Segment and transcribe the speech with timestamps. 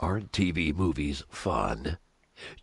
[0.00, 1.98] Aren't TV movies fun?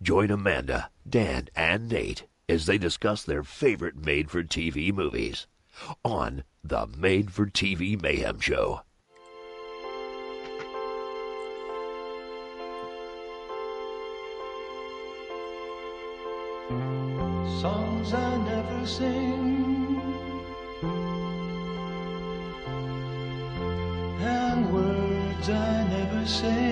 [0.02, 5.46] Join Amanda, Dan, and Nate as they discuss their favorite made for TV movies
[6.06, 8.82] on the Made for TV Mayhem Show.
[17.60, 20.02] songs I never sing,
[24.22, 26.65] and words I never say.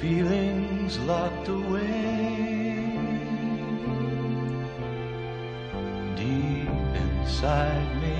[0.00, 2.96] Feelings locked away
[6.16, 8.16] deep inside me.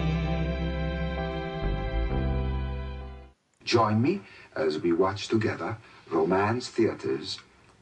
[3.65, 4.21] Join me
[4.55, 5.79] as we watch together
[6.11, 7.39] Romance Theater's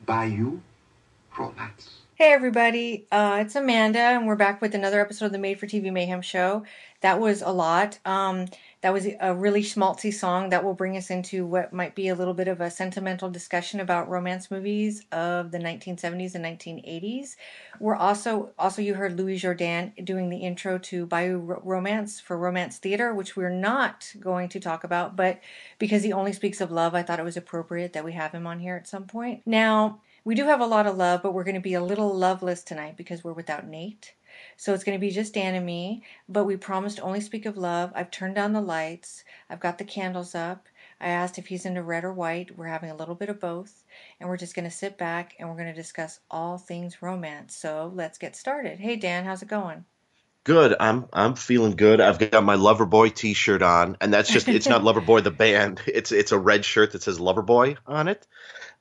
[0.06, 0.60] Bayou
[1.36, 2.02] Romance.
[2.14, 5.66] Hey everybody, uh, it's Amanda, and we're back with another episode of the Made for
[5.66, 6.64] TV Mayhem Show.
[7.00, 7.98] That was a lot.
[8.04, 8.46] Um,
[8.80, 12.14] that was a really schmaltzy song that will bring us into what might be a
[12.14, 17.34] little bit of a sentimental discussion about romance movies of the 1970s and 1980s.
[17.80, 22.78] We're also also you heard Louis Jourdan doing the intro to Bayou Romance for Romance
[22.78, 25.40] Theater, which we're not going to talk about, but
[25.78, 28.46] because he only speaks of love, I thought it was appropriate that we have him
[28.46, 29.42] on here at some point.
[29.44, 32.14] Now we do have a lot of love, but we're going to be a little
[32.14, 34.12] loveless tonight because we're without Nate.
[34.58, 37.46] So it's going to be just Dan and me, but we promised to only speak
[37.46, 37.92] of love.
[37.94, 40.66] I've turned down the lights, I've got the candles up.
[41.00, 42.58] I asked if he's into red or white.
[42.58, 43.84] We're having a little bit of both,
[44.18, 47.54] and we're just going to sit back and we're going to discuss all things romance.
[47.54, 48.80] So let's get started.
[48.80, 49.84] Hey Dan, how's it going?
[50.42, 50.74] Good.
[50.80, 52.00] I'm I'm feeling good.
[52.00, 55.80] I've got my Loverboy T-shirt on, and that's just it's not Loverboy the band.
[55.86, 58.26] It's it's a red shirt that says Loverboy on it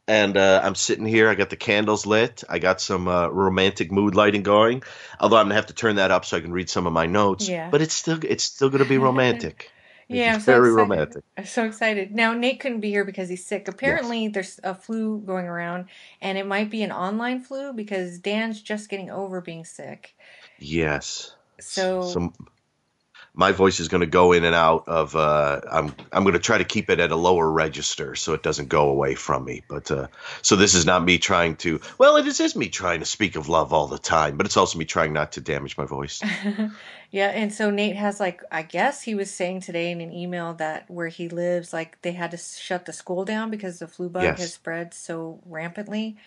[0.08, 1.30] and uh, I'm sitting here.
[1.30, 2.44] I got the candles lit.
[2.47, 4.83] I got some uh, romantic mood lighting going.
[5.19, 7.05] Although I'm gonna have to turn that up so I can read some of my
[7.05, 7.47] notes.
[7.49, 7.69] Yeah.
[7.69, 9.72] But it's still it's still gonna be romantic.
[10.08, 11.23] yeah, I'm very so romantic.
[11.38, 12.16] I'm so excited.
[12.16, 13.67] Now Nate couldn't be here because he's sick.
[13.67, 14.33] Apparently, yes.
[14.33, 15.88] there's a flu going around,
[16.21, 20.15] and it might be an online flu because Dan's just getting over being sick.
[20.59, 21.36] Yes.
[21.59, 22.03] So.
[22.03, 22.33] Some
[23.37, 26.39] my voice is going to go in and out of uh, I'm I'm going to
[26.39, 29.64] try to keep it at a lower register so it doesn't go away from me.
[29.70, 30.08] But uh,
[30.42, 31.80] so this is not me trying to.
[31.99, 34.58] Well, it is, is me trying to speak of love all the time, but it's
[34.58, 36.21] also me trying not to damage my voice.
[37.11, 40.55] yeah, and so Nate has like I guess he was saying today in an email
[40.55, 44.09] that where he lives, like they had to shut the school down because the flu
[44.09, 44.39] bug Yes.
[44.39, 46.17] has spread so rampantly.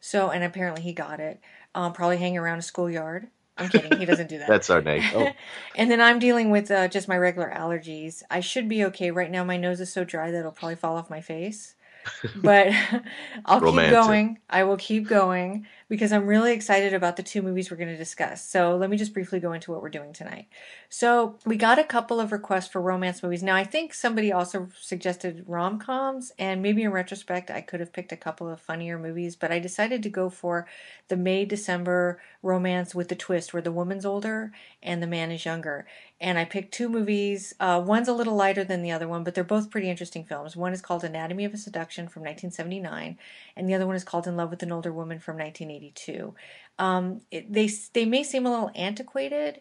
[0.00, 1.40] So and apparently he got it.
[1.74, 3.28] Um, probably hanging around a schoolyard.
[3.56, 3.98] I'm kidding.
[3.98, 4.48] He doesn't do that.
[4.48, 5.02] That's our name.
[5.14, 5.30] Oh,
[5.76, 8.22] and then I'm dealing with uh, just my regular allergies.
[8.30, 9.10] I should be okay.
[9.10, 11.74] Right now, my nose is so dry that it'll probably fall off my face.
[12.36, 12.68] But
[13.44, 13.92] I'll Romantic.
[13.92, 14.38] keep going.
[14.50, 17.96] I will keep going because I'm really excited about the two movies we're going to
[17.96, 18.48] discuss.
[18.48, 20.46] So let me just briefly go into what we're doing tonight.
[20.88, 23.42] So we got a couple of requests for romance movies.
[23.42, 27.92] Now, I think somebody also suggested rom coms, and maybe in retrospect, I could have
[27.92, 30.66] picked a couple of funnier movies, but I decided to go for
[31.08, 34.52] the May December romance with the twist where the woman's older
[34.82, 35.86] and the man is younger.
[36.20, 37.54] And I picked two movies.
[37.58, 40.56] Uh, one's a little lighter than the other one, but they're both pretty interesting films.
[40.56, 43.18] One is called Anatomy of a Seduction from 1979,
[43.56, 45.36] and the other one is called In Love with an Older Woman from
[45.74, 46.34] 1982.
[46.78, 49.60] Um, it, they they may seem a little antiquated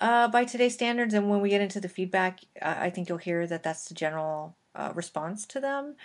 [0.00, 3.18] uh, by today's standards, and when we get into the feedback, uh, I think you'll
[3.18, 5.96] hear that that's the general uh, response to them.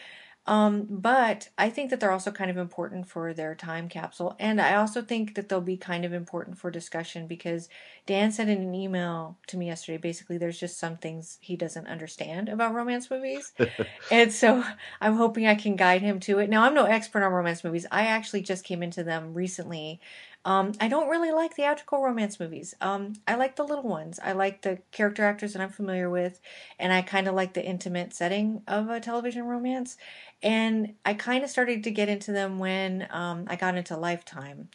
[0.49, 4.35] Um, but I think that they're also kind of important for their time capsule.
[4.39, 7.69] And I also think that they'll be kind of important for discussion because
[8.07, 11.85] Dan said in an email to me yesterday basically, there's just some things he doesn't
[11.85, 13.53] understand about romance movies.
[14.11, 14.63] and so
[14.99, 16.49] I'm hoping I can guide him to it.
[16.49, 17.85] Now, I'm no expert on romance movies.
[17.91, 20.01] I actually just came into them recently.
[20.45, 22.73] Um, I don't really like theatrical romance movies.
[22.79, 24.19] Um, I like the little ones.
[24.23, 26.39] I like the character actors that I'm familiar with,
[26.79, 29.97] and I kind of like the intimate setting of a television romance.
[30.41, 34.69] And I kind of started to get into them when um, I got into Lifetime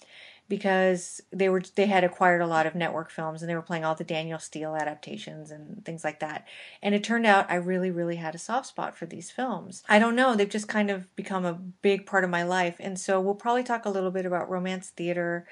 [0.49, 3.85] because they were they had acquired a lot of network films and they were playing
[3.85, 6.47] all the Danielle Steel adaptations and things like that.
[6.83, 9.83] And it turned out I really really had a soft spot for these films.
[9.89, 12.77] I don't know, they've just kind of become a big part of my life.
[12.79, 15.47] And so we'll probably talk a little bit about romance theater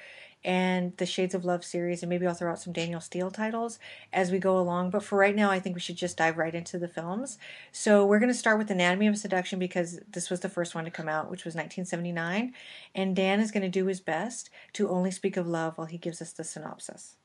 [0.44, 3.79] and the Shades of Love series, and maybe I'll throw out some Danielle Steel titles
[4.12, 4.91] as we go along.
[4.91, 7.39] But for right now, I think we should just dive right into the films.
[7.71, 10.85] So we're going to start with Anatomy of Seduction because this was the first one
[10.85, 12.55] to come out, which was 1979.
[12.94, 15.99] And Dan is going to do his best to only speak of love while he
[15.99, 17.17] gives us the synopsis.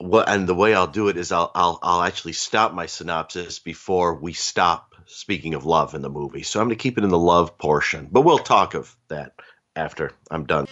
[0.00, 3.58] well, and the way I'll do it is I'll I'll I'll actually stop my synopsis
[3.58, 6.42] before we stop speaking of love in the movie.
[6.42, 9.34] So I'm going to keep it in the love portion, but we'll talk of that
[9.76, 10.66] after I'm done.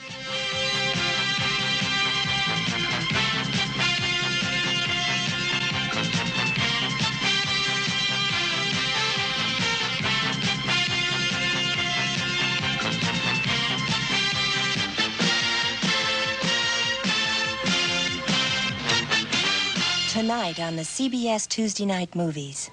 [20.48, 22.70] Tonight on the CBS Tuesday Night Movies.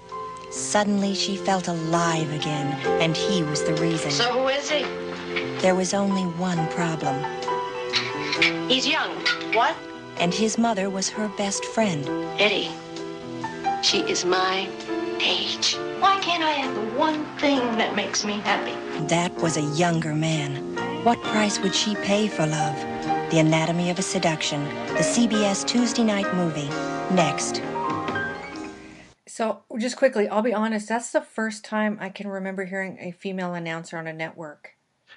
[0.50, 2.68] Suddenly she felt alive again,
[3.02, 4.10] and he was the reason.
[4.10, 4.84] So who is he?
[5.60, 7.22] There was only one problem,
[8.66, 9.10] He's young.
[9.52, 9.76] What?
[10.16, 12.08] and his mother was her best friend.
[12.40, 12.70] Eddie.
[13.82, 14.70] She is my
[15.20, 15.74] age.
[15.98, 18.72] Why can't I have the one thing that makes me happy?
[19.08, 20.54] That was a younger man.
[21.04, 22.76] What price would she pay for love?
[23.30, 24.64] The Anatomy of a Seduction,
[24.94, 26.70] the CBS Tuesday Night Movie.
[27.12, 27.62] Next.
[29.28, 33.12] So, just quickly, I'll be honest, that's the first time I can remember hearing a
[33.12, 34.70] female announcer on a network.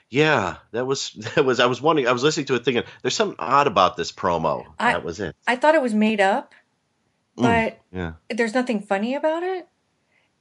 [0.09, 1.59] Yeah, that was that was.
[1.59, 2.07] I was wondering.
[2.07, 5.19] I was listening to it, thinking, "There's something odd about this promo." I- that was
[5.19, 5.35] it.
[5.47, 6.53] I thought it was made up,
[7.37, 8.13] mm, but Yeah.
[8.29, 9.67] there's nothing funny about it.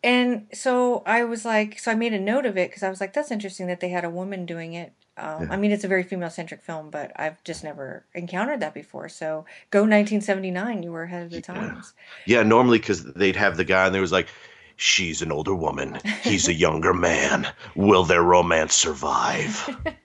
[0.02, 3.00] And so I was like, so I made a note of it because I was
[3.00, 4.92] like, that's interesting that they had a woman doing it.
[5.18, 8.74] Um, I mean, it's a very female centric film, but I've just never encountered that
[8.74, 9.08] before.
[9.08, 11.92] So go 1979, you were ahead of the times.
[12.26, 14.28] Yeah, normally because they'd have the guy and there was like,
[14.76, 17.48] she's an older woman, he's a younger man.
[17.74, 19.68] Will their romance survive?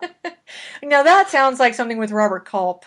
[0.83, 2.85] Now that sounds like something with Robert Culp.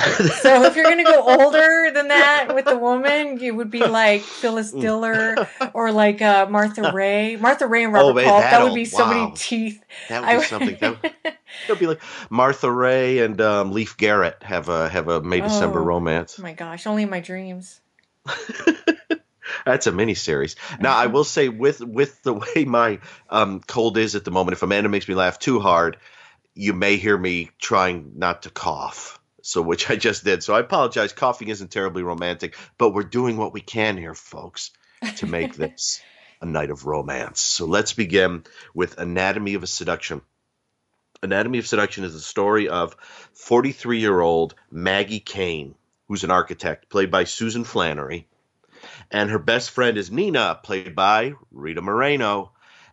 [0.40, 4.22] so if you're gonna go older than that with the woman, it would be like
[4.22, 7.36] Phyllis Diller or like uh, Martha Raye.
[7.36, 8.40] Martha Raye and Oh, Robert man, Culp.
[8.42, 9.10] That would that'll- be so wow.
[9.24, 9.82] many teeth.
[10.08, 10.76] That would be something.
[10.80, 11.36] That would, it
[11.68, 12.00] would be like
[12.30, 15.84] Martha Raye and um, Leif Garrett have a have a May December Oh.
[15.84, 16.36] romance.
[16.38, 17.80] Oh my gosh, only in my dreams.
[19.66, 20.54] That's a miniseries.
[20.80, 24.54] Now, I will say, with with the way my um, cold is at the moment,
[24.54, 25.98] if Amanda makes me laugh too hard,
[26.54, 29.19] you may hear me trying not to cough.
[29.42, 30.42] So, which I just did.
[30.42, 31.12] So, I apologize.
[31.12, 34.70] Coughing isn't terribly romantic, but we're doing what we can here, folks,
[35.16, 36.00] to make this
[36.40, 37.40] a night of romance.
[37.40, 38.44] So, let's begin
[38.74, 40.22] with Anatomy of a Seduction.
[41.22, 42.96] Anatomy of Seduction is the story of
[43.34, 45.74] 43 year old Maggie Kane,
[46.08, 48.26] who's an architect, played by Susan Flannery
[49.10, 52.52] and her best friend is Nina, played by Rita Moreno.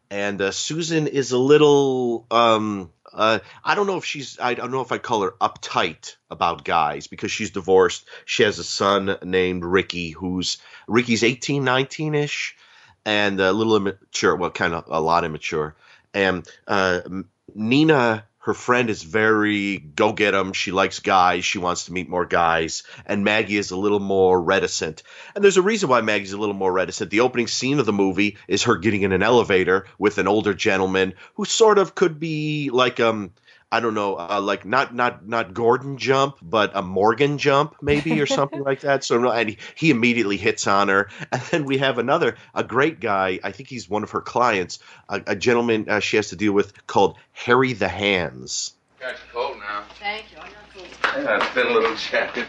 [0.09, 4.71] And uh, Susan is a little, um, uh, I don't know if she's, I don't
[4.71, 8.07] know if I'd call her uptight about guys because she's divorced.
[8.25, 12.55] She has a son named Ricky, who's Ricky's 18, 19 ish,
[13.05, 15.75] and a little immature, well, kind of a lot immature.
[16.13, 17.01] And uh,
[17.55, 20.53] Nina, her friend, is very go get 'em.
[20.53, 21.43] She likes guys.
[21.43, 22.83] She wants to meet more guys.
[23.05, 25.03] And Maggie is a little more reticent.
[25.35, 27.11] And there's a reason why Maggie's a little more reticent.
[27.11, 30.53] The opening scene of the movie is her getting in an elevator with an older
[30.53, 33.31] gentleman who sort of could be like um
[33.69, 38.21] I don't know, uh, like not not not Gordon jump, but a Morgan jump maybe
[38.21, 39.03] or something like that.
[39.03, 43.01] So and he, he immediately hits on her, and then we have another a great
[43.01, 43.39] guy.
[43.43, 44.79] I think he's one of her clients,
[45.09, 48.73] a, a gentleman uh, she has to deal with called Harry the Hands.
[49.01, 49.83] Got you cold now.
[49.99, 50.37] Thank you.
[50.37, 51.23] I got cool.
[51.23, 52.47] Yeah, thin little jacket.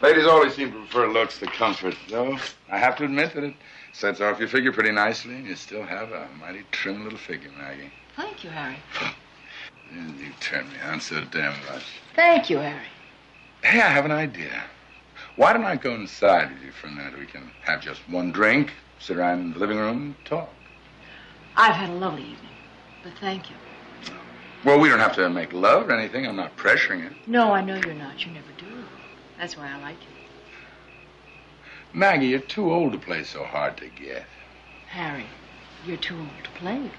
[0.00, 2.38] Ladies always seem to prefer looks to comfort, though.
[2.68, 3.54] I have to admit that it
[3.92, 7.50] sets off your figure pretty nicely, and you still have a mighty trim little figure,
[7.58, 7.90] Maggie.
[8.16, 8.76] Thank you, Harry.
[9.94, 11.84] You turn me on so damn much.
[12.14, 12.80] Thank you, Harry.
[13.62, 14.62] Hey, I have an idea.
[15.36, 17.18] Why don't I go inside with you for a minute?
[17.18, 20.48] We can have just one drink, sit around in the living room, talk.
[21.56, 22.38] I've had a lovely evening,
[23.02, 23.56] but thank you.
[24.64, 26.26] Well, we don't have to make love or anything.
[26.26, 27.12] I'm not pressuring it.
[27.26, 28.24] No, I know you're not.
[28.24, 28.84] You never do.
[29.38, 31.98] That's why I like you.
[31.98, 34.24] Maggie, you're too old to play so hard to get.
[34.88, 35.26] Harry,
[35.86, 36.90] you're too old to play.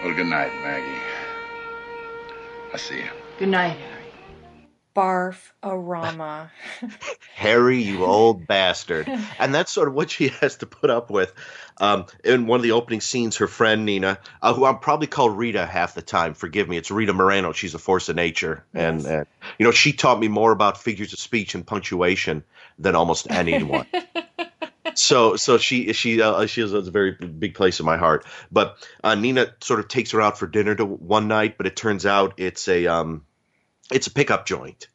[0.00, 1.00] Well, good night, Maggie.
[2.72, 3.10] I see you.
[3.38, 4.04] Good night, Harry.
[4.94, 6.52] Barf a Rama.
[7.34, 9.08] Harry, you old bastard.
[9.38, 11.32] And that's sort of what she has to put up with.
[11.78, 15.30] Um, in one of the opening scenes, her friend Nina, uh, who I'll probably call
[15.30, 17.52] Rita half the time, forgive me, it's Rita Moreno.
[17.52, 18.64] She's a force of nature.
[18.72, 19.24] And, uh,
[19.58, 22.44] you know, she taught me more about figures of speech and punctuation
[22.78, 23.86] than almost anyone.
[24.94, 28.26] so so she she uh, she has a very big place in my heart.
[28.50, 31.76] But uh, Nina sort of takes her out for dinner to one night, but it
[31.76, 33.24] turns out it's a um,
[33.90, 34.88] it's a pickup joint.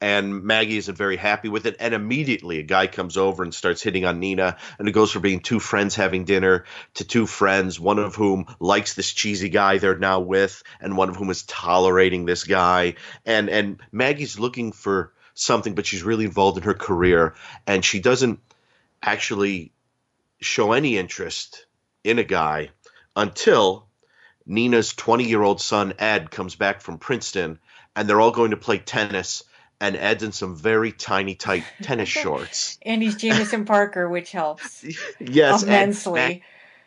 [0.00, 1.76] And Maggie isn't very happy with it.
[1.78, 4.56] And immediately a guy comes over and starts hitting on Nina.
[4.76, 8.46] And it goes from being two friends having dinner to two friends, one of whom
[8.58, 12.94] likes this cheesy guy they're now with, and one of whom is tolerating this guy.
[13.24, 17.34] And and Maggie's looking for something, but she's really involved in her career.
[17.68, 18.40] And she doesn't
[19.02, 19.72] actually
[20.40, 21.66] show any interest
[22.04, 22.70] in a guy
[23.16, 23.86] until
[24.46, 27.58] Nina's 20 year old son, Ed, comes back from Princeton
[27.94, 29.44] and they're all going to play tennis.
[29.80, 32.78] And Ed's in some very tiny, tight tennis shorts.
[32.82, 34.84] and he's Jameson Parker, which helps
[35.20, 36.20] Yes, and immensely.
[36.20, 36.42] Mag-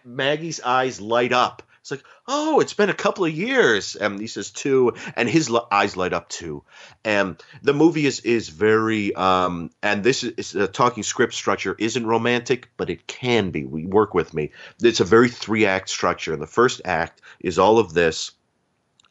[0.05, 1.61] Maggie's eyes light up.
[1.85, 3.95] It's like, oh, it's been a couple of years.
[3.95, 6.63] And he says two, and his eyes light up too.
[7.03, 12.07] And the movie is is very, um, and this is, a talking script structure isn't
[12.07, 13.65] romantic, but it can be.
[13.65, 14.51] We work with me.
[14.81, 18.31] It's a very three act structure, and the first act is all of this,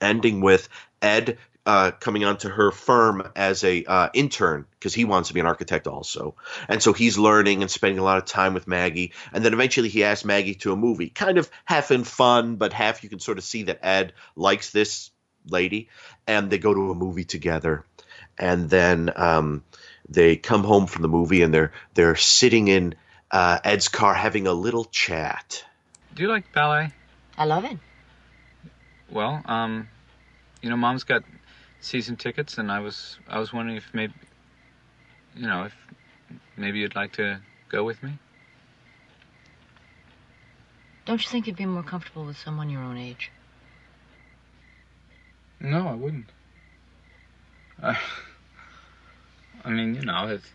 [0.01, 0.69] ending with
[1.01, 5.41] Ed uh, coming onto her firm as a uh, intern because he wants to be
[5.41, 6.35] an architect also,
[6.69, 9.13] and so he's learning and spending a lot of time with Maggie.
[9.33, 12.73] And then eventually he asks Maggie to a movie, kind of half in fun, but
[12.73, 15.11] half you can sort of see that Ed likes this
[15.49, 15.89] lady,
[16.27, 17.85] and they go to a movie together,
[18.39, 19.65] and then um,
[20.09, 22.95] they come home from the movie and they're they're sitting in
[23.31, 25.65] uh, Ed's car having a little chat.
[26.15, 26.91] Do you like ballet?
[27.37, 27.79] I love it.
[29.11, 29.89] Well, um,
[30.63, 31.25] you know, Mom's got
[31.85, 34.15] season tickets, and I was I was wondering if maybe,
[35.37, 35.75] you know, if
[36.57, 38.19] maybe you'd like to go with me.
[41.05, 43.31] Don't you think you'd be more comfortable with someone your own age?
[45.61, 46.31] No, I wouldn't.
[47.83, 47.95] Uh,
[49.65, 50.47] I mean, you know, it's,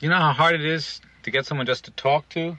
[0.00, 2.56] you know how hard it is to get someone just to talk to.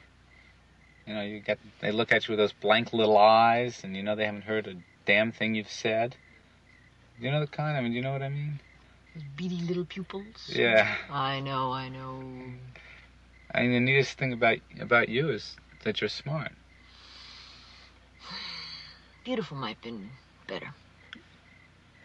[1.08, 4.04] You know, you get they look at you with those blank little eyes, and you
[4.04, 4.76] know they haven't heard a
[5.06, 6.16] damn thing you've said.
[7.20, 7.78] You know the kind.
[7.78, 8.60] I mean, you know what I mean?
[9.14, 10.50] Those beady little pupils.
[10.50, 10.96] Yeah.
[11.10, 12.20] I know, I know.
[13.54, 16.52] I mean, the neatest thing about about you is that you're smart.
[19.24, 20.10] Beautiful might have been
[20.48, 20.74] better.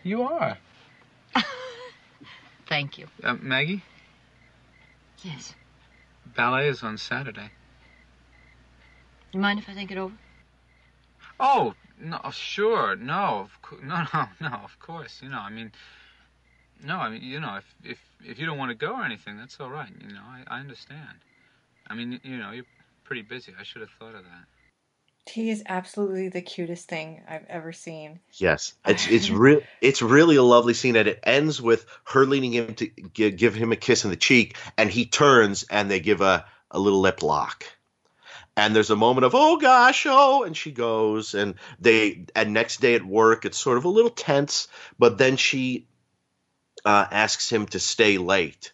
[0.03, 0.59] You are.
[2.67, 3.07] Thank you.
[3.23, 3.83] Uh, Maggie,
[5.25, 5.55] Yes.
[6.35, 7.51] ballet is on Saturday.
[9.33, 10.15] You mind if I think it over?
[11.41, 15.21] Oh no, sure, no, of cou- no, no, no, of course.
[15.23, 15.73] You know, I mean,
[16.85, 19.37] no, I mean, you know, if if if you don't want to go or anything,
[19.37, 19.91] that's all right.
[20.01, 21.19] You know, I I understand.
[21.89, 22.65] I mean, you know, you're
[23.05, 23.53] pretty busy.
[23.59, 24.45] I should have thought of that.
[25.27, 28.21] He is absolutely the cutest thing I've ever seen.
[28.33, 29.61] Yes, it's it's real.
[29.81, 33.55] It's really a lovely scene, and it ends with her leaning him to give, give
[33.55, 37.01] him a kiss in the cheek, and he turns, and they give a a little
[37.01, 37.65] lip lock.
[38.59, 42.81] And there's a moment of oh gosh, oh, and she goes, and they and next
[42.81, 44.67] day at work, it's sort of a little tense,
[44.99, 45.87] but then she
[46.85, 48.73] uh, asks him to stay late,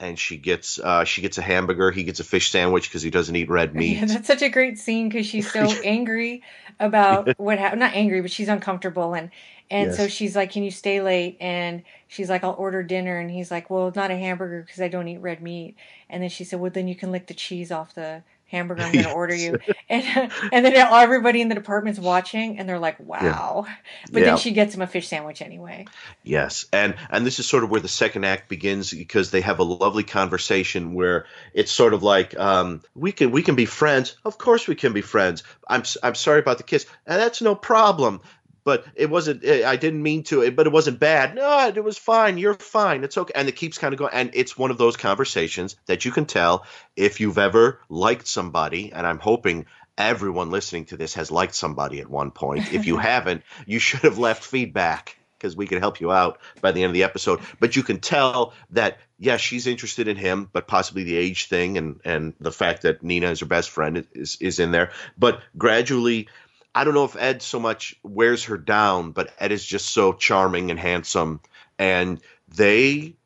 [0.00, 3.10] and she gets uh, she gets a hamburger, he gets a fish sandwich because he
[3.10, 3.98] doesn't eat red meat.
[3.98, 6.42] Yeah, that's such a great scene because she's so angry
[6.80, 7.80] about what happened.
[7.80, 9.30] Not angry, but she's uncomfortable, and
[9.70, 13.30] and so she's like, "Can you stay late?" And she's like, "I'll order dinner," and
[13.30, 15.76] he's like, "Well, not a hamburger because I don't eat red meat."
[16.08, 18.92] And then she said, "Well, then you can lick the cheese off the hamburger I'm
[18.94, 22.98] going to order you." And and then everybody in the department's watching, and they're like,
[23.00, 23.66] "Wow!"
[24.12, 24.24] But Yeah.
[24.24, 25.90] then she gets him a fish sandwich anyway.
[26.22, 29.60] Yes, and and this is sort of where the second act begins because they have
[29.60, 34.16] a lovely conversation where it's sort of like um, we can we can be friends.
[34.24, 35.44] Of course, we can be friends.
[35.68, 38.20] I'm I'm sorry about the kiss, and that's no problem.
[38.66, 39.44] But it wasn't.
[39.44, 40.50] eh, I didn't mean to.
[40.50, 41.36] But it wasn't bad.
[41.36, 42.36] No, it was fine.
[42.36, 43.04] You're fine.
[43.04, 43.32] It's okay.
[43.36, 44.12] And it keeps kind of going.
[44.12, 48.92] And it's one of those conversations that you can tell if you've ever liked somebody.
[48.92, 52.74] And I'm hoping everyone listening to this has liked somebody at one point.
[52.74, 56.72] If you haven't, you should have left feedback because we can help you out by
[56.72, 57.40] the end of the episode.
[57.60, 61.78] But you can tell that yeah, she's interested in him, but possibly the age thing
[61.78, 64.90] and and the fact that Nina is her best friend is is in there.
[65.16, 66.28] But gradually,
[66.76, 70.12] I don't know if Ed so much wears her down, but Ed is just so
[70.12, 71.40] charming and handsome,
[71.78, 73.16] and they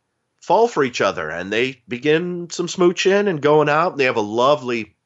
[0.40, 3.92] fall for each other and they begin some smooching and going out.
[3.92, 4.97] And they have a lovely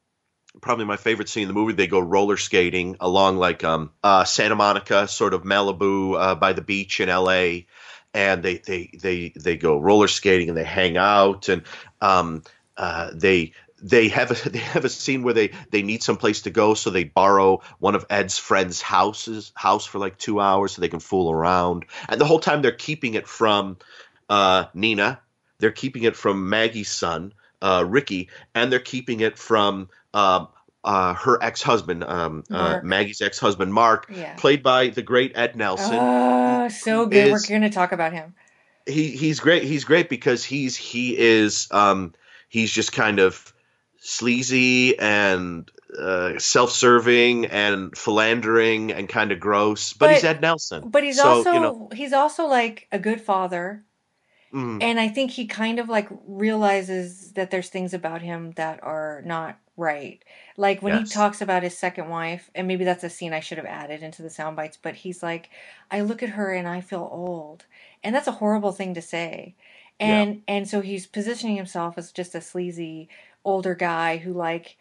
[0.61, 1.73] probably my favorite scene in the movie.
[1.73, 6.53] They go roller skating along like um, uh, Santa Monica, sort of Malibu uh, by
[6.53, 7.67] the beach in L.A.
[8.13, 11.63] And they they they they go roller skating and they hang out and
[12.01, 12.43] um,
[12.77, 13.53] uh, they
[13.85, 16.75] they have a they have a scene where they they need some place to go,
[16.75, 20.89] so they borrow one of Ed's friends' houses house for like two hours so they
[20.89, 21.85] can fool around.
[22.09, 23.77] And the whole time they're keeping it from
[24.29, 25.21] uh, Nina,
[25.59, 30.49] they're keeping it from Maggie's son, uh, Ricky, and they're keeping it from um,
[30.83, 34.35] uh, her ex-husband, um, uh, Maggie's ex-husband, Mark, Yeah.
[34.37, 35.99] played by the great Ed Nelson.
[35.99, 37.33] Oh, so good.
[37.33, 38.35] We're going to talk about him.
[38.87, 39.63] he he's great.
[39.65, 42.15] He's great because he's he is um,
[42.49, 43.54] he's just kind of
[44.05, 50.83] sleazy and uh, self-serving and philandering and kind of gross, but, But- he's Ed Nelson.
[50.87, 53.83] But he's So, also you know, he's also like a good father.
[54.53, 58.83] mm, And I think he kind of like realizes that there's things about him that
[58.83, 60.23] are not right.
[60.57, 61.09] Like when Yes.
[61.09, 64.03] he talks about his second wife, and maybe that's a scene I should have added
[64.03, 65.49] into the sound bites, but he's like,
[65.91, 67.65] I look at her and I feel old.
[68.03, 69.55] And that's a horrible thing to say.
[69.99, 73.09] And and so he's positioning himself as just a sleazy
[73.45, 74.77] older guy who like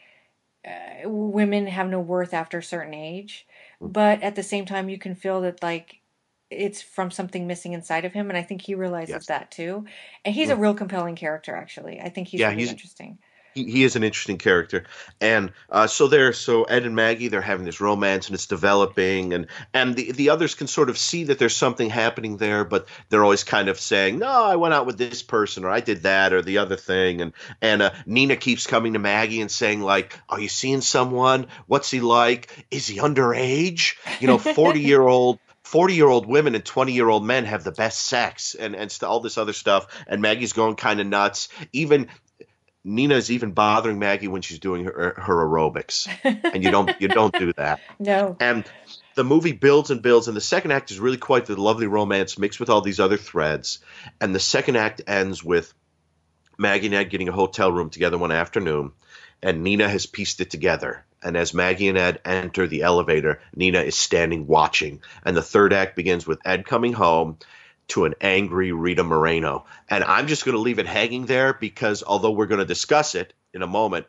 [0.67, 3.46] uh, women have no worth after a certain age,
[3.82, 6.01] but at the same time, you can feel that like
[6.50, 9.25] it's from something missing inside of him, and I think he realizes Yes.
[9.27, 9.86] that too.
[10.25, 12.00] And he's a real compelling character, actually.
[12.00, 13.20] I think he's Yeah, really he's- interesting.
[13.53, 14.83] He, is an interesting character.
[15.22, 19.33] And uh, so they're so ed and maggie they're having this romance and it's developing
[19.33, 22.88] and and the, the others can sort of see that there's something happening there but
[23.10, 26.03] they're always kind of saying no i went out with this person or i did
[26.03, 27.22] that or the other thing.
[27.22, 31.48] And and uh, nina keeps coming to maggie and saying like are you seeing someone?
[31.67, 32.65] What's he like?
[32.72, 33.95] Is he underage?
[34.19, 37.63] You know 40 year old 40 year old women and 20 year old men have
[37.63, 39.88] the best sex and, and st- all this other stuff.
[40.07, 41.50] And Maggie's going kind of nuts.
[41.72, 42.10] Even
[42.85, 46.07] Nina's even bothering Maggie when she's doing her, her aerobics.
[46.23, 47.79] And you don't, you don't do that.
[47.99, 48.35] No.
[48.39, 48.65] And
[49.15, 50.27] the movie builds and builds.
[50.27, 53.17] And the second act is really quite the lovely romance mixed with all these other
[53.17, 53.79] threads.
[54.19, 55.73] And the second act ends with
[56.57, 58.91] Maggie and Ed getting a hotel room together one afternoon.
[59.41, 61.05] And Nina has pieced it together.
[61.21, 65.01] And as Maggie and Ed enter the elevator, Nina is standing watching.
[65.23, 67.37] And the third act begins with Ed coming home
[67.89, 69.65] to an angry Rita Moreno.
[69.89, 73.15] And I'm just going to leave it hanging there because although we're going to discuss
[73.15, 74.05] it in a moment,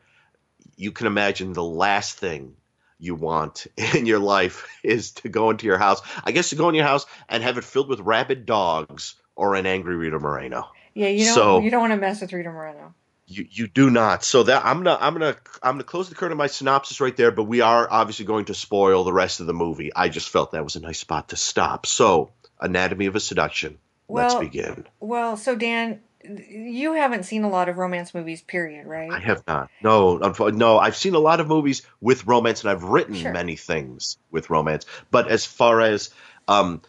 [0.77, 2.57] you can imagine the last thing
[2.99, 6.01] you want in your life is to go into your house.
[6.25, 9.55] I guess to go in your house and have it filled with rabid dogs or
[9.55, 10.69] an angry Rita Moreno.
[10.95, 12.95] Yeah, you don't So- you don't want to mess with Rita Moreno.
[13.27, 14.23] You you do not.
[14.23, 17.17] So that I'm gonna I'm gonna I'm gonna close the curtain on my synopsis right
[17.17, 17.31] there.
[17.31, 19.91] But we are obviously going to spoil the rest of the movie.
[19.97, 21.87] I just felt that was a nice spot to stop.
[21.87, 22.33] So
[22.65, 23.79] Anatomy of a Seduction.
[24.09, 24.87] Let's begin.
[25.01, 29.11] Well, so Dan, you haven't seen a lot of romance movies, period, right?
[29.11, 29.71] I have not.
[29.83, 30.79] No, no.
[30.79, 33.33] I've seen a lot of movies with romance, and I've written Sure.
[33.33, 34.87] many things with romance.
[35.11, 36.11] But as far as
[36.49, 36.83] um,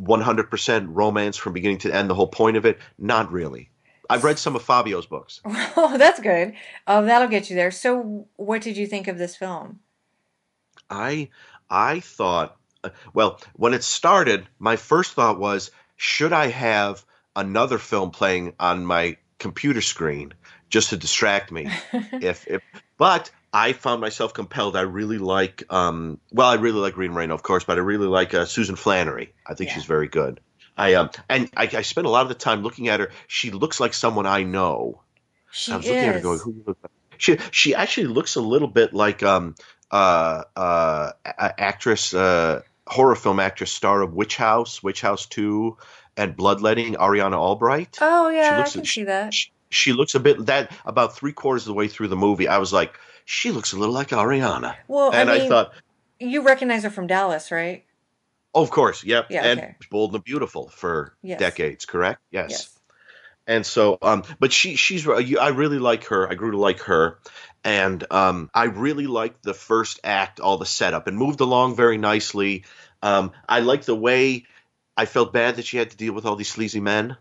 [0.00, 3.70] 100% romance from beginning to end, the whole point of it, not really.
[4.10, 5.40] I've read some of Fabio's books.
[5.76, 6.54] Oh, that's good.
[6.86, 7.70] Um, that'll get you there.
[7.72, 9.80] So, what did you think of this film?
[10.88, 11.30] I
[11.68, 12.56] I thought,
[13.12, 17.04] well, when it started, my first thought was, should I have
[17.36, 20.34] another film playing on my computer screen
[20.70, 21.68] just to distract me?
[22.12, 22.62] if, if
[22.98, 24.76] but I found myself compelled.
[24.76, 28.08] I really like, um, well, I really like Rita Moreno, of course, but I really
[28.08, 29.32] like uh, Susan Flannery.
[29.46, 29.74] I think Yeah.
[29.76, 30.40] she's very good.
[30.76, 33.10] I um, and I, I spent a lot of the time looking at her.
[33.28, 35.02] She looks like someone I know.
[35.52, 36.76] She I was looking at her going, who like?
[37.16, 39.54] She she actually looks a little bit like um
[39.92, 45.76] uh uh actress uh horror film actress star of Witch House, Witch House Two,
[46.16, 47.98] and Bloodletting, Ariana Albright.
[48.00, 49.34] oh yeah, I looks- can she- see that.
[49.34, 52.46] She, she looks a bit that about three quarters of the way through the movie.
[52.46, 55.72] I was like, she looks a little like Ariana, Well, and I I, thought,
[56.20, 57.84] you recognize her from Dallas, right?
[58.54, 59.74] oh, of course, yep, Yeah, and okay.
[59.90, 61.40] Bold and Beautiful for Yes.
[61.40, 62.20] decades, correct?
[62.30, 62.50] Yes.
[62.50, 62.73] Yes.
[63.46, 66.30] And so um but she she's i really like her.
[66.30, 67.18] I grew to like her.
[67.62, 71.06] And um i really liked the first act all the setup.
[71.06, 72.64] And moved along very nicely.
[73.02, 74.44] Um i like the way
[74.96, 77.16] i felt bad that she had to deal with all these sleazy men.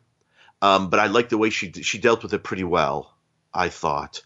[0.61, 3.15] Um but i liked the way she she dealt with it pretty well
[3.53, 4.21] i thought.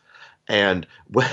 [0.47, 1.29] And when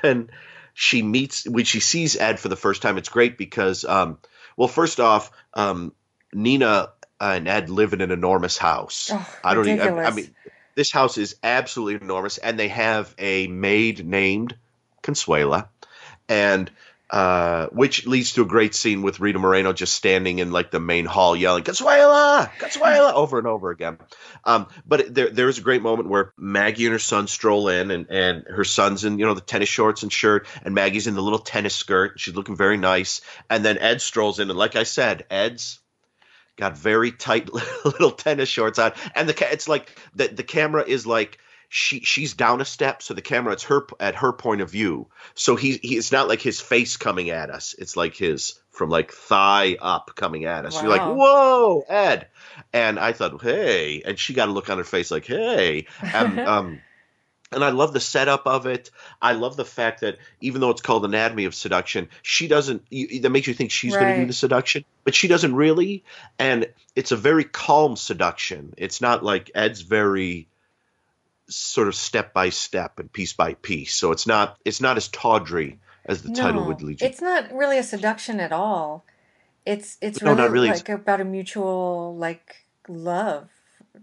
[0.00, 0.30] when
[0.74, 4.18] she meets when she sees ed for the first time it's great because um
[4.58, 5.94] well first off um
[6.34, 6.90] nina
[7.20, 9.98] and ed live in an enormous house Oh, I don't even.
[9.98, 10.34] I, I mean,
[10.74, 14.56] this house is absolutely enormous, and they have a maid named
[15.02, 15.68] Consuela,
[16.28, 16.70] and
[17.08, 20.80] uh, which leads to a great scene with Rita Moreno just standing in like the
[20.80, 23.98] main hall yelling "Consuela, Consuela" over and over again.
[24.44, 27.90] Um, but there there is a great moment where Maggie and her son stroll in,
[27.90, 31.14] and and her son's in you know the tennis shorts and shirt, and Maggie's in
[31.14, 32.20] the little tennis skirt.
[32.20, 35.78] She's looking very nice, and then Ed strolls in, and like I said, Ed's
[36.56, 37.52] got very tight
[37.84, 41.38] little tennis shorts on, and the ca- it's like the the camera is like
[41.68, 45.08] she she's down a step, so the camera it's her at her point of view.
[45.34, 48.90] So he, he it's not like his face coming at us; it's like his from
[48.90, 50.80] like thigh up coming at us.
[50.80, 52.28] You're like, whoa, Ed,
[52.72, 56.40] and I thought, hey, and she got a look on her face like, hey, and
[56.48, 56.80] um.
[57.52, 58.90] And I love the setup of it.
[59.22, 62.84] I love the fact that even though it's called Anatomy of Seduction, she doesn't.
[62.90, 66.02] You, that makes you think she's going to do the seduction, but she doesn't really.
[66.40, 68.74] And it's a very calm seduction.
[68.76, 70.48] It's not like Ed's very
[71.48, 73.94] sort of step by step and piece by piece.
[73.94, 74.58] So it's not.
[74.64, 77.06] It's not as tawdry as the title would lead you.
[77.06, 79.04] To It's not really a seduction at all.
[79.64, 80.68] It's it's No, really, not really.
[80.68, 83.50] like about a mutual like love.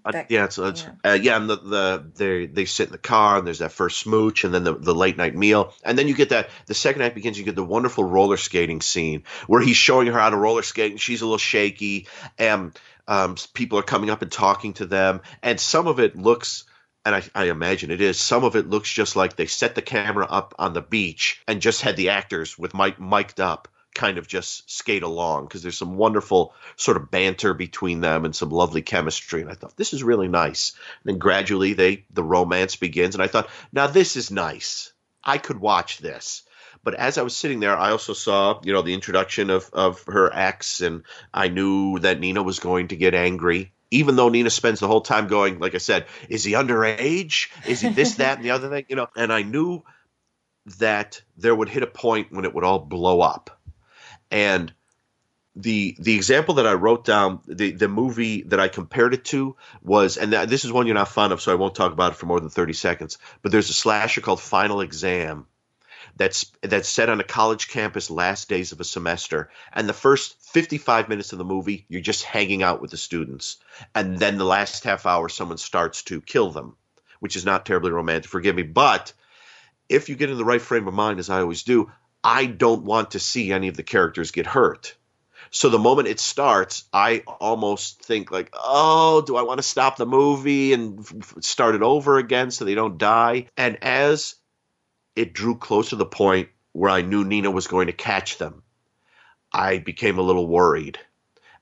[0.05, 3.37] Uh, yeah, it's, it's uh, yeah, and the, the they they sit in the car
[3.37, 5.73] and there's that first smooch and then the, the late night meal.
[5.83, 8.81] And then you get that the second act begins you get the wonderful roller skating
[8.81, 12.77] scene where he's showing her how to roller skate and she's a little shaky and
[13.07, 15.21] um, people are coming up and talking to them.
[15.41, 16.65] And some of it looks
[17.05, 19.81] and I, I imagine it is some of it looks just like they set the
[19.81, 24.17] camera up on the beach and just had the actors with mic mic'd up kind
[24.17, 28.49] of just skate along because there's some wonderful sort of banter between them and some
[28.49, 29.41] lovely chemistry.
[29.41, 30.73] And I thought this is really nice.
[31.03, 34.93] And then gradually they the romance begins, and I thought now this is nice.
[35.23, 36.43] I could watch this.
[36.83, 40.03] But as I was sitting there, I also saw, you know, the introduction of, of
[40.07, 41.03] her ex, and
[41.33, 43.71] I knew that Nina was going to get angry.
[43.89, 47.49] Even though Nina spends the whole time going, like I said, is he underage?
[47.65, 48.85] Is he this, that, and the other thing?
[48.89, 49.83] You know, and I knew
[50.79, 53.61] that there would hit a point when it would all blow up.
[54.31, 54.73] And
[55.55, 59.55] the the example that I wrote down, the the movie that I compared it to
[59.81, 62.15] was, and this is one you're not fond of, so I won't talk about it
[62.15, 63.17] for more than thirty seconds.
[63.41, 65.45] But there's a slasher called Final Exam,
[66.15, 70.35] that's that's set on a college campus last days of a semester and the first
[70.51, 73.57] 55 minutes of the movie you're just hanging out with the students
[73.95, 76.75] and then the last half hour someone starts to kill them
[77.19, 79.13] which is not terribly romantic forgive me but
[79.89, 81.91] if you get in the right frame of mind as i always do
[82.23, 84.95] i don't want to see any of the characters get hurt
[85.51, 89.97] so the moment it starts i almost think like oh do i want to stop
[89.97, 94.35] the movie and f- start it over again so they don't die and as
[95.15, 98.63] it drew close to the point where I knew Nina was going to catch them.
[99.51, 100.99] I became a little worried.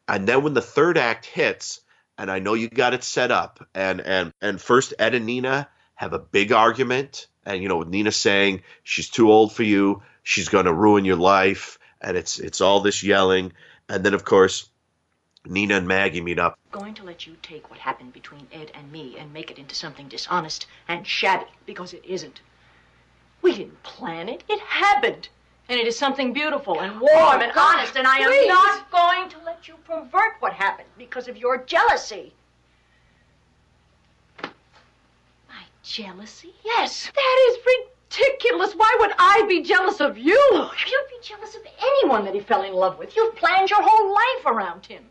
[0.08, 1.82] And then when the third act hits,
[2.18, 5.70] and I know you got it set up, and and and first Ed and Nina
[5.96, 10.02] have a big argument, and you know, with Nina saying she's too old for you,
[10.24, 13.54] she's going to ruin your life, and it's it's all this yelling,
[13.90, 14.70] and then of course
[15.46, 16.58] Nina and Maggie meet up.
[16.72, 19.76] Going to let you take what happened between Ed and me and make it into
[19.76, 22.42] something dishonest and shabby because it isn't.
[23.42, 24.44] We didn't plan it.
[24.48, 25.30] It happened.
[25.68, 28.92] And it is something beautiful and warm Oh, and God, honest, and I am not
[28.92, 32.34] going to let you pervert what happened because of your jealousy.
[34.44, 36.54] My jealousy?
[36.64, 37.58] Yes, that is
[38.10, 38.74] ridiculous.
[38.74, 40.40] Why would I be jealous of you?
[40.54, 43.16] You'd be jealous of anyone that he fell in love with.
[43.16, 45.06] You've planned your whole life around him.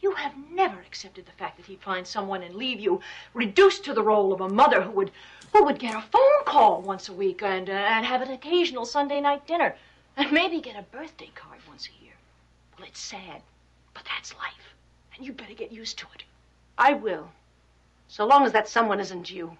[0.00, 3.00] You have never accepted the fact that he'd find someone and leave you
[3.34, 5.10] reduced to the role of a mother who would
[5.52, 8.84] who would get a phone call once a week and uh, and have an occasional
[8.84, 9.74] Sunday night dinner
[10.16, 12.12] and maybe get a birthday card once a year.
[12.78, 13.42] Well, it's sad,
[13.94, 14.74] but that's life,
[15.16, 16.24] and you better get used to it.
[16.76, 17.30] I will.
[18.08, 19.56] So long as that someone isn't you.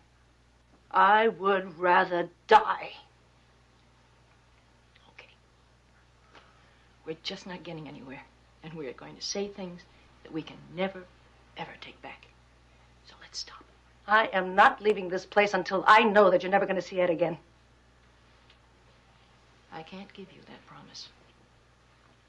[0.90, 2.92] I would rather die.
[5.12, 5.28] Okay.
[7.04, 8.22] We're just not getting anywhere.
[8.62, 9.82] And we're going to say things
[10.22, 11.04] that we can never,
[11.56, 12.26] ever take back.
[13.08, 13.64] So let's stop.
[14.08, 17.00] I am not leaving this place until I know that you're never going to see
[17.00, 17.38] Ed again.
[19.72, 21.08] I can't give you that promise.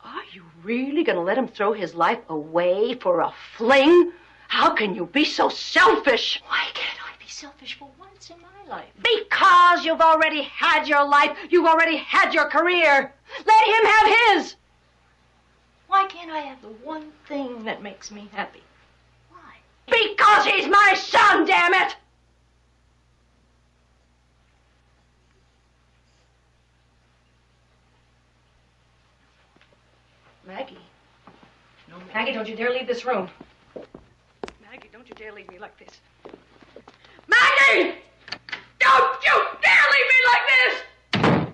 [0.04, 4.12] Are you really going to let him throw his life away for a fling?
[4.48, 6.42] How can you be so selfish?
[6.48, 6.97] Why can't
[7.38, 8.90] selfish for once in my life?
[8.98, 11.38] Because you've already had your life.
[11.52, 13.14] You've already had your career.
[13.46, 14.56] Let him have his.
[15.88, 18.64] Why can't I have the one thing that makes me happy?
[19.30, 19.58] Why?
[19.86, 21.96] Because he's my son, damn it!
[30.46, 30.78] Maggie.
[31.90, 33.30] No, Maggie, don't you dare leave this room.
[34.72, 36.00] Maggie, don't you dare leave me like this.
[37.28, 37.96] Maggie!
[38.80, 40.74] Don't you dare leave me like this!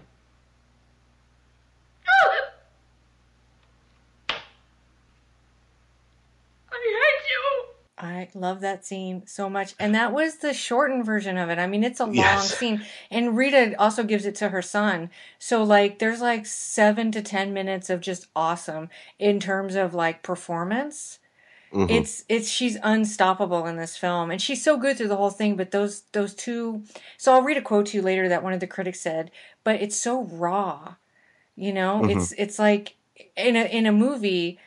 [6.72, 7.66] I hate you!
[7.98, 9.76] I love that scene so much.
[9.80, 11.60] And that was the shortened version of it.
[11.60, 12.58] I mean, it's a long Yes.
[12.58, 12.84] scene.
[13.10, 15.10] And Rita also gives it to her son.
[15.40, 20.22] So, like, there's like seven to 10 minutes of just awesome in terms of like
[20.24, 21.20] performance.
[21.74, 21.90] Mhm.
[21.90, 25.56] It's it's she's unstoppable in this film and she's so good through the whole thing
[25.56, 26.84] but those those two
[27.18, 29.32] so I'll read a quote to you later that one of the critics said
[29.64, 30.96] but it's so raw
[31.56, 32.12] you know Mhm.
[32.12, 32.96] it's it's like
[33.38, 34.60] in a in a movie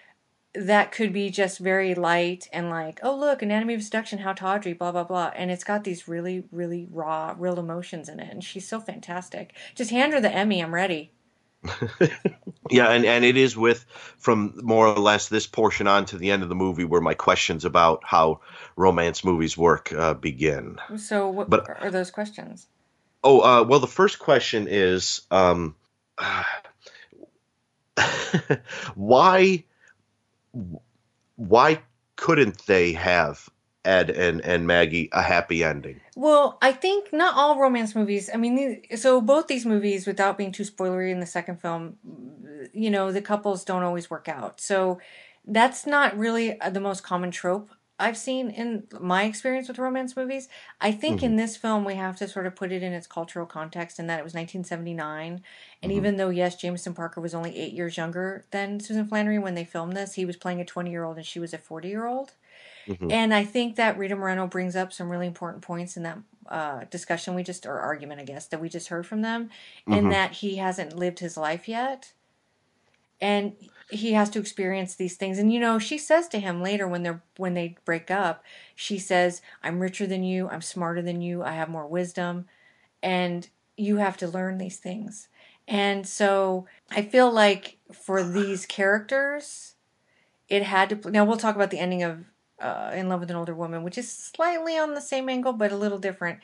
[0.54, 4.72] that could be just very light and like, oh look, anatomy of seduction, how tawdry,
[4.72, 8.42] blah blah blah, and it's got these really really raw, real emotions in it, and
[8.42, 9.54] she's so fantastic.
[9.74, 11.12] Just hand her the Emmy, I'm ready.
[12.70, 13.84] Yeah, and, and it is with
[14.18, 17.14] from more or less this portion on to the end of the movie where my
[17.14, 18.40] questions about how
[18.76, 20.78] romance movies work uh, begin.
[20.96, 22.66] So what But- are those questions?
[23.22, 25.74] Oh, uh, well, the first question is um,
[28.94, 29.64] why
[31.36, 31.82] why
[32.16, 33.48] couldn't they have
[33.86, 36.00] Ed and, and Maggie a happy ending?
[36.14, 38.28] Well, I think not all romance movies.
[38.32, 41.96] I mean, so both these movies, without being too spoilery in the second film,
[42.72, 44.60] you know, the couples don't always work out.
[44.60, 45.00] So
[45.46, 50.16] that's not really uh, the most common trope I've seen in my experience with romance
[50.16, 50.48] movies.
[50.82, 53.46] I think in this film we have to sort of put it in its cultural
[53.46, 55.42] context and that it was 1979
[55.82, 59.54] and even though yes Jameson Parker was only 8 years younger than Susan Flannery when
[59.54, 61.58] they filmed this, he was playing a 20-year-old and she was a
[62.86, 63.12] 40-year-old.
[63.12, 66.18] And I think that Rita Moreno brings up some really important points in that
[66.48, 69.50] uh, discussion we just, or argument, I guess, that we just heard from them,
[69.86, 72.12] in that he hasn't lived his life yet.
[73.20, 73.54] And
[73.90, 75.38] he has to experience these things.
[75.38, 78.44] And you know, she says to him later when they're when they break up,
[78.74, 80.48] she says, "I'm richer than you.
[80.48, 81.42] I'm smarter than you.
[81.42, 82.46] I have more wisdom,
[83.02, 85.28] and you have to learn these things."
[85.68, 89.74] And so I feel like for these characters,
[90.48, 91.10] it had to.
[91.10, 92.24] Now we'll talk about the ending of
[92.60, 95.72] uh, In Love with an Older Woman, which is slightly on the same angle but
[95.72, 96.40] a little different.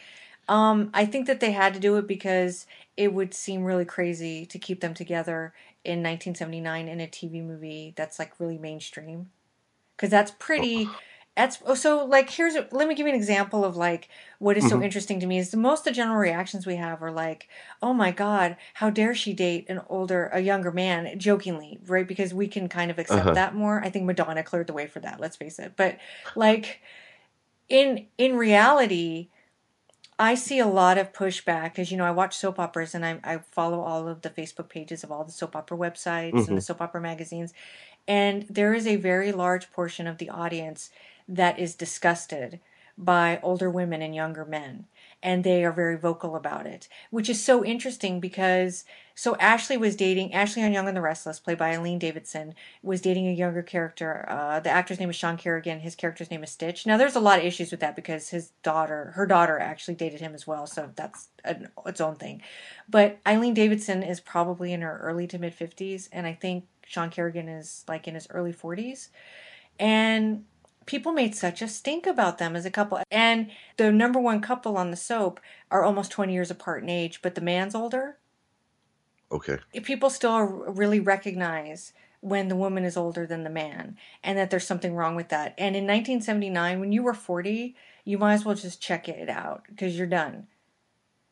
[0.48, 4.44] Um, I think that they had to do it because it would seem really crazy
[4.46, 9.30] to keep them together in 1979 in a TV movie that's like really mainstream.
[9.96, 10.96] Because that's pretty.
[11.34, 14.58] That's oh, so like here's a, let me give you an example of like what
[14.58, 17.10] is so interesting to me is the most of the general reactions we have are
[17.10, 17.48] like
[17.80, 22.06] oh my god how dare she date an older a younger man jokingly right?
[22.06, 23.34] Because we can kind of accept Uh-huh.
[23.34, 23.82] that more.
[23.82, 25.72] I think Madonna cleared the way for that let's face it.
[25.74, 25.98] But
[26.36, 26.80] like
[27.70, 29.28] in in reality
[30.18, 33.18] I see a lot of pushback because you know I watch soap operas and I,
[33.24, 36.60] I follow all of the Facebook pages of all the soap opera websites and the
[36.60, 37.52] soap opera magazines,
[38.06, 40.90] and there is a very large portion of the audience
[41.28, 42.60] that is disgusted
[42.98, 44.86] by older women and younger men,
[45.22, 49.96] and they are very vocal about it, which is so interesting because so Ashley was
[49.96, 53.62] dating Ashley on Young and the Restless, played by Eileen Davidson, was dating a younger
[53.62, 54.24] character.
[54.28, 55.80] Uh, the actor's name is Sean Carrigan.
[55.80, 56.86] His character's name is Stitch.
[56.86, 60.20] Now, there's a lot of issues with that because his daughter, her daughter, actually dated
[60.20, 62.42] him as well, so that's an, its own thing.
[62.88, 67.10] But Eileen Davidson is probably in her early to mid 50s, and I think Sean
[67.10, 69.08] Carrigan is like in his early 40s.
[69.78, 70.44] And
[70.86, 73.00] people made such a stink about them as a couple.
[73.10, 75.40] And the number one couple on the soap
[75.70, 78.18] are almost 20 years apart in age, but the man's older
[79.32, 79.58] Okay.
[79.82, 84.66] people still really recognize when the woman is older than the man and that there's
[84.66, 85.54] something wrong with that.
[85.58, 89.64] And in 1979, when you were 40, you might as well just check it out
[89.68, 90.46] because you're done.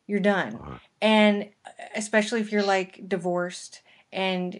[0.07, 0.55] You're done.
[0.55, 0.77] Uh-huh.
[1.01, 4.59] And uh, especially if you're like divorced and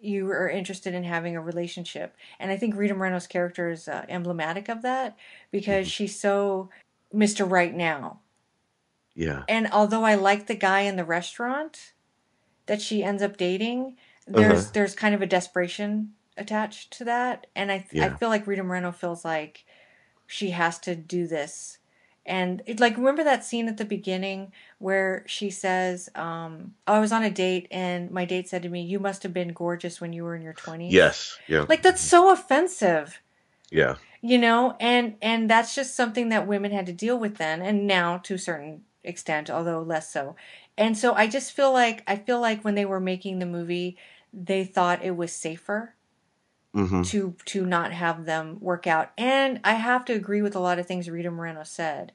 [0.00, 2.16] you are interested in having a relationship.
[2.38, 5.16] And I think Rita Moreno's character is uh, emblematic of that
[5.50, 6.70] because she's so
[7.14, 7.48] Mr.
[7.50, 8.20] Right Now.
[9.14, 9.44] Yeah.
[9.48, 11.92] And although I like the guy in the restaurant
[12.66, 14.70] that she ends up dating, there's Uh-huh.
[14.74, 18.16] there's kind of a desperation attached to that, and I I Yeah.
[18.16, 19.64] feel like Rita Moreno feels like
[20.26, 21.79] she has to do this.
[22.26, 27.12] And it, like remember that scene at the beginning where she says, um, "I was
[27.12, 30.12] on a date and my date said to me, "You must have been gorgeous when
[30.12, 31.38] you were in your 20s." Yes.
[31.48, 31.64] Yeah.
[31.68, 33.20] Like that's so offensive
[33.70, 33.96] yeah.
[34.20, 37.86] you know and and that's just something that women had to deal with then and
[37.86, 40.36] now to a certain extent although less so
[40.76, 43.96] and so i just feel like i feel like when they were making the movie
[44.32, 45.94] they thought it was safer
[46.72, 49.10] hmm to to not have them work out.
[49.18, 52.12] And i have to agree with a lot of things rita moreno said.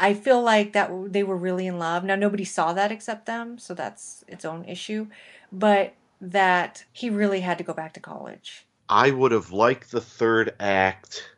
[0.00, 2.04] I feel like that they were really in love.
[2.04, 5.06] Now nobody saw that except them so that's its own issue.
[5.52, 8.66] But that he really had to go back to college.
[8.88, 11.28] I would have liked the third act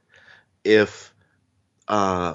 [0.65, 1.13] if
[1.89, 2.35] uh,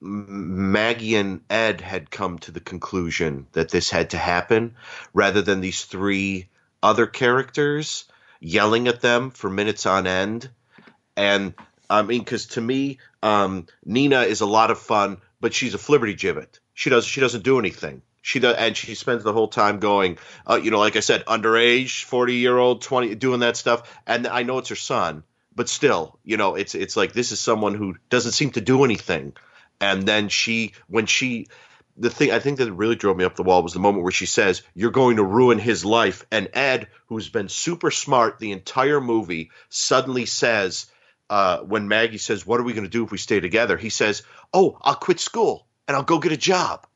[0.00, 4.76] Maggie and Ed had come to the conclusion that this had to happen,
[5.12, 6.48] rather than these three
[6.82, 8.04] other characters
[8.40, 10.48] yelling at them for minutes on end.
[11.16, 11.54] And
[11.90, 15.78] I mean, because to me, um, Nina is a lot of fun, but she's a
[15.78, 16.60] flibberty gibbet.
[16.74, 18.02] She does she doesn't do anything.
[18.22, 21.24] She does, and she spends the whole time going, uh, you know, like I said,
[21.24, 23.98] underage, forty year old, twenty, doing that stuff.
[24.06, 25.24] And I know it's her son,
[25.54, 28.84] but still, you know, it's it's like this is someone who doesn't seem to do
[28.84, 29.34] anything.
[29.80, 31.46] And then she, when she,
[31.98, 34.12] the thing I think that really drove me up the wall was the moment where
[34.12, 38.52] she says, "You're going to ruin his life," and Ed, who's been super smart the
[38.52, 40.86] entire movie, suddenly says,
[41.28, 43.90] uh, when Maggie says, "What are we going to do if we stay together?" He
[43.90, 46.86] says, "Oh, I'll quit school and I'll go get a job."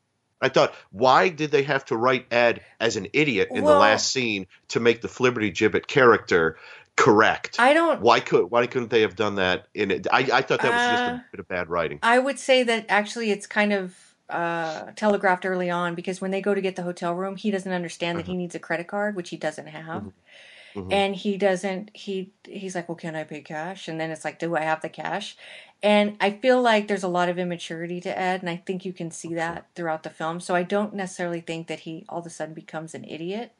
[0.41, 4.11] I thought, why did they have to write Ed as an idiot in the last
[4.11, 6.59] scene to make the Flibberty Gibbet character
[6.97, 7.57] correct?
[7.59, 10.07] i don't why could why couldn't they have done that in it?
[10.13, 12.01] I, I thought that was just Uh, a bit of bad writing.
[12.03, 16.41] I would say that actually it's kind of uh, telegraphed early on because when they
[16.41, 19.17] go to get the hotel room, he doesn't understand that he needs a credit card,
[19.17, 20.13] which he doesn't have.
[20.91, 23.89] And he doesn't he he's like, Well, can I pay cash?
[23.89, 25.37] And then it's like, Do I have the cash?
[25.83, 28.93] And I feel like there's a lot of immaturity to Ed, and I think you
[28.93, 30.41] can see that throughout the film.
[30.41, 33.53] So I don't necessarily think that he all of a sudden becomes an idiot.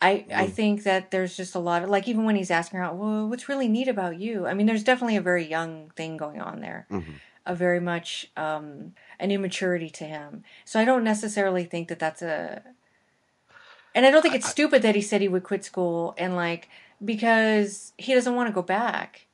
[0.00, 0.52] I, I Mm.
[0.52, 3.28] think that there's just a lot of like even when he's asking her out, well,
[3.28, 4.46] what's really neat about you?
[4.46, 7.20] I mean, there's definitely a very young thing going on there, Mhm.
[7.46, 10.44] A very much um, an immaturity to him.
[10.64, 12.62] So I don't necessarily think that that's a,
[13.94, 16.68] and I don't think it's stupid that he said he would quit school and like
[17.04, 19.26] because he doesn't want to go back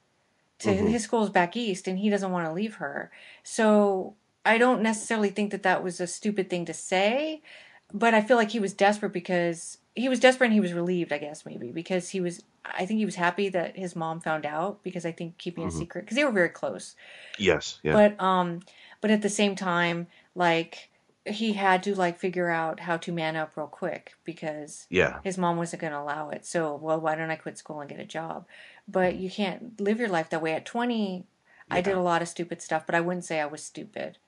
[0.61, 0.91] to Mhm.
[0.91, 3.11] his school's back east and he doesn't want to leave her.
[3.43, 7.43] So I don't necessarily think that that was a stupid thing to say,
[7.93, 11.13] but I feel like he was desperate because he was desperate and he was relieved,
[11.13, 12.43] I guess maybe because he was.
[12.65, 15.69] I think he was happy that his mom found out because I think keeping Mhm.
[15.69, 16.95] a secret because they were very close.
[17.39, 17.81] Yes.
[17.83, 17.93] Yeah.
[17.93, 18.61] But um,
[19.01, 20.91] but at the same time, like
[21.27, 25.21] he had to like figure out how to man up real quick because Yeah.
[25.23, 26.47] his mom wasn't going to allow it.
[26.47, 28.47] So well, why don't I quit school and get a job?
[28.89, 30.55] But you can't live your life that way.
[30.55, 31.27] At twenty,
[31.71, 34.19] I did a lot of stupid stuff, but I wouldn't say I was stupid.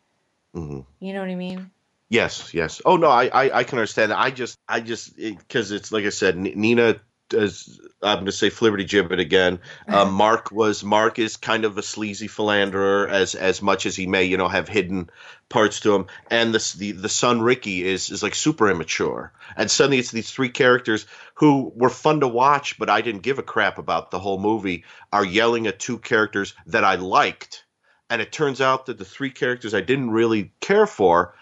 [0.55, 1.71] hmm You know what I mean?
[2.13, 2.83] Yes, yes.
[2.85, 4.19] Oh no, I, I, I can understand that.
[4.19, 7.01] I just, I just, because it's like I said, Nina.
[7.31, 9.61] Does, I'm going to say Flibberty Gibbet again.
[9.89, 14.07] Um, Mark was Mark is kind of a sleazy philanderer as as much as he
[14.07, 15.09] may you know have hidden
[15.49, 19.71] parts to him, and the the the son Ricky is is like super immature, and
[19.71, 23.43] suddenly it's these three characters who were fun to watch, but I didn't give a
[23.43, 27.65] crap about the whole movie are yelling at two characters that I liked,
[28.11, 31.35] and it turns out that the three characters I didn't really care for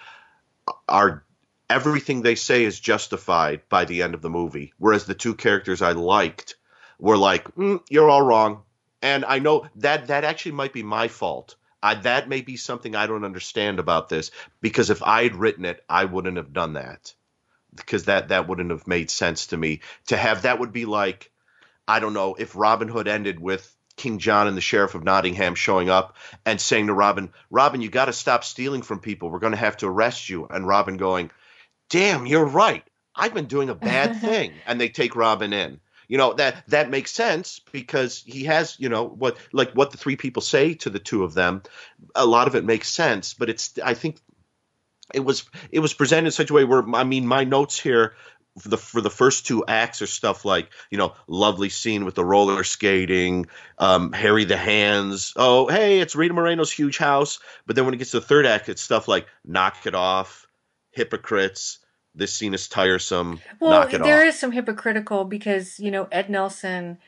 [0.89, 1.25] are
[1.69, 5.83] everything they say is justified by the end of the movie whereas the two characters
[5.83, 6.57] i liked
[7.01, 8.63] were like mm, you're all wrong.
[9.03, 11.57] And i know that that actually might be my fault.
[11.83, 14.31] I, that may be something i don't understand about this
[14.61, 17.15] because if i had written it i wouldn't have done that.
[17.75, 19.81] Because that that wouldn't have made sense to me.
[20.09, 21.31] To have that would be like
[21.89, 25.55] i don't know if robin hood ended with King John and the Sheriff of Nottingham
[25.55, 29.29] showing up and saying to Robin, Robin, you got to stop stealing from people.
[29.29, 30.47] We're going to have to arrest you.
[30.47, 31.31] And Robin going,
[31.91, 32.83] Damn, you're right.
[33.15, 34.55] I've been doing a bad thing.
[34.67, 35.81] and they take Robin in.
[36.09, 39.99] You know, that that makes sense because he has, you know, what like what the
[39.99, 41.63] three people say to the two of them,
[42.15, 44.19] a lot of it makes sense, but it's I think
[45.13, 48.15] it was it was presented in such a way where I mean my notes here
[48.59, 52.15] for the for the first two acts are stuff like you know lovely scene with
[52.17, 53.47] the roller skating
[53.79, 55.33] um harry the hands.
[55.37, 57.39] Oh hey it's rita moreno's huge house.
[57.67, 60.47] But then when it gets to the third act it's stuff like knock it off
[60.91, 61.79] hypocrites.
[62.15, 63.41] This scene is tiresome.
[63.61, 64.25] Well, knock it there off.
[64.25, 66.99] is some hypocritical because you know Ed Nelson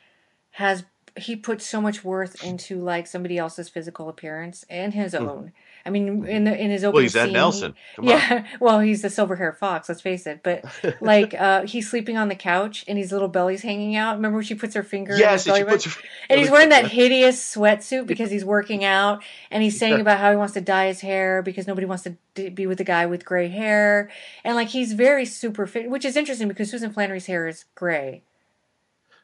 [0.52, 0.84] has
[1.16, 5.22] he puts so much worth into like somebody else's physical appearance and his Hmm.
[5.28, 5.52] own.
[5.84, 7.74] I mean, in the in his Well, he's Ed scene, Nelson.
[7.96, 8.10] Come on.
[8.10, 8.46] yeah.
[8.60, 9.88] Well, he's the silver haired fox.
[9.88, 10.42] Let's face it.
[10.42, 10.64] But
[11.00, 14.16] like, uh, he's sleeping on the couch and his little belly's hanging out.
[14.16, 15.14] Remember when she puts her finger?
[15.14, 18.44] in yes his and she puts her and he's wearing that hideous sweatsuit because he's
[18.44, 21.86] working out and he's saying about how he wants to dye his hair because nobody
[21.86, 24.10] wants to d- be with a guy with gray hair
[24.44, 28.22] and like he's very super fit which is interesting because susan flannery's hair is gray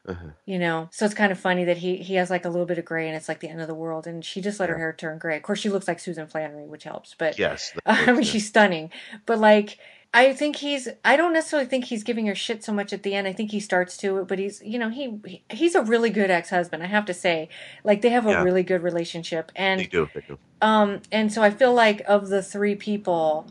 [0.07, 0.29] Uh-huh.
[0.45, 2.77] you know so it's kind of funny that he he has like a little bit
[2.77, 4.77] of gray and it's like the end of the world and she just let her
[4.77, 8.11] hair turn gray of course she looks like susan flannery which helps but yes I
[8.11, 8.91] mean, she's stunning,
[9.25, 9.77] but like,
[10.13, 10.87] I think he's.
[11.05, 13.27] I don't necessarily think he's giving her shit so much at the end.
[13.27, 16.31] I think he starts to, but he's, you know, he, he he's a really good
[16.31, 16.81] ex husband.
[16.83, 17.49] I have to say,
[17.83, 18.41] like, they have a Yeah.
[18.43, 22.29] really good relationship, and they do they do um, and so I feel like of
[22.29, 23.47] the three people,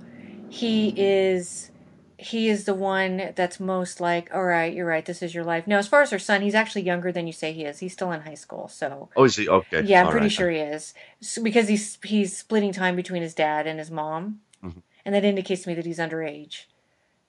[0.49, 1.71] he is.
[2.21, 5.07] He is the one that's most like, all right, you're right.
[5.07, 5.69] This is your life.
[5.69, 7.79] Now, as far as her son, he's actually younger than you say he is.
[7.79, 10.33] He's still in high school, so oh is he okay yeah, I'm All pretty right.
[10.33, 14.41] sure he is so, because he's he's splitting time between his dad and his mom,
[14.65, 14.83] Mhm.
[15.05, 16.65] and that indicates to me that he's underage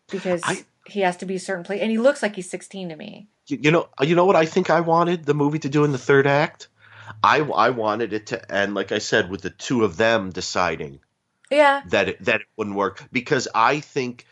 [0.10, 2.90] because I- he has to be a certain place, and he looks like he's 16
[2.90, 3.28] to me.
[3.48, 5.92] you, you know you know what I think I wanted the movie to do in
[5.92, 6.68] the third act
[7.24, 11.00] I I wanted it to end like I said with the two of them deciding
[11.52, 14.26] Yeah, that it, that it wouldn't work because I think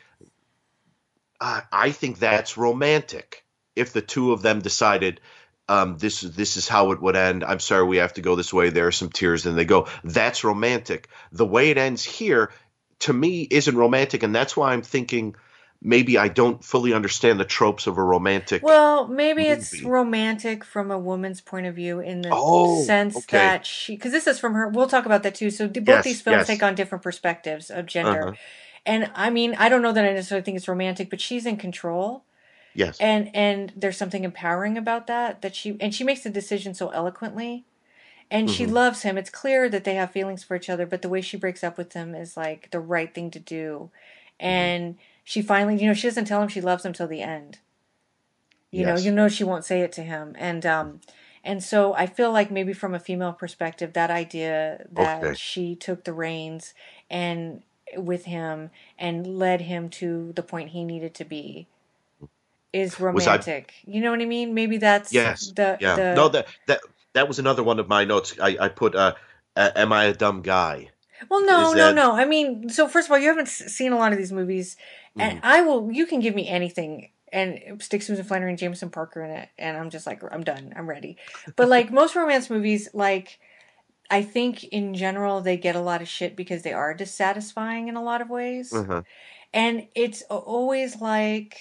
[1.41, 3.43] I I think that's romantic
[3.75, 5.21] if the two of them decided
[5.69, 7.43] um, this this is how it would end.
[7.43, 8.69] I'm sorry, we have to go this way.
[8.69, 9.87] There are some tears, and they go.
[10.03, 11.09] That's romantic.
[11.31, 12.51] The way it ends here,
[12.99, 15.35] to me, isn't romantic, and that's why I'm thinking
[15.81, 18.63] maybe I don't fully understand the tropes of a romantic.
[18.63, 23.37] well, maybe it's romantic from a woman's point of view in the Oh, sense okay.
[23.37, 24.69] that she, because this is from her.
[24.69, 25.51] We'll talk about that too.
[25.51, 26.47] So both Yes, these films yes.
[26.47, 28.33] take on different perspectives of gender, Uh-huh.
[28.85, 31.57] And I mean, I don't know that I necessarily think it's romantic, but she's in
[31.57, 32.23] control.
[32.73, 32.97] yes.
[32.99, 36.89] and and there's something empowering about that that she and she makes the decision so
[36.89, 37.65] eloquently
[38.29, 38.71] and she Mhm.
[38.71, 41.37] loves him it's clear that they have feelings for each other but the way she
[41.37, 43.89] breaks up with him is like the right thing to do
[44.39, 47.59] and she finally you know she doesn't tell him she loves him till the end
[48.71, 50.99] you know you know she won't say it to him and um
[51.43, 55.33] and so i feel like maybe from a female perspective that idea that Okay.
[55.35, 56.73] she took the reins
[57.09, 57.63] and
[57.95, 61.67] with him and led him to the point he needed to be
[62.73, 63.73] is Was I- romantic.
[63.85, 64.53] you know what I mean?
[64.53, 65.51] Maybe that's Yes.
[65.55, 65.95] the yeah.
[65.95, 66.81] the No, that that
[67.13, 68.35] that was another one of my notes.
[68.41, 69.15] I I put uh,
[69.55, 70.89] uh am I a dumb guy?
[71.29, 72.15] Well, no, Is no, no.
[72.15, 74.77] I mean, so first of all, you haven't seen a lot of these movies,
[75.17, 75.91] and I will.
[75.91, 79.75] You can give me anything, and stick Susan Flannery and Jameson Parker in it, and
[79.77, 80.73] I'm just like, I'm done.
[80.75, 81.17] I'm ready.
[81.55, 83.39] But like most romance movies, like
[84.09, 87.95] I think in general they get a lot of shit because they are dissatisfying in
[87.95, 89.03] a lot of ways, Uh-huh.
[89.53, 91.59] and it's always like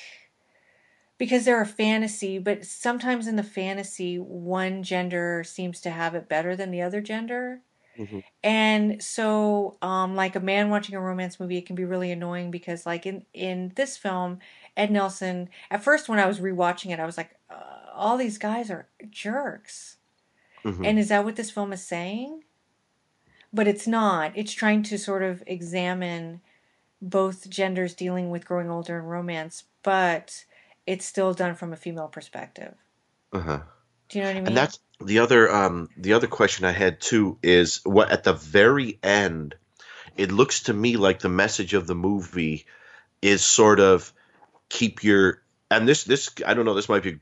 [1.19, 6.29] because they're a fantasy, but sometimes in the fantasy, one gender seems to have it
[6.29, 7.63] better than the other gender.
[7.99, 8.23] Mhm.
[8.45, 12.51] And so, um, like a man watching a romance movie, it can be really annoying
[12.51, 14.41] because, like in in this film,
[14.77, 15.51] Ed Nelson.
[15.71, 18.89] At first, when I was rewatching it, I was like, uh, "All these guys are
[19.11, 19.96] jerks,"
[20.67, 20.87] Mhm.
[20.87, 22.43] and is that what this film is saying?
[23.53, 24.33] But it's not.
[24.35, 26.41] It's trying to sort of examine
[27.01, 30.45] both genders dealing with growing older and romance, but
[30.87, 32.75] it's still done from a female perspective.
[33.33, 33.61] Uh-huh.
[34.09, 34.47] Do you know what I mean?
[34.49, 38.33] And that's the other um the other question I had too is what at the
[38.33, 39.55] very end
[40.17, 42.65] it looks to me like the message of the movie
[43.21, 44.13] is sort of
[44.69, 47.19] keep your and this this I don't know this might be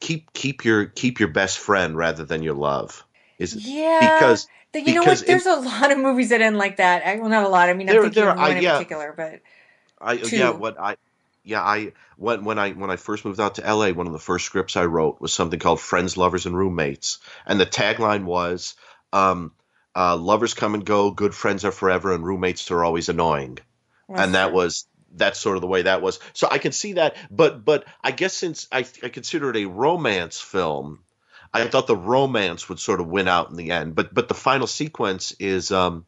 [0.00, 3.04] keep keep your keep your best friend rather than your love
[3.38, 5.26] is Yeah, because Th- you know what?
[5.26, 7.06] There's a lot of movies that end like that.
[7.06, 7.68] I, well, not a lot.
[7.68, 8.72] I mean, I'm There- thinking there of one in yeah.
[8.72, 9.40] particular, but
[10.00, 10.36] I Two.
[10.36, 10.96] yeah what I
[11.44, 14.18] yeah I when when I when I first moved out to LA one of the
[14.18, 18.74] first scripts I wrote was something called Friends Lovers and Roommates and the tagline was
[19.12, 19.52] um
[19.96, 23.58] uh, lovers come and go good friends are forever and roommates are always annoying
[24.14, 27.16] and that was that's sort of the way that was so I can see that
[27.30, 31.00] but but I guess since I I consider it a romance film
[31.52, 34.34] I thought the romance would sort of win out in the end but but the
[34.34, 36.04] final sequence is um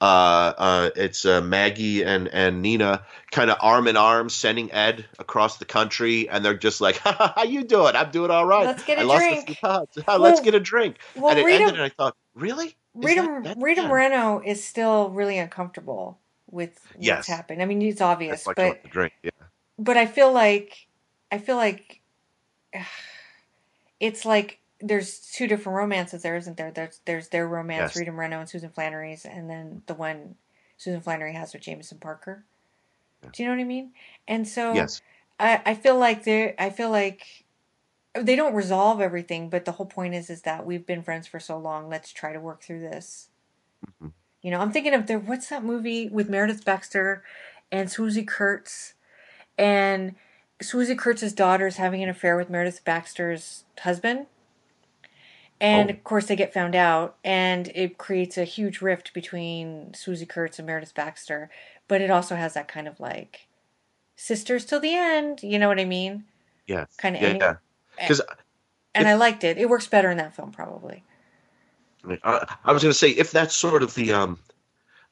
[0.00, 5.04] uh, uh, it's uh, Maggie and, and Nina kind of arm in arm sending Ed
[5.18, 7.94] across the country, and they're just like, "How you doing?
[7.94, 8.64] I'm doing all right.
[8.64, 10.02] Let's get a I lost drink." a few.
[10.18, 12.68] Let's get a drink." well, and it Rita- ended, and I thought, "Really?
[12.68, 13.88] Is Rita that- that's Rita?
[13.88, 16.18] Moreno is still really uncomfortable
[16.50, 17.62] with what's happened.
[17.62, 18.80] I mean, it's obvious, I but.
[19.22, 19.30] Yeah.
[19.78, 20.86] but I feel like
[21.30, 22.00] I feel like
[24.00, 26.70] it's like there's two different romances there, isn't there?
[26.70, 27.96] There's there's their romance, Yes.
[27.96, 30.36] Rita Moreno and Susan Flannery's, and then the one
[30.76, 32.44] Susan Flannery has with Jameson Parker.
[33.32, 33.92] Do you know what I mean?
[34.26, 35.02] And so Yes.
[35.38, 37.44] I, I feel like they I feel like
[38.14, 41.38] they don't resolve everything, but the whole point is is that we've been friends for
[41.38, 41.88] so long.
[41.88, 43.28] Let's try to work through this.
[43.86, 44.08] Mm-hmm.
[44.42, 47.22] You know, I'm thinking of the what's that movie with Meredith Baxter
[47.70, 48.94] and Swoosie Kurtz,
[49.58, 50.14] and
[50.62, 54.26] Swoosie Kurtz's daughter is having an affair with Meredith Baxter's husband.
[55.60, 55.92] And Oh.
[55.92, 60.58] of course, they get found out, and it creates a huge rift between Swoosie Kurtz
[60.58, 61.50] and Meredith Baxter.
[61.86, 63.46] But it also has that kind of like
[64.16, 65.42] sisters till the end.
[65.42, 66.24] You know what I mean?
[66.66, 66.94] Yes.
[66.96, 67.54] Kind of yeah, yeah.
[67.98, 68.22] Because
[68.94, 69.58] And I liked it.
[69.58, 71.02] It works better in that film, probably.
[72.22, 74.38] I, I was going to say if that's sort of the um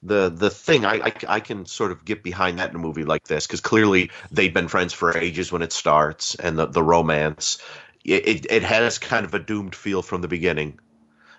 [0.01, 3.03] the the thing I, I I can sort of get behind that in a movie
[3.03, 6.83] like this because clearly they've been friends for ages when it starts and the the
[6.83, 7.59] romance
[8.05, 10.79] it, it it has kind of a doomed feel from the beginning.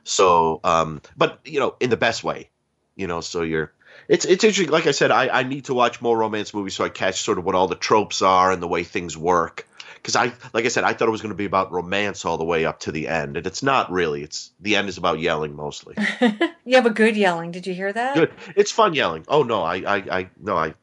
[0.05, 2.51] So um but you know in the best way
[2.97, 3.73] you know so you're
[4.09, 6.85] it's it's interesting like I said I I need to watch more romance movies so
[6.85, 9.67] I catch sort of what all the tropes are and the way things work
[10.01, 12.39] because I like I said I thought it was going to be about romance all
[12.39, 15.21] the way up to the end and it's not really it's the end is about
[15.21, 15.97] yelling mostly
[16.65, 17.51] you have a good yelling.
[17.51, 18.15] Did you hear that?
[18.15, 20.75] good it's fun yelling oh no i i, I no i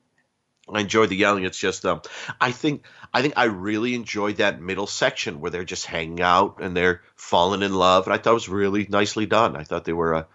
[0.70, 1.46] I enjoy the yelling.
[1.46, 2.02] It's just, um,
[2.42, 6.58] I think, I think I really enjoyed that middle section where they're just hanging out
[6.62, 9.56] and they're falling in love, and I thought it was really nicely done.
[9.56, 10.28] I thought they were a,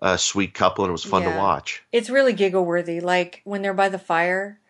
[0.00, 1.82] a sweet couple, and it was fun to watch.
[1.90, 3.00] It's really giggle worthy.
[3.00, 4.60] Like when they're by the fire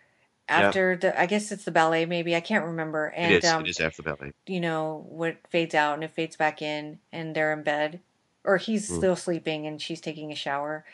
[0.51, 3.07] After the, I guess it's the ballet, maybe I can't remember.
[3.17, 3.51] And it is.
[3.51, 4.33] um, it is after ballet.
[4.47, 8.01] you know, what fades out and it fades back in, and they're in bed,
[8.45, 8.97] or he's Mm.
[8.97, 10.85] still sleeping and she's taking a shower,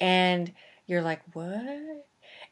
[0.00, 0.52] and
[0.86, 2.06] you're like, what?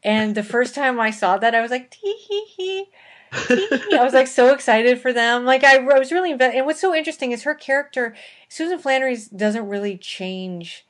[0.04, 2.84] And the first time I saw that, I was like, tee hee hee.
[3.32, 3.96] hee.
[3.96, 5.44] I was like so excited for them.
[5.44, 6.56] Like I, I was really invested.
[6.58, 8.14] And what's so interesting is her character,
[8.48, 10.86] Susan Flannery's, doesn't really change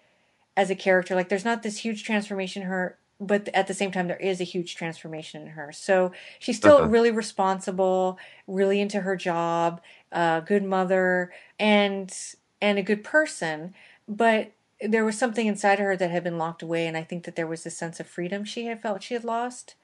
[0.57, 1.15] as a character.
[1.15, 4.45] Like there's not this huge transformation her, but at the same time there is a
[4.45, 5.73] huge transformation in her.
[5.73, 6.89] So she's still Uh-huh.
[6.89, 9.81] really responsible, really into her job,
[10.13, 12.15] a good mother, and
[12.61, 13.75] and a good person.
[14.09, 17.25] But there was something inside of her that had been locked away, and I think
[17.25, 19.75] that there was a sense of freedom she had felt she had lost.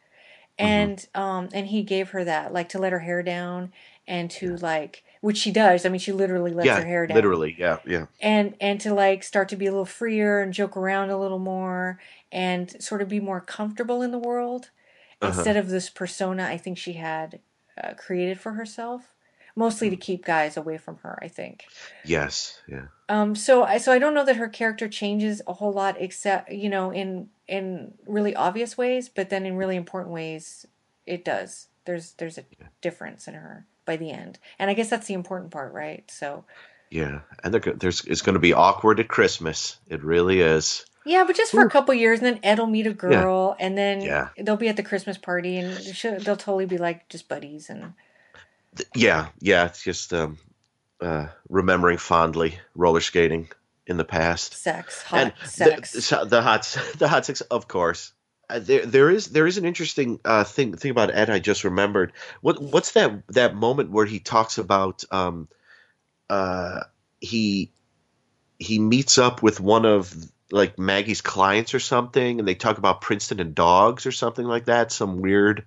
[0.58, 3.72] And um and he gave her that, like to let her hair down
[4.06, 5.86] and to like which she does.
[5.86, 7.56] I mean she literally lets yeah, her hair down literally.
[7.58, 8.06] Yeah, yeah.
[8.20, 11.38] and and to like start to be a little freer and joke around a little
[11.38, 11.98] more
[12.30, 14.68] and sort of be more comfortable in the world
[15.22, 15.32] Uh-huh.
[15.32, 17.40] instead of this persona I think she had
[17.82, 19.14] uh, created for herself,
[19.56, 21.18] mostly to keep guys away from her.
[21.22, 21.64] I think.
[22.04, 22.60] Yes.
[22.68, 22.88] Yeah.
[23.08, 26.52] Um, so I so I don't know that her character changes a whole lot, except
[26.52, 30.66] you know in in really obvious ways, but then in really important ways,
[31.06, 31.68] it does.
[31.86, 32.44] There's there's a
[32.82, 36.08] difference in her by the end, and I guess that's the important part, right?
[36.10, 36.44] So
[36.90, 37.20] Yeah.
[37.42, 39.76] And there's it's going to be awkward at Christmas.
[39.88, 40.84] It really is.
[41.04, 43.76] yeah, but just for a couple years, and then Ed will meet a girl, and
[43.76, 44.28] then Yeah.
[44.38, 45.76] they'll be at the Christmas party, and
[46.24, 47.92] they'll totally be like just buddies, and
[48.94, 49.28] Yeah.
[49.40, 49.66] Yeah.
[49.66, 50.38] It's just um,
[51.00, 53.48] uh, remembering fondly roller skating
[53.86, 54.54] in the past.
[54.54, 55.92] sex, hot and sex.
[55.92, 58.13] The, the hot the hot sex, of course.
[58.48, 61.30] Uh, there, there is there is an interesting uh, thing thing about Ed.
[61.30, 62.12] I just remembered.
[62.40, 65.48] What what's that that moment where he talks about um,
[66.28, 66.80] uh,
[67.20, 67.72] he
[68.58, 70.14] he meets up with one of
[70.50, 74.66] like Maggie's clients or something, and they talk about Princeton and dogs or something like
[74.66, 74.92] that.
[74.92, 75.64] Some weird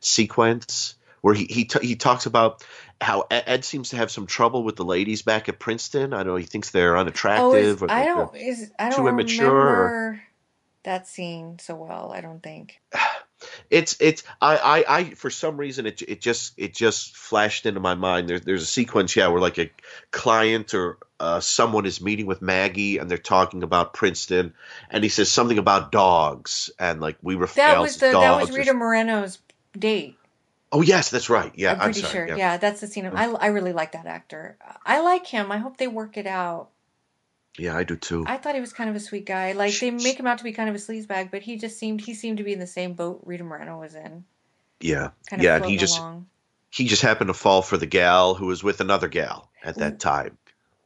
[0.00, 2.64] sequence where he he t- he talks about
[3.00, 6.12] how Ed, seems to have some trouble with the ladies back at Princeton.
[6.12, 6.36] I don't know.
[6.36, 7.82] He thinks they're oh, unattractive.
[7.82, 10.22] or I don't is I too don't immature or- remember
[10.84, 12.12] that scene so well.
[12.14, 12.80] I don't think.
[13.70, 17.80] it's it's I, I I for some reason it it just it just flashed into
[17.80, 18.28] my mind.
[18.28, 19.70] There's there's a sequence yeah where like a
[20.10, 24.54] client or uh, someone is meeting with Maggie and they're talking about Princeton
[24.90, 28.50] and he says something about dogs and like we were That was the that was
[28.50, 29.38] Rita Moreno's
[29.78, 30.16] date.
[30.72, 31.52] Oh yes, that's right.
[31.54, 32.28] Yeah, I'm I'm, pretty sorry.
[32.28, 32.38] sure.
[32.38, 32.56] Yeah.
[32.56, 33.06] that's the scene.
[33.06, 34.56] I I really like that actor.
[34.84, 35.50] I like him.
[35.50, 36.70] I hope they work it out.
[37.58, 38.24] Yeah, I do too.
[38.26, 39.52] I thought he was kind of a sweet guy.
[39.52, 42.00] Like they make him out to be kind of a sleazebag, but he just seemed
[42.00, 44.24] he seemed to be in the same boat Rita Moreno was in.
[44.80, 46.26] yeah, Kind of yeah, and he just along.
[46.70, 49.98] he just happened to fall for the gal who was with another gal at that
[50.00, 50.38] time.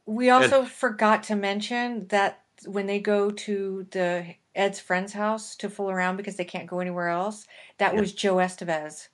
[0.05, 5.69] We also forgot to mention that when they go to the Ed's friend's house to
[5.69, 7.45] fool around because they can't go anywhere else,
[7.77, 7.99] that Yeah.
[8.01, 9.07] was Joe Estevez.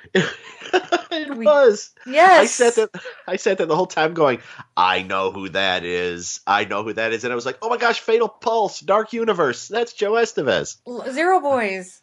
[0.14, 1.90] it was.
[2.06, 2.40] Yes.
[2.40, 3.02] I said that.
[3.26, 4.40] I said that the whole time, going,
[4.76, 6.40] "I know who that is.
[6.46, 9.12] I know who that is," and I was like, "Oh my gosh, Fatal Pulse, Dark
[9.12, 9.68] Universe.
[9.68, 10.78] That's Joe Estevez."
[11.12, 12.02] Zero Boys.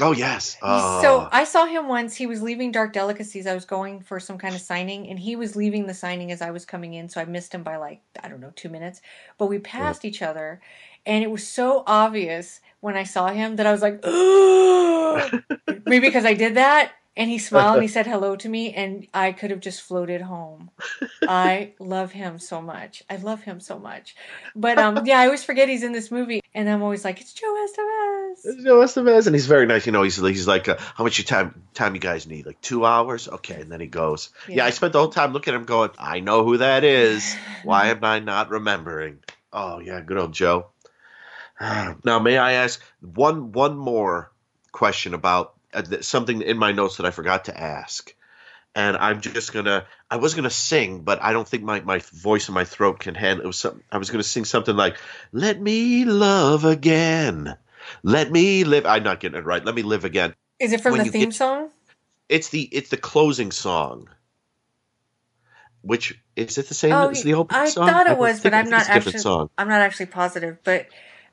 [0.00, 0.56] Oh yes.
[0.60, 1.00] Oh.
[1.02, 1.28] So ah.
[1.30, 2.16] I saw him once.
[2.16, 3.46] He was leaving Dark Delicacies.
[3.46, 6.42] I was going for some kind of signing, and he was leaving the signing as
[6.42, 7.08] I was coming in.
[7.08, 9.00] So I missed him by like I don't know two minutes.
[9.38, 10.60] But we passed each other,
[11.06, 14.02] and it was so obvious when I saw him that I was like,
[15.86, 16.92] maybe because I did that.
[17.16, 20.20] And he smiled and he said hello to me, and I could have just floated
[20.20, 20.70] home.
[21.22, 23.04] I love him so much.
[23.08, 24.16] I love him so much.
[24.56, 27.32] But um, yeah, I always forget he's in this movie, and I'm always like, it's
[27.32, 28.40] Joe Estevez.
[28.44, 29.86] It's Joe Estevez, and he's very nice.
[29.86, 32.46] You know, he's he's like, uh, "How much time time you guys need?
[32.46, 33.28] Like two hours?
[33.28, 34.56] Okay." And then he goes, yeah.
[34.56, 34.66] Yeah.
[34.66, 37.36] I spent the whole time looking at him, going, "I know who that is.
[37.64, 39.20] Why am I not remembering?"
[39.52, 40.66] Oh yeah, good old Joe.
[41.60, 44.32] Now, may I ask one one more
[44.72, 48.14] question about Uh, something in my notes that I forgot to ask?
[48.76, 49.86] And I'm just gonna.
[50.10, 53.14] I was gonna sing, but I don't think my, my voice in my throat can
[53.14, 53.44] handle.
[53.44, 53.82] It was some.
[53.92, 54.96] I was gonna sing something like
[55.32, 57.56] "Let me love again."
[58.02, 58.86] Let me live.
[58.86, 59.64] I'm not getting it right.
[59.64, 60.34] Let me live again.
[60.58, 61.70] Is it from When the theme get- song?
[62.28, 64.08] It's the it's the closing song.
[65.82, 67.88] Which is it the same Oh, as the opening I song?
[67.88, 69.18] I thought it was, but I'm not actually.
[69.18, 69.50] song.
[69.58, 70.86] I'm not actually positive, but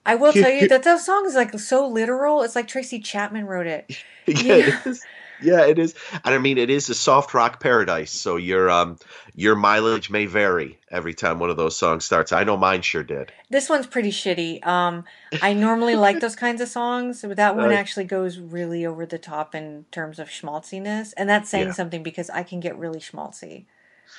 [0.05, 2.41] I will tell you that that song is like so literal.
[2.43, 3.89] It's like Tracy Chapman wrote it.
[4.27, 5.07] yeah, it is.
[5.39, 5.95] Yeah, it is.
[6.23, 8.11] And I mean, it is a soft rock paradise.
[8.11, 8.97] So your um
[9.33, 12.31] your mileage may vary every time one of those songs starts.
[12.31, 13.33] I know mine sure did.
[13.49, 14.65] This one's pretty shitty.
[14.65, 15.03] Um,
[15.41, 17.77] I normally like those kinds of songs, but that one Right.
[17.79, 21.73] actually goes really over the top in terms of schmaltziness, and that's saying Yeah.
[21.73, 23.65] something because I can get really schmaltzy.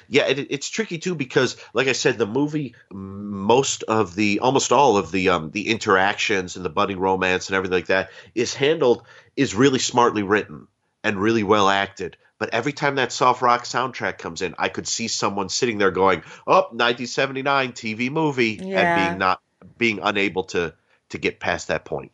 [0.09, 4.73] Yeah, it, it's tricky too because, like I said, the movie, most of the, almost
[4.73, 8.55] all of the, um, the interactions and the budding romance and everything like that is
[8.55, 9.05] handled
[9.37, 10.69] is really smartly written
[11.05, 12.17] and really well acted.
[12.39, 15.93] But every time that soft rock soundtrack comes in, I could see someone sitting there
[15.93, 18.81] going, "Oh, 1979 TV movie," Yeah.
[18.81, 19.41] and being not
[19.79, 20.75] being unable to
[21.11, 22.11] to get past that point.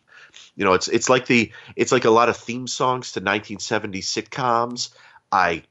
[0.55, 4.07] You know, it's it's like the it's like a lot of theme songs to 1970s
[4.07, 4.91] sitcoms.
[5.33, 5.63] I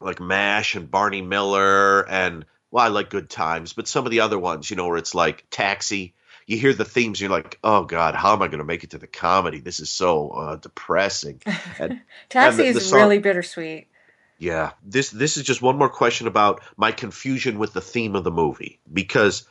[0.00, 4.20] like MASH and Barney Miller and well, I like Good Times, but some of the
[4.20, 6.14] other ones, you know, where it's like Taxi.
[6.46, 8.90] You hear the themes, you're like, oh God, how am I going to make it
[8.90, 9.60] to the comedy?
[9.60, 11.42] This is so uh, depressing.
[11.78, 13.86] And, Taxi and the- the is song- really bittersweet.
[14.38, 18.24] yeah, this this is just one more question about my confusion with the theme of
[18.24, 19.46] the movie because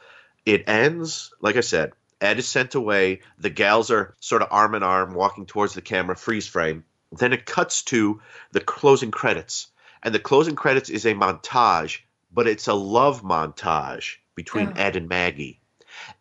[0.45, 1.91] it ends like I said.
[2.19, 3.21] Ed is sent away.
[3.37, 6.83] The gals are sort of arm in arm walking towards the camera, freeze frame.
[7.11, 8.21] Then it cuts to
[8.53, 9.67] the closing credits,
[10.07, 11.99] and the closing credits is a montage,
[12.31, 14.73] but it's a love montage between Oh.
[14.77, 15.59] Ed and Maggie.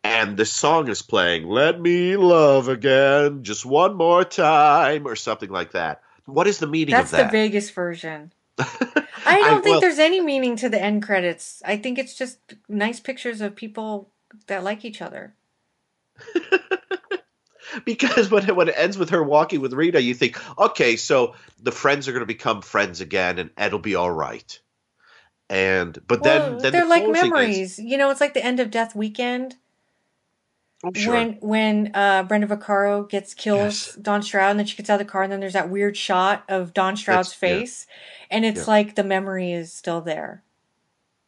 [0.02, 5.50] And the song is playing, Let Me Love Again, just one more time, or something
[5.50, 6.02] like that.
[6.24, 7.18] what is the meaning That's of that?
[7.18, 8.32] That's the Vegas version.
[8.58, 11.62] I don't think well- there's any meaning to the end credits.
[11.64, 14.10] I think it's just nice pictures of people
[14.48, 15.36] that like each other.
[17.84, 21.34] because when it, when it ends with her walking with Rita, you think, okay, so
[21.62, 24.58] the friends are going to become friends again, and it'll be all right.
[25.48, 27.78] And but then well, then they're the like closing is- memories.
[27.78, 29.56] You know, it's like the end of Death Weekend
[30.84, 31.14] Oh, sure.
[31.14, 33.94] when when uh, Brenda Vaccaro gets killed, Yes.
[33.94, 35.96] Don Stroud, and then she gets out of the car, and then there's that weird
[35.96, 37.58] shot of Don Stroud's That's- yeah.
[37.60, 37.86] face,
[38.30, 38.70] and it's Yeah.
[38.72, 40.42] like the memory is still there.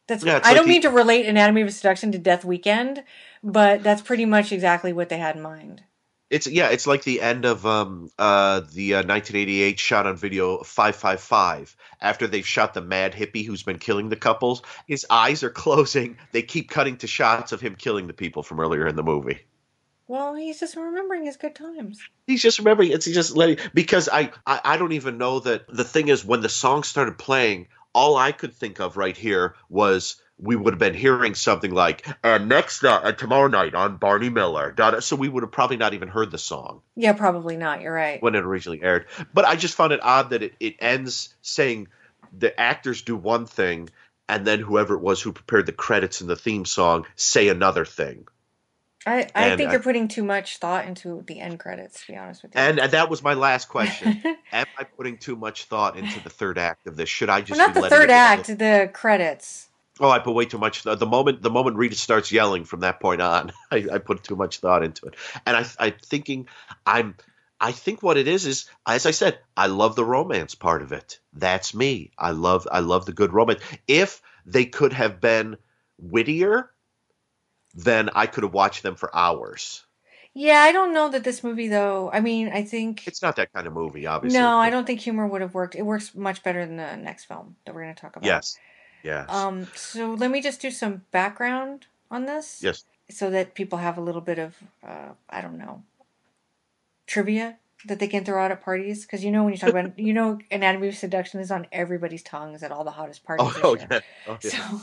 [0.07, 2.45] That's Yeah, I like don't the- mean to relate Anatomy of a Seduction to Death
[2.45, 3.03] Weekend,
[3.43, 5.83] but that's pretty much exactly what they had in mind.
[6.29, 10.63] It's yeah, it's like the end of um uh the uh, 1988 shot on video
[10.63, 14.61] 555 after they've shot the mad hippie who's been killing the couples.
[14.87, 16.17] His eyes are closing.
[16.31, 19.39] They keep cutting to shots of him killing the people from earlier in the movie.
[20.07, 21.99] Well, he's just remembering his good times.
[22.25, 25.83] He's just remembering it's just letting because I, I I don't even know that the
[25.83, 30.21] thing is when the song started playing, all I could think of right here was
[30.41, 34.73] we would have been hearing something like uh, next uh, tomorrow night on Barney Miller.
[35.01, 37.81] So we would have probably not even heard the song Yeah, probably not.
[37.81, 38.21] You're right.
[38.23, 39.07] when it originally aired.
[39.33, 41.89] But I just found it odd that it, it ends saying
[42.37, 43.89] the actors do one thing
[44.27, 47.83] and then whoever it was who prepared the credits and the theme song say another
[47.85, 48.27] thing.
[49.05, 52.11] I, I And think I- you're putting too much thought into the end credits, to
[52.11, 52.61] be honest with you.
[52.61, 54.21] And, and that was my last question.
[54.53, 57.09] Am I putting too much thought into the third act of this?
[57.09, 59.68] Should I well, just not be the third act, the credits.
[59.99, 60.83] Oh, I put way too much.
[60.83, 64.35] The moment the moment Rita starts yelling from that point on, I, I put too
[64.35, 65.15] much thought into it.
[65.45, 66.47] And I, I'm thinking,
[66.85, 67.15] I'm,
[67.59, 70.91] I think what it is is, as I said, I love the romance part of
[70.91, 71.19] it.
[71.33, 72.11] That's me.
[72.17, 73.61] I love, I love the good romance.
[73.87, 75.57] If they could have been
[75.97, 76.71] wittier,
[77.75, 79.85] then I could have watched them for hours.
[80.33, 82.09] Yeah, I don't know that this movie, though.
[82.13, 83.07] I mean, I think.
[83.07, 84.39] It's not that kind of movie, obviously.
[84.39, 85.75] No, I don't think humor would have worked.
[85.75, 88.25] It works much better than the next film that we're going to talk about.
[88.25, 88.57] Yes.
[89.03, 89.29] Yes.
[89.29, 89.67] Um.
[89.75, 92.61] So let me just do some background on this.
[92.61, 92.83] yes.
[93.09, 95.81] So that people have a little bit of, uh, I don't know,
[97.07, 99.03] trivia that they can throw out at parties.
[99.03, 102.23] Because you know when you talk about, you know, Anatomy of Seduction is on everybody's
[102.23, 103.47] tongues at all the hottest parties.
[103.47, 103.87] Oh, this oh, year.
[103.89, 103.99] yeah.
[104.27, 104.49] Oh, yeah.
[104.49, 104.81] So,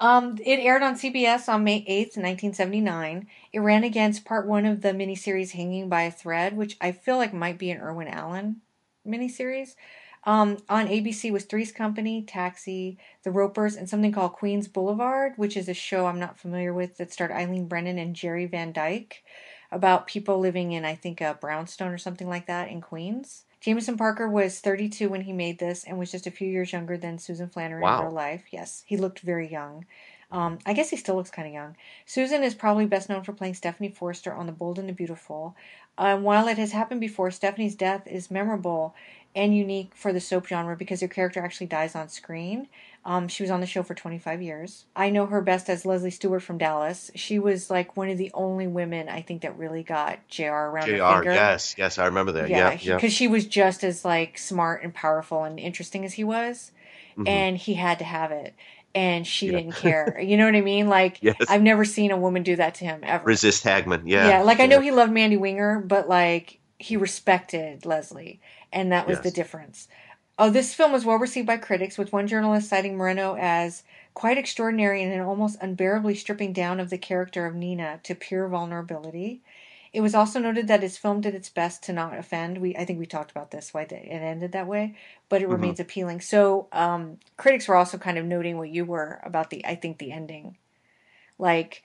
[0.00, 3.26] um, it aired on CBS on May 8th, 1979.
[3.52, 7.16] It ran against part one of the miniseries Hanging by a Thread, which I feel
[7.16, 8.60] like might be an Irwin Allen
[9.06, 9.74] miniseries.
[10.24, 15.56] Um, on ABC was Three's Company, Taxi, The Ropers, and something called Queens Boulevard, which
[15.56, 19.24] is a show I'm not familiar with that starred Eileen Brennan and Jerry Van Dyke
[19.72, 23.44] about people living in, I think, a brownstone or something like that in Queens.
[23.60, 26.96] Jameson Parker was 32 when he made this and was just a few years younger
[26.96, 28.00] than Susan Flannery Wow.
[28.00, 28.44] in real life.
[28.50, 29.86] Yes, he looked very young.
[30.32, 31.76] Um, I guess he still looks kind of young.
[32.06, 35.54] Susan is probably best known for playing Stephanie Forrester on The Bold and the Beautiful.
[35.98, 38.94] Um, while it has happened before, Stephanie's death is memorable
[39.36, 42.68] and unique for the soap genre because her character actually dies on screen.
[43.04, 44.84] Um, she was on the show for 25 years.
[44.96, 47.10] I know her best as Leslie Stewart from Dallas.
[47.14, 50.88] She was like one of the only women I think that really got JR around
[50.88, 51.14] her Jr.
[51.14, 51.34] finger.
[51.34, 51.74] Yes.
[51.76, 51.98] Yes.
[51.98, 52.48] I remember that.
[52.48, 52.78] Yeah, Yeah.
[52.80, 52.94] Yeah.
[52.94, 56.70] because she was just as like smart and powerful and interesting as he was,
[57.18, 57.28] Mhm.
[57.28, 58.54] and he had to have it,
[58.94, 59.52] and she Yeah.
[59.52, 60.18] didn't care.
[60.22, 60.88] You know what I mean?
[60.88, 61.36] Like Yes.
[61.48, 63.24] I've never seen a woman do that to him ever.
[63.24, 64.02] Resist Hagman.
[64.06, 64.28] Yeah.
[64.28, 68.40] Yeah, like I know he loved Mandy Winger, but like he respected Leslie,
[68.72, 69.88] and that was the difference.
[70.38, 73.84] Oh, this film was well received by critics, with one journalist citing Moreno as
[74.14, 78.48] quite extraordinary and an almost unbearably stripping down of the character of Nina to pure
[78.48, 79.42] vulnerability.
[79.92, 82.58] It was also noted that his film did its best to not offend.
[82.58, 84.96] We, I think we talked about this, why it ended that way,
[85.28, 85.52] but it Mhm.
[85.52, 86.22] remains appealing.
[86.22, 89.98] So, um, critics were also kind of noting what you were about the, I think,
[89.98, 90.56] the ending.
[91.38, 91.82] Like,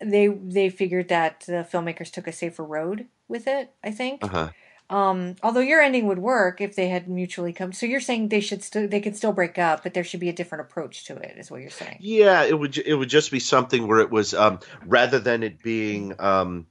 [0.00, 3.72] they they figured that the filmmakers took a safer road with it.
[3.84, 4.22] I think.
[4.22, 4.48] Uh huh.
[4.90, 7.72] Um, although your ending would work if they had mutually come.
[7.72, 10.28] So you're saying they should still they could still break up, but there should be
[10.28, 11.36] a different approach to it.
[11.38, 11.98] Is what you're saying?
[12.00, 15.62] Yeah, it would it would just be something where it was um, rather than it
[15.62, 16.66] being um,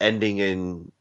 [0.00, 0.92] ending in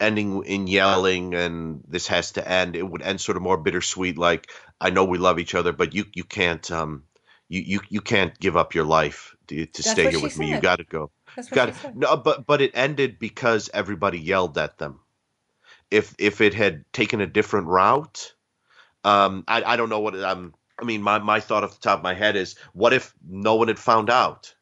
[0.00, 2.74] ending in yelling and this has to end.
[2.74, 4.50] It would end sort of more bittersweet, like
[4.80, 7.04] I know we love each other, but you you can't um,
[7.48, 10.48] you, you you can't give up your life to, to stay here with me.
[10.50, 11.10] You got to go.
[11.36, 11.96] That's Got she said.
[11.96, 15.00] no, but but it ended because everybody yelled at them.
[15.90, 18.34] If if it had taken a different route,
[19.04, 20.54] um, I I don't know what um.
[20.80, 23.56] I mean, my my thought off the top of my head is, what if no
[23.56, 24.54] one had found out,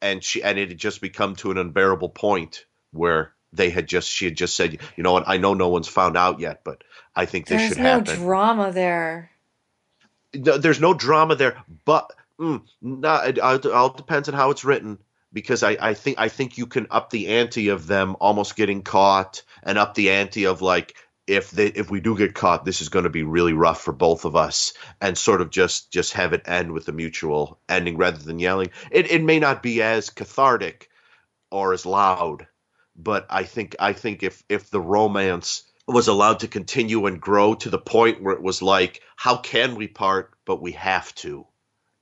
[0.00, 4.08] and she and it had just become to an unbearable point where they had just
[4.08, 6.84] she had just said, you know what, I know no one's found out yet, but
[7.14, 8.16] I think this There's should no happen.
[8.16, 9.30] drama there.
[10.34, 14.64] No, there's no drama there, but mm, no, it, it all depends on how it's
[14.64, 14.98] written.
[15.32, 18.82] Because I, I think I think you can up the ante of them almost getting
[18.82, 20.96] caught, and up the ante of like
[21.28, 23.92] if they if we do get caught, this is going to be really rough for
[23.92, 27.96] both of us, and sort of just just have it end with a mutual ending
[27.96, 28.70] rather than yelling.
[28.90, 30.90] It it may not be as cathartic
[31.52, 32.48] or as loud,
[32.96, 37.54] but I think I think if if the romance was allowed to continue and grow
[37.54, 40.32] to the point where it was like, how can we part?
[40.44, 41.46] But we have to.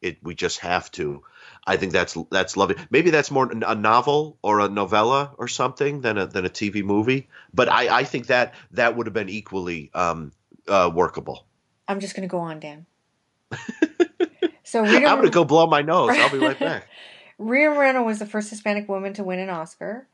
[0.01, 1.23] It we just have to.
[1.67, 2.77] I think that's that's lovely.
[2.91, 6.85] Maybe that's more a novel or a novella or something than a than a TV
[6.85, 7.29] movie.
[7.53, 10.33] But I, I think that that would have been equally um,
[10.67, 11.47] uh, workable.
[11.87, 12.87] I'm just going to go on, Dan.
[14.63, 16.11] so Rita, I'm going to go blow my nose.
[16.13, 16.87] I'll be right back.
[17.39, 20.07] Rita Moreno was the first Hispanic woman to win an Oscar.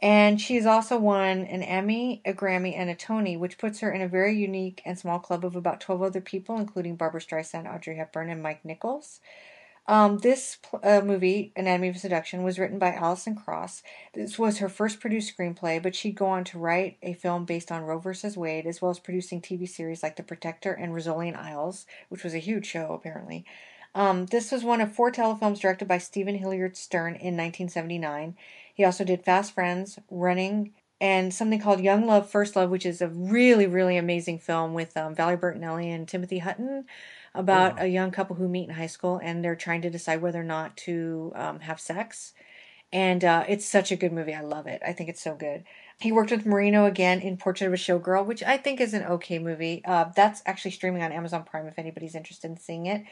[0.00, 4.02] And she's also won an Emmy, a Grammy, and a Tony, which puts her in
[4.02, 7.96] a very unique and small club of about 12 other people, including Barbra Streisand, Audrey
[7.96, 9.20] Hepburn, and Mike Nichols.
[9.88, 13.84] Um, this uh, movie, Anatomy of Seduction, was written by Alison Cross.
[14.14, 17.70] This was her first produced screenplay, but she'd go on to write a film based
[17.70, 18.36] on Roe vs.
[18.36, 22.24] Wade, as well as producing TV series like The Protector and Rizzoli & Isles, which
[22.24, 23.44] was a huge show, apparently.
[23.94, 28.36] Um, this was one of four telefilms directed by Stephen Hilliard Stern in 1979.
[28.76, 33.00] He also did Fast Friends, Running, and something called Young Love, First Love, which is
[33.00, 36.84] a really, really amazing film with um, Valerie Bertinelli and Timothy Hutton
[37.34, 40.42] about a young couple who meet in high school and they're trying to decide whether
[40.42, 42.34] or not to um, have sex.
[42.92, 44.34] And uh, it's such a good movie.
[44.34, 44.82] I love it.
[44.86, 45.64] I think it's so good.
[45.98, 49.04] He worked with Moreno again in Portrait of a Showgirl, which I think is an
[49.04, 49.80] okay movie.
[49.86, 53.04] Uh, that's actually streaming on Amazon Prime if anybody's interested in seeing it.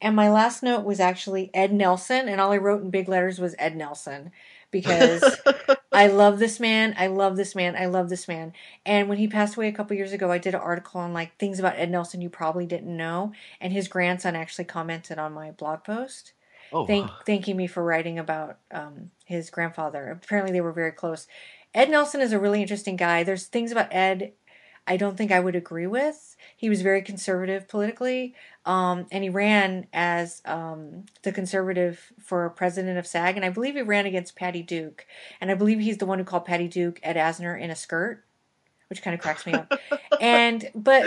[0.00, 3.38] And my last note was actually Ed Nelson, and all I wrote in big letters
[3.38, 4.32] was Ed Nelson
[4.74, 5.40] because
[5.92, 6.94] I love this man.
[6.98, 7.76] I love this man.
[7.76, 8.52] I love this man.
[8.84, 11.38] And when he passed away a couple years ago, I did an article on like
[11.38, 15.52] things about Ed Nelson you probably didn't know, and his grandson actually commented on my
[15.52, 16.32] blog post.
[16.72, 17.16] Oh, thank, wow.
[17.24, 20.10] thanking me for writing about um, his grandfather.
[20.10, 21.28] Apparently, they were very close.
[21.72, 23.22] Ed Nelson is a really interesting guy.
[23.22, 24.32] There's things about Ed
[24.86, 26.36] I don't think I would agree with.
[26.56, 28.34] He was very conservative politically,
[28.66, 33.74] um, and he ran as um, the conservative for president of SAG, and I believe
[33.74, 35.06] he ran against Patty Duke,
[35.40, 38.24] and I believe he's the one who called Patty Duke Ed Asner in a skirt,
[38.88, 39.72] which kind of cracks me up.
[40.20, 41.06] and but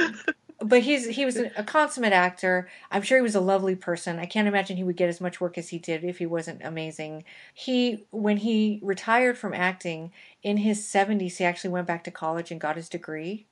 [0.59, 2.67] but he's he was a consummate actor.
[2.89, 4.17] I'm sure he was a lovely person.
[4.17, 6.63] I can't imagine he would get as much work as he did if he wasn't
[6.63, 7.25] amazing.
[7.53, 10.11] He when he retired from acting
[10.41, 13.45] in his 70s, he actually went back to college and got his degree.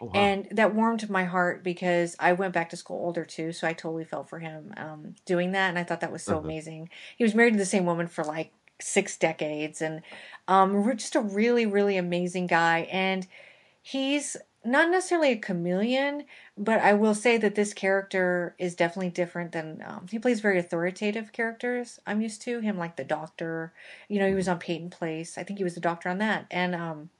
[0.00, 0.12] Oh, wow.
[0.22, 3.72] And that warmed my heart because I went back to school older too, so I
[3.72, 6.46] totally felt for him um, doing that, and I thought that was so Uh-huh.
[6.46, 6.90] amazing.
[7.16, 10.02] He was married to the same woman for like six decades, and
[10.48, 12.80] um, just a really, really amazing guy.
[12.92, 13.26] And
[13.82, 16.24] he's not necessarily a chameleon,
[16.58, 20.58] but I will say that this character is definitely different than um, he plays very
[20.58, 22.00] authoritative characters.
[22.06, 23.72] I'm used to him, like the Doctor.
[24.08, 25.38] You know, he was on Peyton Place.
[25.38, 27.10] I think he was the Doctor on that, and um,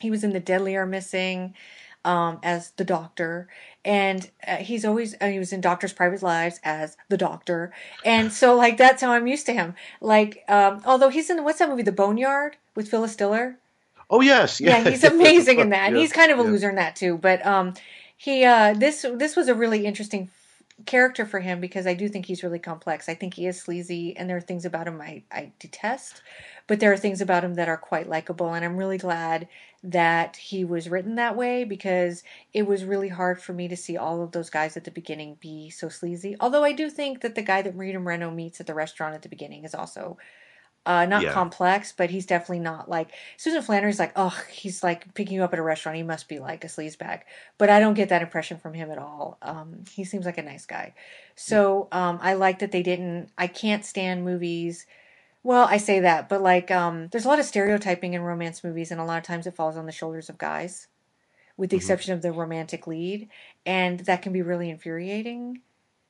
[0.00, 1.54] he was in the Deadly Are Missing
[2.04, 3.48] um, as the Doctor,
[3.84, 7.72] and uh, he's always uh, he was in Doctor's Private Lives as the Doctor,
[8.04, 9.74] and so like that's how I'm used to him.
[10.00, 13.58] Like, um, although he's in what's that movie, The Boneyard with Phyllis Diller.
[14.10, 15.88] Oh yes, Yeah, yeah, he's amazing in that.
[15.88, 16.48] And Yeah, he's kind of a yeah.
[16.50, 17.18] loser in that too.
[17.18, 17.74] But um,
[18.16, 20.30] he uh, this this was a really interesting
[20.86, 23.08] character for him because I do think he's really complex.
[23.08, 26.22] I think he is sleazy, and there are things about him I I detest,
[26.66, 29.48] but there are things about him that are quite likable, and I'm really glad
[29.86, 32.22] that he was written that way because
[32.54, 35.36] it was really hard for me to see all of those guys at the beginning
[35.40, 36.34] be so sleazy.
[36.40, 39.20] Although I do think that the guy that Rita Moreno meets at the restaurant at
[39.22, 40.16] the beginning is also
[40.86, 41.32] uh, not Yeah.
[41.32, 45.52] complex, but he's definitely not like Susan Flannery's like, oh, he's like picking you up
[45.52, 45.96] at a restaurant.
[45.96, 47.20] He must be like a sleazebag.
[47.58, 49.38] But I don't get that impression from him at all.
[49.42, 50.94] Um, he seems like a nice guy.
[51.36, 53.30] So um, I like that they didn't.
[53.38, 54.86] I can't stand movies.
[55.44, 58.90] Well, I say that, but like, um, there's a lot of stereotyping in romance movies,
[58.90, 60.88] and a lot of times it falls on the shoulders of guys,
[61.58, 63.28] with the exception of the romantic lead,
[63.66, 65.60] and that can be really infuriating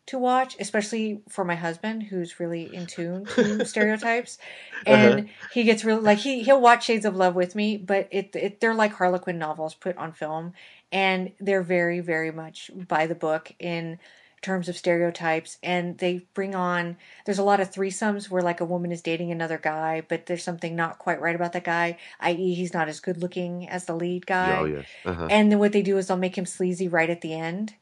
[0.07, 4.39] to watch, especially for my husband who's really in tune to stereotypes.
[4.87, 8.37] And he gets really like he he'll watch Shades of Love with me, but it,
[8.37, 10.53] it they're like Harlequin novels put on film,
[10.93, 13.99] and they're very very much by the book in
[14.45, 18.65] terms of stereotypes and they bring on there's a lot of threesomes where like a
[18.65, 22.55] woman is dating another guy but there's something not quite right about that guy i.e
[22.55, 24.85] he's not as good looking as the lead guy Oh yes.
[25.05, 25.29] Uh-huh.
[25.31, 27.75] and then what they do is they'll make him sleazy right at the end.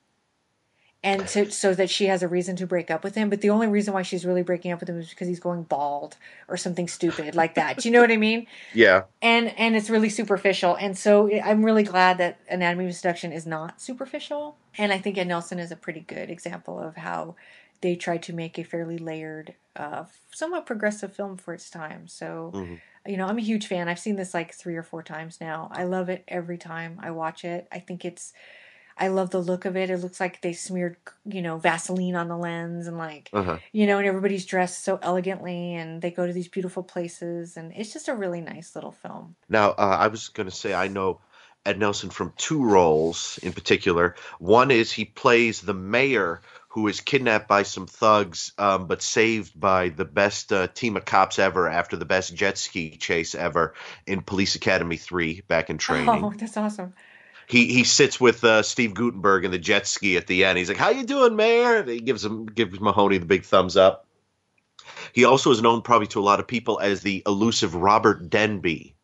[1.04, 3.28] And to, so that she has a reason to break up with him.
[3.28, 5.64] But the only reason why she's really breaking up with him is because he's going
[5.64, 7.78] bald or something stupid like that.
[7.78, 8.46] Do you know what I mean?
[8.74, 9.02] Yeah.
[9.20, 10.76] And and it's really superficial.
[10.76, 14.56] And so I'm really glad that Anatomy of Seduction is not superficial.
[14.78, 17.34] And I think Ed Nelson is a pretty good example of how
[17.80, 22.08] they tried to make a fairly layered, uh, somewhat progressive film for its time.
[22.08, 22.52] So.
[22.54, 22.74] Mm-hmm.
[23.04, 23.88] You know, I'm a huge fan.
[23.88, 25.68] I've seen this like three or four times now.
[25.72, 27.66] I love it every time I watch it.
[27.72, 28.32] I think it's
[29.02, 29.90] I love the look of it.
[29.90, 33.58] It looks like they smeared, you know, Vaseline on the lens and like, Uh-huh.
[33.72, 37.72] you know, and everybody's dressed so elegantly and they go to these beautiful places and
[37.74, 39.34] it's just a really nice little film.
[39.48, 41.18] Now, uh, I was going to say I know
[41.66, 44.14] Ed Nelson from two roles in particular.
[44.38, 49.58] One is he plays the mayor who is kidnapped by some thugs, um, but saved
[49.58, 53.74] by the best uh, team of cops ever after the best jet ski chase ever
[54.06, 56.08] in Police Academy 3 back in training.
[56.08, 56.94] Oh, that's awesome.
[57.46, 60.58] He he sits with uh, Steve Guttenberg in the jet ski at the end.
[60.58, 63.76] He's like, "How you doing, Mayor?" And he gives him gives Mahoney the big thumbs
[63.76, 64.06] up.
[65.12, 68.94] He also is known probably to a lot of people as the elusive Robert Denby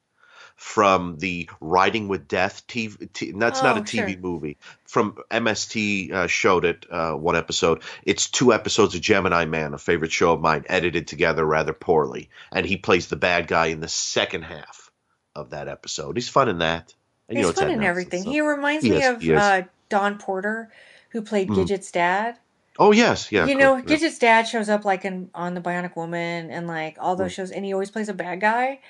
[0.57, 3.13] from the Riding with Death TV.
[3.13, 4.21] T- that's not Oh, a TV sure.
[4.21, 4.57] movie.
[4.87, 7.83] From MST uh, showed it uh, one episode.
[8.03, 12.29] It's two episodes of Gemini Man, a favorite show of mine, edited together rather poorly,
[12.51, 14.91] and he plays the bad guy in the second half
[15.37, 16.17] of that episode.
[16.17, 16.93] He's fun in that.
[17.29, 18.25] And, you He's know, fun in everything.
[18.25, 19.39] He reminds He me of he is.
[19.41, 20.71] uh, Don Porter,
[21.11, 21.57] who played Mhm.
[21.67, 22.39] Gidget's dad.
[22.79, 23.45] Oh yes, yeah.
[23.47, 23.97] you know, course, yeah.
[23.97, 27.37] Gidget's dad shows up like in on the Bionic Woman and like all those Mm.
[27.37, 28.81] shows, and he always plays a bad guy.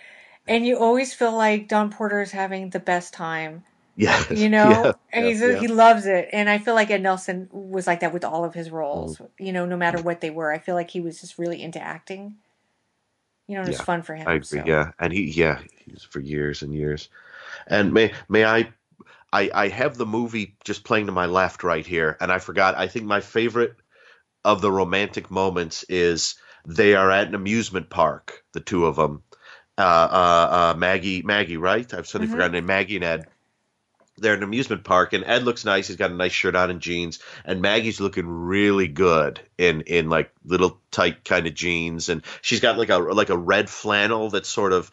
[0.46, 3.64] And you always feel like Don Porter is having the best time,
[3.96, 5.58] Yeah, you know, yeah, and he's yeah.
[5.58, 6.28] he loves it.
[6.32, 9.28] And I feel like Ed Nelson was like that with all of his roles, Mm.
[9.38, 10.52] you know, no matter what they were.
[10.52, 12.36] I feel like he was just really into acting.
[13.46, 14.28] You know, and it was fun for him.
[14.28, 14.44] I agree.
[14.44, 14.62] so.
[14.66, 17.08] Yeah, and he yeah he was for years and years.
[17.68, 18.72] And may may I,
[19.32, 22.76] I I have the movie just playing to my left right here, and I forgot.
[22.76, 23.76] I think my favorite
[24.44, 29.22] of the romantic moments is they are at an amusement park, the two of them.
[29.76, 31.92] Uh, uh, uh, Maggie, Maggie, right?
[31.94, 32.32] I've suddenly Mhm.
[32.32, 32.66] forgotten.
[32.66, 33.26] Maggie and Ed.
[34.20, 35.88] They're an amusement park, and Ed looks nice.
[35.88, 40.08] He's got a nice shirt on and jeans, and Maggie's looking really good in in
[40.08, 44.30] like little tight kind of jeans, and she's got like a like a red flannel
[44.30, 44.90] that's sort of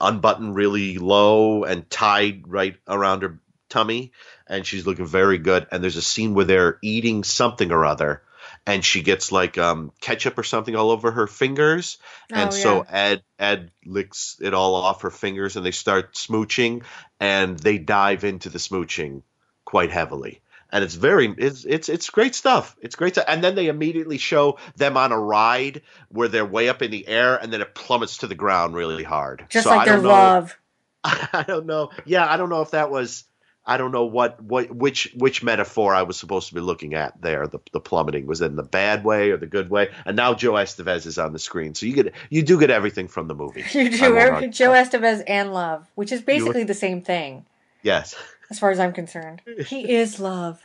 [0.00, 3.38] unbuttoned really low and tied right around her
[3.68, 4.12] tummy,
[4.46, 5.66] and she's looking very good.
[5.70, 8.22] And there's a scene where they're eating something or other,
[8.66, 11.98] and she gets like um, ketchup or something all over her fingers,
[12.30, 12.86] and Oh, so.
[12.88, 16.82] Ed Ed licks it all off her fingers, and they start smooching,
[17.18, 19.22] and they dive into the smooching
[19.64, 20.40] quite heavily.
[20.72, 22.76] And it's very it's it's it's great stuff.
[22.80, 23.24] It's great stuff.
[23.26, 27.08] And then they immediately show them on a ride where they're way up in the
[27.08, 29.46] air, and then it plummets to the ground really hard.
[29.48, 30.56] Just So like I their don't know- love.
[31.02, 31.90] I don't know.
[32.04, 33.24] Yeah, I don't know if that was.
[33.70, 37.22] I don't know what, what which which metaphor I was supposed to be looking at
[37.22, 37.46] there.
[37.46, 40.54] The the plummeting was in the bad way or the good way, and now Joe
[40.54, 43.64] Estevez is on the screen, so you get you do get everything from the movie.
[43.72, 44.48] You do every.
[44.48, 47.46] Joe Estevez and love, which is basically the same thing
[47.82, 48.16] Yes,
[48.50, 49.40] as far as I'm concerned.
[49.68, 50.60] He is love.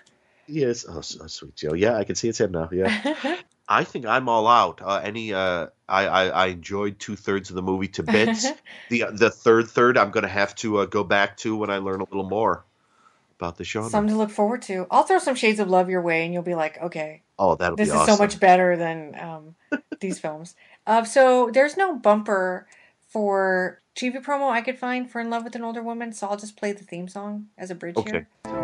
[0.48, 0.84] yes.
[0.90, 1.76] Oh, so, sweet Joe.
[1.76, 2.70] Yeah, I can see it's him now.
[2.72, 3.38] Yeah,
[3.70, 4.82] I think I'm all out.
[4.82, 8.48] Uh, any, uh, I, I I enjoyed two thirds of the movie to bits.
[8.90, 11.78] the the third third I'm going to have to uh, go back to when I
[11.78, 12.66] learn a little more
[13.40, 13.90] about the genre.
[13.90, 14.88] Something to look forward to.
[14.90, 17.78] I'll throw some shades of love your way, and you'll be like, okay, oh, that'll
[17.78, 18.16] this be is awesome.
[18.16, 19.56] so much better than um,
[20.00, 20.56] these films.
[20.88, 22.68] Uh, so there's no bumper
[23.08, 26.38] for TV promo I could find for In Love with an Older Woman, so I'll
[26.38, 28.26] just play the theme song as a bridge Okay.
[28.46, 28.56] here.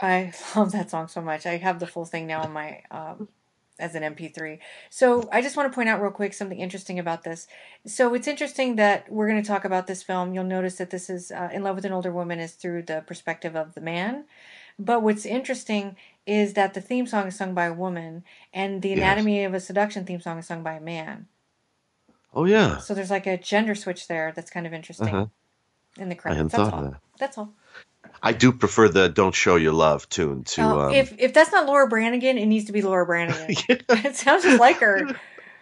[0.00, 1.46] I love that song so much.
[1.46, 3.28] I have the full thing now on my um,
[3.78, 4.58] as an MP3.
[4.90, 7.46] So I just want to point out real quick something interesting about this.
[7.86, 10.34] So it's interesting that we're going to talk about this film.
[10.34, 13.02] You'll notice that this is uh, In Love with an Older Woman is through the
[13.06, 14.24] perspective of the man.
[14.80, 15.96] But what's interesting
[16.26, 18.22] is that the theme song is sung by a woman,
[18.52, 18.98] and the Yes.
[18.98, 21.26] Anatomy of a Seduction theme song is sung by a man.
[22.34, 22.78] Oh yeah.
[22.78, 25.26] So there's like a gender switch there that's kind of interesting Uh-huh.
[25.98, 26.36] in the I credits.
[26.36, 26.84] hadn't That's thought all.
[26.84, 27.00] of that.
[27.18, 27.54] That's all.
[28.22, 30.62] I do prefer the "Don't Show Your Love" tune to.
[30.62, 33.46] Oh, um, if if that's not Laura Branigan, it needs to be Laura Branigan.
[33.68, 35.18] it sounds just like her.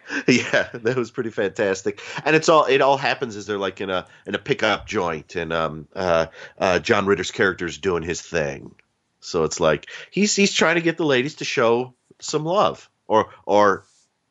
[0.27, 2.01] yeah, that was pretty fantastic.
[2.23, 5.35] And it's all it all happens is they're like in a in a pickup joint,
[5.35, 6.27] and um uh,
[6.57, 8.75] uh John Ritter's character's doing his thing.
[9.19, 13.29] So it's like he's he's trying to get the ladies to show some love, or
[13.45, 13.83] or,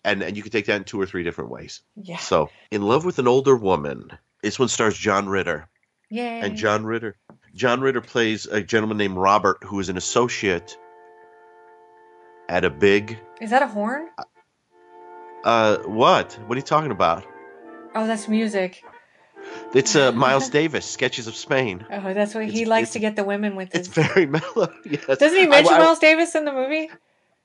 [0.05, 1.83] and and you can take that in two or three different ways.
[1.97, 2.19] Yeah.
[2.19, 4.11] So, in love with an older woman.
[4.43, 5.69] This one stars John Ritter.
[6.09, 6.41] Yay.
[6.41, 7.17] And John Ritter,
[7.57, 10.77] John Ritter plays a gentleman named Robert who is an associate
[12.51, 13.19] at a big.
[13.41, 14.11] Is that a horn?
[15.43, 16.35] Uh, what?
[16.47, 17.25] What are you talking about?
[17.95, 18.85] Oh, that's music.
[19.73, 21.87] It's uh, Miles Davis, Sketches of Spain.
[21.91, 23.89] Oh, that's what he likes to get the women with his.
[23.89, 24.73] Very mellow.
[24.85, 25.07] Yes.
[25.19, 26.91] Doesn't he mention I- I- Miles Davis in the movie?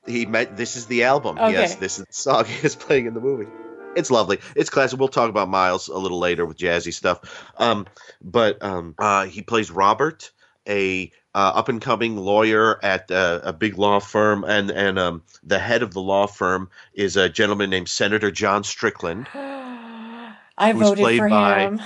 [0.05, 0.57] He met.
[0.57, 1.37] This is the album.
[1.37, 1.51] Okay.
[1.53, 3.49] Yes, this is the song he is playing in the movie.
[3.95, 4.39] It's lovely.
[4.55, 4.99] It's classic.
[4.99, 7.43] We'll talk about Miles a little later with jazzy stuff.
[7.57, 7.87] Um,
[8.21, 10.31] but um, uh, he plays Robert,
[10.67, 15.23] a uh, up and coming lawyer at uh, a big law firm, and and um,
[15.43, 19.27] the head of the law firm is a gentleman named Senator John Strickland.
[19.33, 21.81] I voted played for by- him.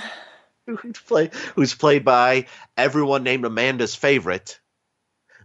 [0.66, 2.46] who's play, who's played by
[2.76, 4.58] everyone named Amanda's favorite,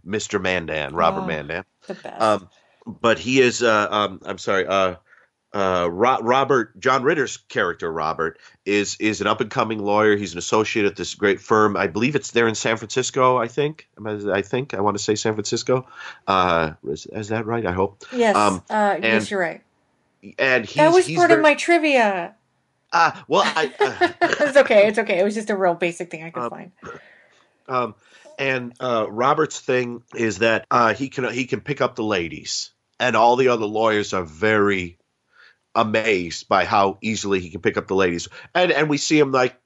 [0.06, 0.40] Mr.
[0.40, 1.64] Mandan, Robert Oh, Mandan.
[1.86, 2.20] The best.
[2.20, 2.48] Um,
[2.86, 4.66] but he is, uh, um, I'm sorry,
[5.54, 10.16] uh, uh, Ro- Robert John Ritter's character, Robert, is is an up and coming lawyer.
[10.16, 11.76] He's an associate at this great firm.
[11.76, 13.36] I believe it's there in San Francisco.
[13.38, 13.88] I think.
[14.04, 15.86] I think I want to say San Francisco.
[16.26, 17.66] Uh, is, is that right?
[17.66, 18.04] I hope.
[18.12, 18.36] yes.
[18.36, 19.62] Um, uh, and yes, you're right.
[20.38, 22.34] and he's, That was part very, of my trivia.
[22.92, 23.72] Ah, well, I.
[23.80, 24.08] Uh,
[24.46, 24.86] it's okay.
[24.88, 25.18] It's okay.
[25.18, 26.72] It was just a real basic thing I could Um, find.
[27.68, 27.94] Um,
[28.38, 32.70] and uh, Robert's thing is that uh, he can he can pick up the ladies,
[32.98, 34.98] and all the other lawyers are very
[35.74, 38.28] amazed by how easily he can pick up the ladies.
[38.54, 39.58] And and we see him like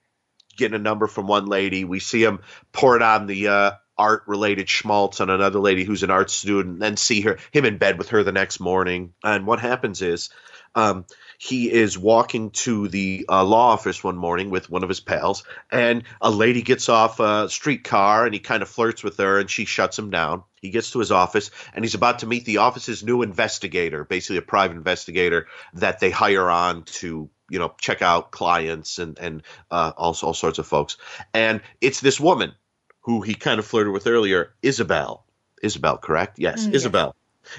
[0.57, 1.85] getting a number from one lady.
[1.85, 2.41] We see him
[2.73, 6.81] pour it on the uh, art related schmaltz on another lady who's an art student,
[6.81, 9.15] then see her him in bed with her the next morning.
[9.23, 10.31] And what happens is.
[10.75, 11.07] Um,
[11.39, 15.45] he is walking to the uh, law office one morning with one of his pals,
[15.71, 19.51] and a lady gets off a streetcar and he kind of flirts with her, and
[19.51, 20.43] she shuts him down.
[20.61, 24.39] He gets to his office and he's about to meet the office's new investigator, basically
[24.39, 29.43] a private investigator that they hire on to you know check out clients and and
[29.71, 30.97] uh, all all sorts of folks.
[31.33, 32.53] And it's this woman
[33.03, 35.25] who he kind of flirted with earlier, Isabel.
[35.63, 36.39] Isabel, correct?
[36.39, 36.75] Yes, Mm, yes.
[36.75, 37.15] Isabel.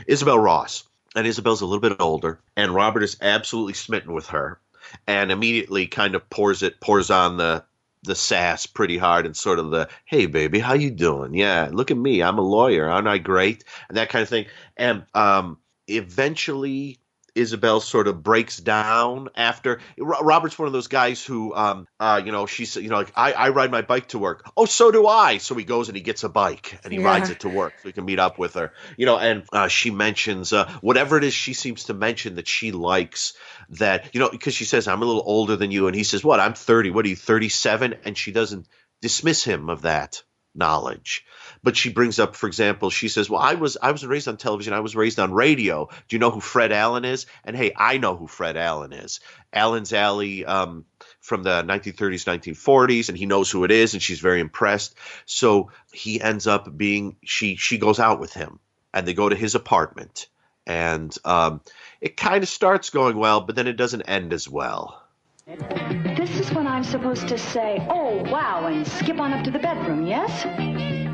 [0.05, 0.86] Isabel Ross.
[1.15, 4.59] And Isabel's a little bit older, and Robert is absolutely smitten with her,
[5.07, 7.63] and immediately kind of pours it pours on the
[8.03, 11.33] the sass pretty hard and sort of the hey baby how you doing?
[11.33, 13.63] Yeah look at me i'm a lawyer aren't i great?
[13.89, 14.45] and that kind of thing.
[14.77, 16.99] And um eventually
[17.37, 22.31] Isabel sort of breaks down after Robert's one of those guys who um uh you
[22.31, 24.49] know she's you know like I, I ride my bike to work.
[24.57, 25.37] Oh so do I.
[25.37, 27.05] So he goes and he gets a bike and he Yeah.
[27.05, 28.73] rides it to work so he can meet up with her.
[28.97, 32.47] You know and uh, she mentions uh, whatever it is she seems to mention that
[32.47, 33.33] she likes
[33.69, 35.87] that you know because she says I'm a little older than you.
[35.87, 36.39] And he says what?
[36.39, 38.67] I'm 30 what are you 37 and she doesn't
[39.01, 40.23] dismiss him of that
[40.55, 41.23] knowledge
[41.67, 44.37] but she brings up for example she says well i was i was raised on
[44.37, 44.71] television.
[44.71, 45.89] I was raised on radio.
[46.07, 47.25] Do you know who fred allen is?
[47.43, 49.19] And hey i know who fred allen is.
[49.51, 50.85] Allen's alley um,
[51.19, 54.95] from the 1930s 1940s and he knows who it is and she's very impressed.
[55.25, 58.59] So he ends up being she she goes out with him
[58.93, 60.27] and they go to his apartment.
[60.65, 61.59] And um,
[61.99, 65.03] it kind of starts going well but then it doesn't end as well.
[65.45, 69.59] This is when I'm supposed to say, oh, wow, and skip on up to the
[69.59, 71.06] bedroom, yes?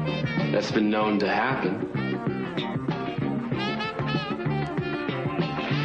[0.53, 1.79] That's been known to happen.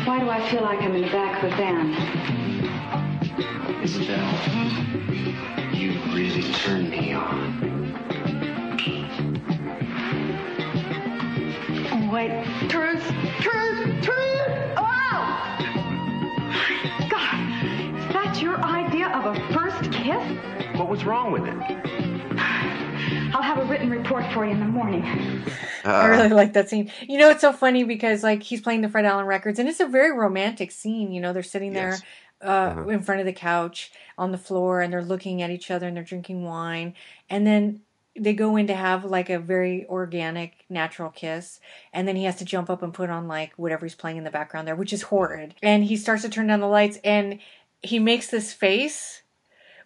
[0.04, 1.94] Why do I feel like I'm in the back of a van?
[3.82, 4.30] Isabel,
[5.72, 7.96] you really turn me on.
[11.90, 12.44] Oh, wait.
[12.68, 13.10] Truth,
[13.40, 14.50] truth, truth!
[14.76, 15.56] Oh!
[17.08, 17.40] God,
[17.96, 20.22] is that your idea of a first kiss?
[20.78, 22.17] What was wrong with it?
[23.34, 25.04] I'll have a written report for you in the morning.
[25.84, 26.90] I really like that scene.
[27.06, 29.80] You know, it's so funny because like he's playing the Fred Allen records, and it's
[29.80, 31.12] a very romantic scene.
[31.12, 32.02] You know, they're sitting there Yes.
[32.42, 32.88] uh, Uh-huh.
[32.88, 35.96] in front of the couch on the floor, and they're looking at each other, and
[35.96, 36.94] they're drinking wine,
[37.28, 37.80] and then
[38.16, 41.60] they go in to have like a very organic, natural kiss,
[41.92, 44.24] and then he has to jump up and put on like whatever he's playing in
[44.24, 45.54] the background there, which is horrid.
[45.62, 47.38] And he starts to turn down the lights, and
[47.82, 49.22] he makes this face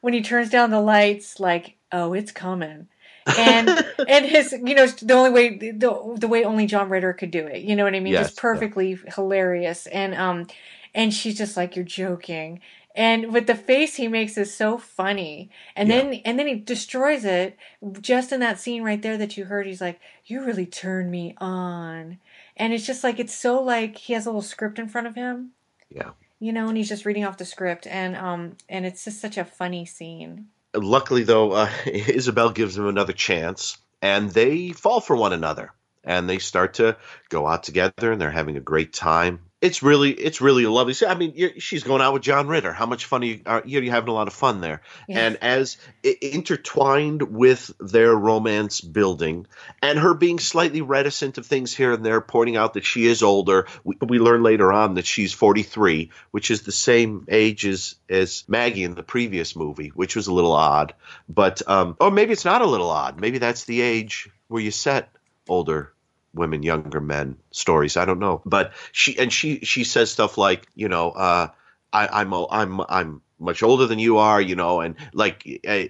[0.01, 2.89] when he turns down the lights, like, "Oh, it's coming."
[3.27, 3.69] And
[4.09, 7.47] and his you know the only way the, the way only John Ritter could do
[7.47, 8.13] it you know what I mean?
[8.13, 9.87] Yes, just perfectly hilarious.
[9.87, 10.47] And um
[10.95, 12.61] and she's just like you're joking.
[12.95, 15.51] And with the face he makes is so funny.
[15.75, 17.57] And then and then he destroys it
[18.01, 19.67] just in that scene right there that you heard.
[19.67, 22.19] He's like you really turned me on.
[22.57, 25.15] And it's just like it's so like he has a little script in front of
[25.15, 25.53] him
[25.91, 26.11] yeah.
[26.39, 27.87] you know and he's just reading off the script.
[27.87, 32.87] And um and it's just such a funny scene luckily though uh, isabel gives him
[32.87, 35.73] another chance and they fall for one another
[36.05, 36.97] and they start to
[37.29, 39.41] go out together and they're having a great time.
[39.63, 40.95] It's really, it's really a lovely.
[41.07, 42.73] I mean, you're, she's going out with John Ritter.
[42.73, 43.41] How much fun are you?
[43.47, 44.83] Are, you're having a lot of fun there.
[45.09, 45.21] Yeah.
[45.21, 49.47] And as intertwined with their romance building,
[49.81, 53.23] and her being slightly reticent of things here and there, pointing out that she is
[53.23, 53.69] older.
[53.85, 58.43] We, we learn later on that she's 43, which is the same age as as
[58.49, 60.93] Maggie in the previous movie, which was a little odd.
[61.29, 63.21] But um, or maybe it's not a little odd.
[63.21, 65.09] Maybe that's the age where you set
[65.49, 65.93] older
[66.35, 67.97] women, younger men stories.
[67.97, 71.49] I don't know, but she and she she says stuff like, you know, uh,
[71.93, 75.85] I, I'm I'm I'm much older than you are, you know, and like uh,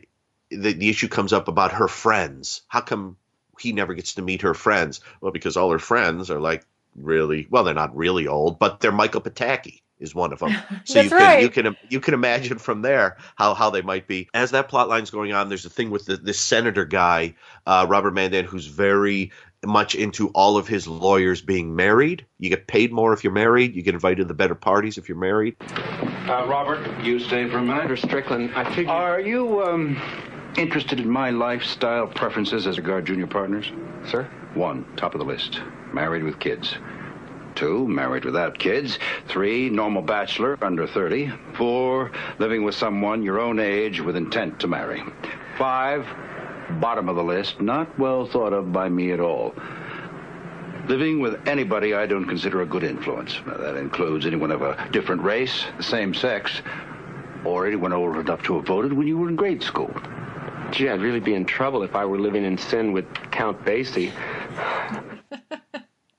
[0.51, 2.63] the the issue comes up about her friends.
[2.69, 3.17] How come
[3.59, 5.01] he never gets to meet her friends?
[5.21, 6.67] Well, because all her friends are like
[6.97, 10.55] really well, they're not really old, but they're Michael Pataki is one of them.
[10.85, 11.43] So you can right.
[11.43, 14.29] you can you can imagine from there how how they might be.
[14.35, 17.35] As that plot line's going on, there's a thing with the, this senator guy,
[17.67, 19.31] uh, Robert Mandan, who's very
[19.65, 22.27] much into all of his lawyers being married.
[22.39, 23.75] You get paid more if you're married.
[23.75, 25.57] You get invited to the better parties if you're married.
[25.61, 27.91] Uh, Robert, you stay for a minute.
[27.91, 28.93] Or Strickland, I figure.
[28.93, 30.01] Are you um,
[30.57, 33.71] interested in my lifestyle preferences as regard junior partners?
[34.09, 34.29] Sir?
[34.55, 35.61] One, top of the list,
[35.93, 36.75] married with kids.
[37.55, 38.99] Two, married without kids.
[39.29, 41.31] Three, normal bachelor, under 30.
[41.55, 45.03] Four, living with someone your own age with intent to marry.
[45.59, 46.07] Five,
[46.81, 49.55] bottom of the list, not well thought of by me at all.
[50.89, 53.39] Living with anybody I don't consider a good influence.
[53.47, 56.61] Now, that includes anyone of a different race, the same sex,
[57.45, 59.93] or anyone old enough to have voted when you were in grade school.
[60.73, 64.13] Gee, I'd really be in trouble if I were living in sin with Count Basie.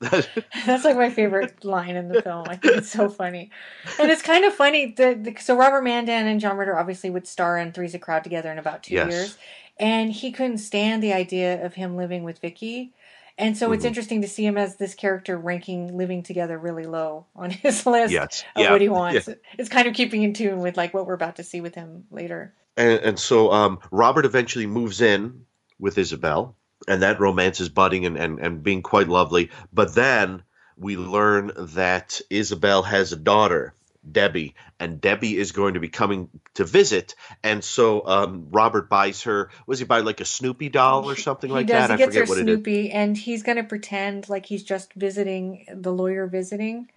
[0.00, 2.46] That's like my favorite line in the film.
[2.48, 3.50] I think it's so funny,
[3.98, 4.92] and it's kind of funny.
[4.92, 8.22] The, the so Robert Mandan and John Ritter obviously would star in Three's a Crowd
[8.22, 9.10] together in about two Yes.
[9.10, 9.38] years,
[9.78, 12.92] and he couldn't stand the idea of him living with Vicky,
[13.36, 13.88] and so it's Mhm.
[13.88, 18.12] interesting to see him as this character ranking living together really low on his list
[18.12, 18.44] Yes.
[18.54, 18.70] of Yeah.
[18.72, 19.26] what he wants.
[19.28, 19.34] Yeah.
[19.58, 22.04] It's kind of keeping in tune with like what we're about to see with him
[22.10, 22.54] later.
[22.76, 25.46] And, and so um, Robert eventually moves in
[25.80, 26.56] with Isabel,
[26.86, 29.50] and that romance is budding and, and, and being quite lovely.
[29.72, 30.42] But then
[30.76, 33.74] we learn that Isabel has a daughter,
[34.10, 37.14] Debbie, and Debbie is going to be coming to visit.
[37.42, 41.50] And so um, Robert buys her, was he buy like a Snoopy doll or something
[41.50, 41.88] like he does.
[41.88, 41.90] that?
[41.90, 42.54] He I gets her forget what it is.
[42.54, 46.88] Snoopy, and he's going to pretend like he's just visiting the lawyer visiting.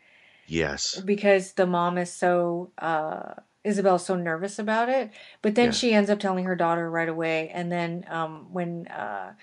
[0.47, 1.01] Yes.
[1.01, 3.33] because the mom is so uh
[3.65, 5.11] Isabel's so nervous about it.
[5.41, 5.71] But then Yeah.
[5.71, 7.49] she ends up telling her daughter right away.
[7.49, 9.33] And then um when uh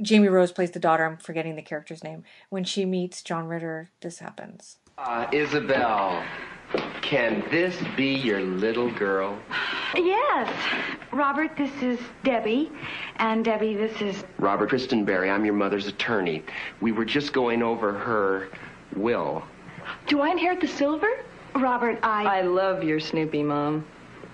[0.00, 2.24] Jamie Rose plays the daughter, I'm forgetting the character's name.
[2.48, 4.78] When she meets John Ritter, this happens.
[5.02, 6.22] Uh, Isabel,
[7.00, 9.38] can this be your little girl?
[9.94, 10.54] Yes.
[11.10, 12.70] Robert, this is Debbie.
[13.16, 14.22] And Debbie, this is.
[14.38, 16.42] Robert Kristenberry, I'm your mother's attorney.
[16.82, 18.50] We were just going over her
[18.94, 19.42] will.
[20.06, 21.24] Do I inherit the silver?
[21.54, 22.40] Robert, I.
[22.40, 23.86] I love your Snoopy, Mom.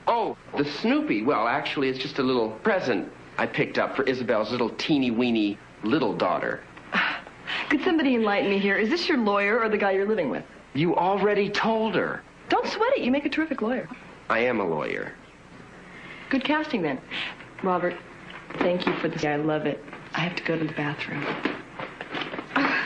[0.08, 1.22] Oh, the Snoopy.
[1.22, 3.08] Well, actually, it's just a little present
[3.38, 6.64] I picked up for Isabel's little teeny weeny little daughter.
[7.70, 8.76] Could somebody enlighten me here?
[8.76, 10.42] Is this your lawyer or the guy you're living with?
[10.76, 12.22] You already told her.
[12.50, 13.02] Don't sweat it.
[13.02, 13.88] You make a terrific lawyer.
[14.28, 15.14] I am a lawyer.
[16.28, 17.00] Good casting then.
[17.62, 17.96] Robert,
[18.58, 19.24] thank you for this.
[19.24, 19.82] I love it.
[20.14, 21.24] I have to go to the bathroom.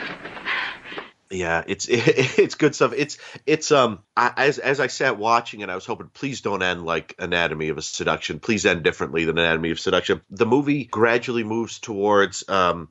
[1.33, 2.91] Yeah, it's it's good stuff.
[2.93, 6.61] It's it's um I, as as I sat watching it, I was hoping please don't
[6.61, 8.41] end like Anatomy of a Seduction.
[8.41, 10.19] Please end differently than Anatomy of Seduction.
[10.29, 12.89] The movie gradually moves towards um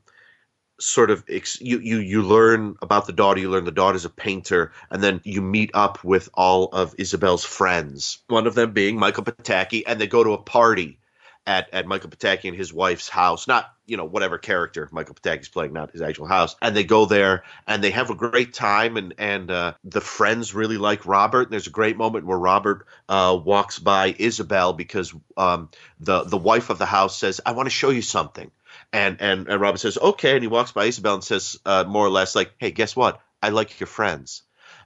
[0.81, 3.41] sort of ex- you you you learn about the daughter.
[3.41, 7.45] You learn the daughter's a painter, and then you meet up with all of Isabel's
[7.45, 8.19] friends.
[8.29, 10.99] One of them being Michael Pataki, and they go to a party
[11.47, 13.47] at at Michael Pataki and his wife's house.
[13.47, 16.55] Not you know whatever character Michael Pataki's playing, not his actual house.
[16.63, 18.97] And they go there and they have a great time.
[18.97, 21.43] And and uh, the friends really like Robert.
[21.43, 26.39] And there's a great moment where Robert uh, walks by Isabel because um, the the
[26.39, 28.51] wife of the house says, "I want to show you something."
[28.93, 32.07] And and and Robert says, "Okay." And he walks by Isabel and says, uh, more
[32.07, 33.21] or less like, "Hey, guess what?
[33.43, 34.43] I like your friends."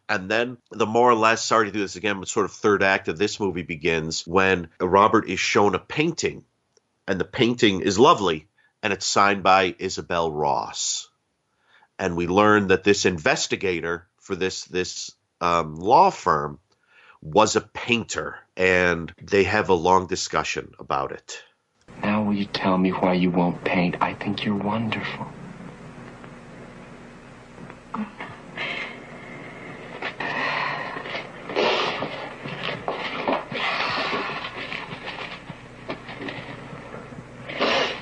[0.08, 2.82] And then the more or less, sorry to do this again, but sort of third
[2.82, 6.44] act of this movie begins when Robert is shown a painting,
[7.08, 8.46] and the painting is lovely,
[8.82, 11.08] and it's signed by Isabel Ross.
[11.98, 16.58] And we learn that this investigator for this this um, law firm
[17.22, 21.42] was a painter, and they have a long discussion about it.
[22.24, 23.96] Will you tell me why you won't paint?
[24.00, 25.26] I think you're wonderful.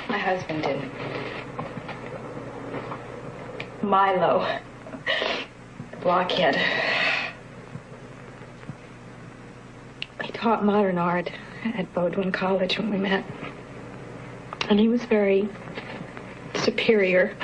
[0.09, 0.93] My husband didn't.
[3.83, 4.47] Milo.
[6.01, 6.57] Blockhead.
[10.23, 11.33] He taught modern art
[11.65, 13.25] at Bowdoin College when we met.
[14.73, 15.47] And he was very
[16.55, 17.37] superior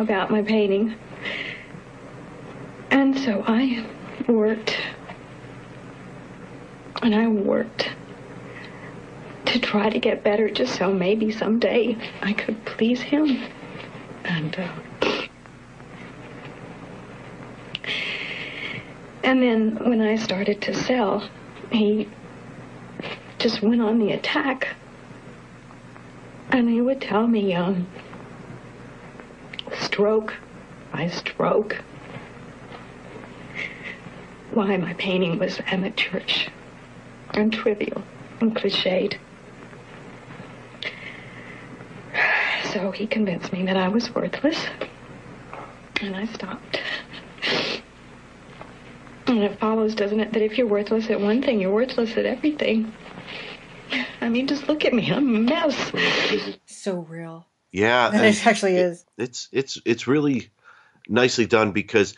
[0.00, 0.96] about my painting.
[2.90, 3.86] And so I
[4.26, 4.76] worked.
[7.00, 7.88] And I worked
[9.44, 13.44] to try to get better just so maybe someday I could please him.
[14.24, 15.28] And, uh,
[19.22, 21.30] and then when I started to sell,
[21.70, 22.08] he
[23.38, 24.74] just went on the attack.
[26.52, 27.86] And he would tell me, um,
[29.80, 30.34] stroke
[30.92, 31.82] by stroke,
[34.52, 36.50] why my painting was amateurish
[37.32, 38.04] and trivial
[38.40, 39.16] and cliched.
[42.72, 44.66] So he convinced me that I was worthless,
[46.02, 46.80] and I stopped.
[49.26, 52.26] And it follows, doesn't it, that if you're worthless at one thing, you're worthless at
[52.26, 52.92] everything.
[54.20, 55.10] I mean, just look at me.
[55.10, 55.92] I'm a mess.
[56.66, 57.46] So real.
[57.70, 59.04] Yeah, and it actually it- is.
[59.16, 60.50] It's it's it's really
[61.08, 62.14] nicely done because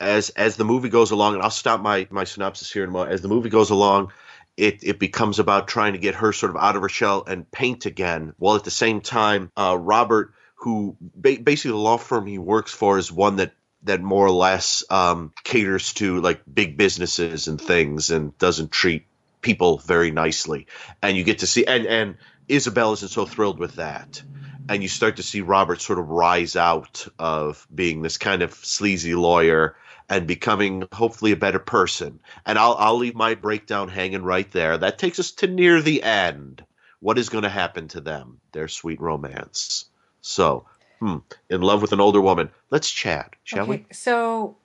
[0.00, 2.92] as as the movie goes along, and I'll stop my my synopsis here in a
[2.92, 3.12] moment.
[3.12, 4.12] As the movie goes along,
[4.56, 7.50] it it becomes about trying to get her sort of out of her shell and
[7.50, 12.26] paint again, while at the same time, uh, Robert, who ba- basically the law firm
[12.26, 13.52] he works for is one that
[13.84, 19.06] that more or less um, caters to like big businesses and things and doesn't treat
[19.46, 20.66] people very nicely.
[21.00, 22.16] And you get to see and and
[22.48, 24.22] Isabel isn't so thrilled with that.
[24.68, 28.52] And you start to see Robert sort of rise out of being this kind of
[28.52, 29.76] sleazy lawyer
[30.08, 32.18] and becoming hopefully a better person.
[32.44, 34.76] And I'll I'll leave my breakdown hanging right there.
[34.76, 36.64] That takes us to near the end.
[36.98, 39.86] What is going to happen to them their sweet romance?
[40.22, 40.66] So
[40.98, 41.18] hmm
[41.48, 42.50] in love with an older woman.
[42.70, 43.86] Let's chat shall we?
[43.92, 44.56] So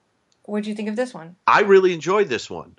[0.42, 1.36] what'd you think of this one?
[1.46, 2.74] I really enjoyed this one.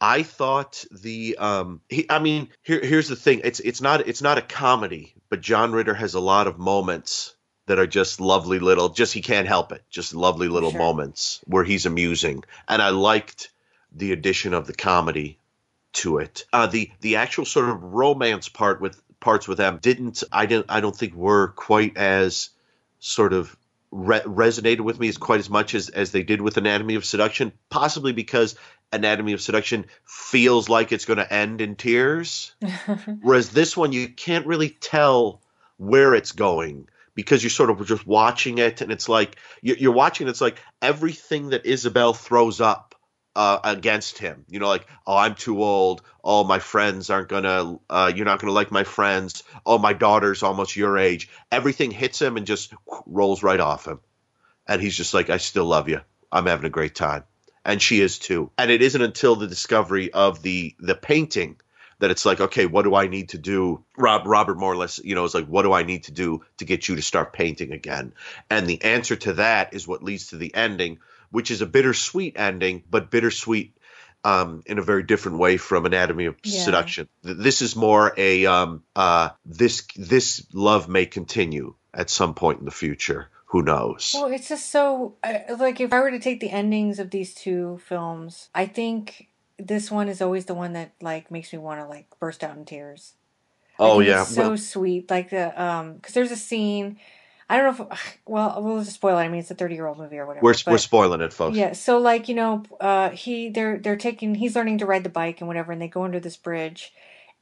[0.00, 3.40] I thought the um he, I mean here here's the thing.
[3.44, 7.34] It's it's not it's not a comedy but John Ritter has a lot of moments
[7.66, 10.78] that are just lovely little just he can't help it just lovely little Sure.
[10.78, 12.44] moments where he's amusing.
[12.68, 13.50] And I liked
[13.92, 15.38] the addition of the comedy
[15.94, 16.44] to it.
[16.52, 20.66] Uh the the actual sort of romance part with parts with them didn't I didn't
[20.68, 22.50] I don't think were quite as
[22.98, 23.56] sort of
[23.94, 27.04] re- resonated with me as quite as much as as they did with Anatomy of
[27.04, 28.56] Seduction, possibly because
[28.92, 32.54] Anatomy of Seduction feels like it's going to end in tears,
[33.22, 35.40] whereas this one you can't really tell
[35.78, 39.92] where it's going because you're sort of just watching it, and it's like you're, you're
[39.92, 40.28] watching.
[40.28, 42.93] It's like everything that Isabel throws up.
[43.36, 46.02] Uh, against him, you know, like, oh, I'm too old.
[46.22, 47.78] Oh, my friends aren't gonna.
[47.90, 49.42] Uh, you're not gonna like my friends.
[49.66, 51.28] Oh, my daughter's almost your age.
[51.50, 52.72] Everything hits him and just
[53.06, 53.98] rolls right off him
[54.66, 56.00] and he's just like, I still love you.
[56.32, 57.24] I'm having a great time,
[57.64, 58.50] and she is too.
[58.58, 61.56] And it isn't until the discovery of the the painting
[62.00, 63.84] that it's like, okay, what do I need to do?
[63.96, 66.42] Rob Robert more or less, you know, is like, what do I need to do
[66.58, 68.12] to get you to start painting again?
[68.50, 70.98] And the answer to that is what leads to the ending,
[71.34, 73.76] which is a bittersweet ending, but bittersweet
[74.22, 76.62] um, in a very different way from Anatomy of Yeah.
[76.62, 77.08] Seduction.
[77.24, 82.66] This is more a um, uh, this this love may continue at some point in
[82.66, 83.30] the future.
[83.46, 84.12] Who knows?
[84.14, 87.34] Well, it's just so uh, like if I were to take the endings of these
[87.34, 89.28] two films, I think
[89.58, 92.56] this one is always the one that like makes me want to like burst out
[92.56, 93.14] in tears.
[93.80, 95.10] Oh yeah, it's so well, sweet.
[95.10, 97.00] Like the um, because there's a scene.
[97.48, 99.22] I don't know if well we'll just spoil it.
[99.22, 100.44] I mean, it's a 30 year old movie or whatever.
[100.44, 101.56] we're we're spoiling it, folks.
[101.56, 105.10] Yeah, so like you know, uh, he they're they're taking he's learning to ride the
[105.10, 106.92] bike and whatever, and they go under this bridge,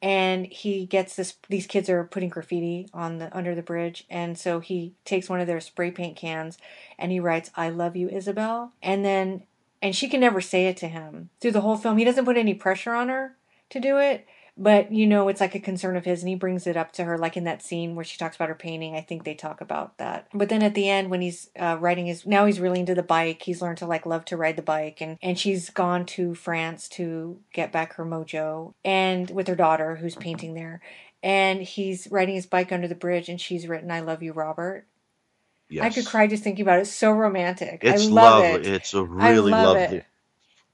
[0.01, 1.35] and he gets this.
[1.49, 5.41] These kids are putting graffiti on the under the bridge, and so he takes one
[5.41, 6.59] of their spray paint cans,
[6.99, 9.45] and he writes "I love you, Isabel," and then
[9.81, 11.99] and she can never say it to him through the whole film.
[11.99, 13.37] He doesn't put any pressure on her
[13.71, 14.27] to do it.
[14.57, 17.05] But you know, it's like a concern of his, and he brings it up to
[17.05, 18.95] her, like in that scene where she talks about her painting.
[18.95, 20.29] I think they talk about that.
[20.35, 23.03] But then at the end, when he's uh, riding his, now he's really into the
[23.03, 23.43] bike.
[23.43, 26.89] He's learned to like love to ride the bike, and and she's gone to France
[26.91, 30.83] to get back her mojo, and with her daughter who's painting there,
[31.23, 34.87] and he's riding his bike under the bridge, and she's written "I love you, Robert."
[35.71, 35.85] Yes.
[35.85, 36.83] I could cry just thinking about it.
[36.83, 37.81] It's so romantic.
[37.83, 38.61] It's I love lovely.
[38.61, 38.67] it.
[38.67, 39.99] It's a I really love lovely.
[39.99, 40.07] it.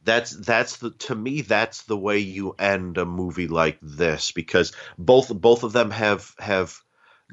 [0.09, 4.73] That's that's the to me that's the way you end a movie like this because
[4.99, 6.75] both both of them have have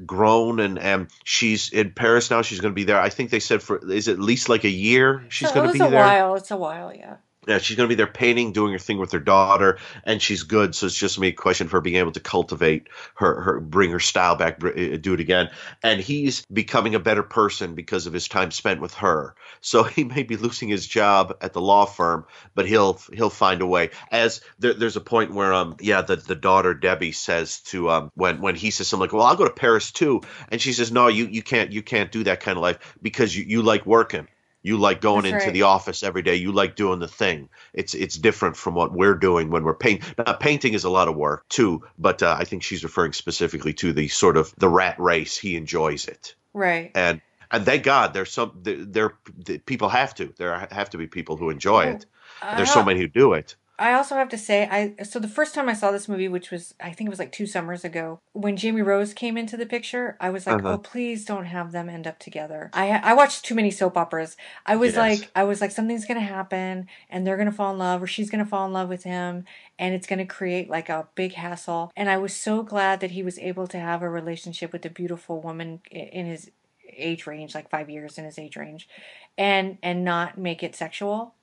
[0.04, 2.42] grown and and she's in Paris now.
[2.42, 3.00] She's going to be there.
[3.00, 5.68] I think they said for is it at least like a year she's So going
[5.68, 6.04] to be a there.
[6.04, 6.34] while.
[6.36, 7.16] It's a while, yeah.
[7.46, 10.42] Yeah, she's going to be there painting, doing her thing with her daughter, and she's
[10.42, 10.74] good.
[10.74, 13.92] So it's just me a question for her being able to cultivate her, her bring
[13.92, 15.50] her style back, uh, do it again.
[15.82, 19.36] And he's becoming a better person because of his time spent with her.
[19.60, 23.62] So he may be losing his job at the law firm, but he'll he'll find
[23.62, 23.90] a way.
[24.10, 28.10] As there, there's a point where um yeah the the daughter Debbie says to um
[28.14, 30.90] when when he says something like, well I'll go to Paris too, and she says
[30.90, 33.86] no you you can't you can't do that kind of life because you you like
[33.86, 34.26] working.
[34.66, 35.52] You like going That's into right.
[35.52, 36.34] the office every day.
[36.34, 37.48] You like doing the thing.
[37.72, 40.12] It's it's different from what we're doing when we're painting.
[40.18, 43.74] Now, painting is a lot of work too, but uh, I think she's referring specifically
[43.74, 45.36] to the sort of the rat race.
[45.38, 46.90] He enjoys it, Right.
[46.96, 51.06] and and thank God there's some there, there people have to there have to be
[51.06, 52.06] people who enjoy it.
[52.42, 53.54] I There's so many who do it.
[53.78, 56.50] I also have to say, I so the first time I saw this movie, which
[56.50, 59.66] was I think it was like two summers ago, when Jamie Rose came into the
[59.66, 60.74] picture, I was like, Uh-huh.
[60.74, 62.70] oh please don't have them end up together.
[62.72, 64.36] I I watched too many soap operas.
[64.64, 65.20] I was Yes.
[65.20, 68.30] like, I was like, something's gonna happen, and they're gonna fall in love, or she's
[68.30, 69.44] gonna fall in love with him,
[69.78, 71.92] and it's gonna create like a big hassle.
[71.96, 74.90] And I was so glad that he was able to have a relationship with a
[74.90, 76.50] beautiful woman in his
[76.96, 78.88] age range, like five years in his age range,
[79.36, 81.34] and and not make it sexual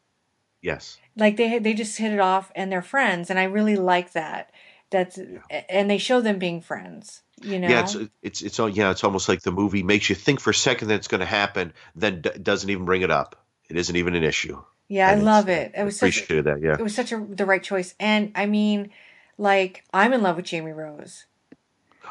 [0.63, 0.97] Yes.
[1.15, 4.49] like they they just hit it off and they're friends and i really like that
[4.89, 5.19] that's
[5.69, 9.03] and they show them being friends you know Yeah, it's it's it's all yeah, it's
[9.03, 11.73] almost like the movie makes you think for a second that it's going to happen,
[11.95, 13.35] then d- doesn't even bring it up.
[13.69, 14.61] It isn't even an issue.
[14.87, 16.61] yeah i love it it was such Appreciated that.
[16.61, 16.73] Yeah.
[16.79, 18.91] it was such a the right choice and i mean
[19.37, 21.25] like i'm in love with jamie rose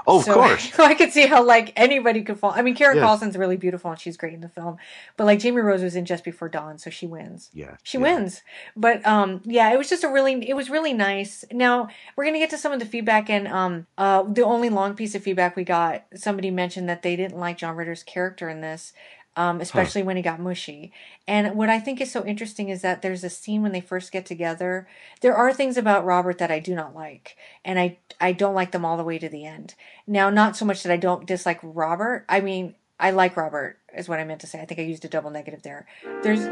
[0.07, 0.73] Oh, of So- course.
[0.75, 3.05] so i could see how like anybody could fall i mean kara Yes.
[3.05, 4.77] carlson's really beautiful and she's great in the film
[5.17, 7.77] but like jamie rose was in just before dawn so she wins Yeah.
[7.83, 8.43] She wins.
[8.77, 11.45] But um yeah, it was just a really it was really nice.
[11.53, 14.71] Now, we're going to get to some of the feedback and um uh the only
[14.71, 18.49] long piece of feedback we got, somebody mentioned that they didn't like John Ritter's character
[18.49, 18.93] in this.
[19.35, 20.93] Um, especially when he got mushy.
[21.27, 24.13] And what I think is so interesting is that there's a scene when they first
[24.13, 24.87] get together.
[25.23, 28.73] There are things about Robert that I do not like, and I I don't like
[28.73, 29.75] them all the way to the end.
[30.07, 32.27] Now, not so much that I don't dislike Robert.
[32.29, 34.61] I mean, I like Robert, is what I meant to say.
[34.61, 35.87] I think I used a double negative there.
[36.23, 36.47] There's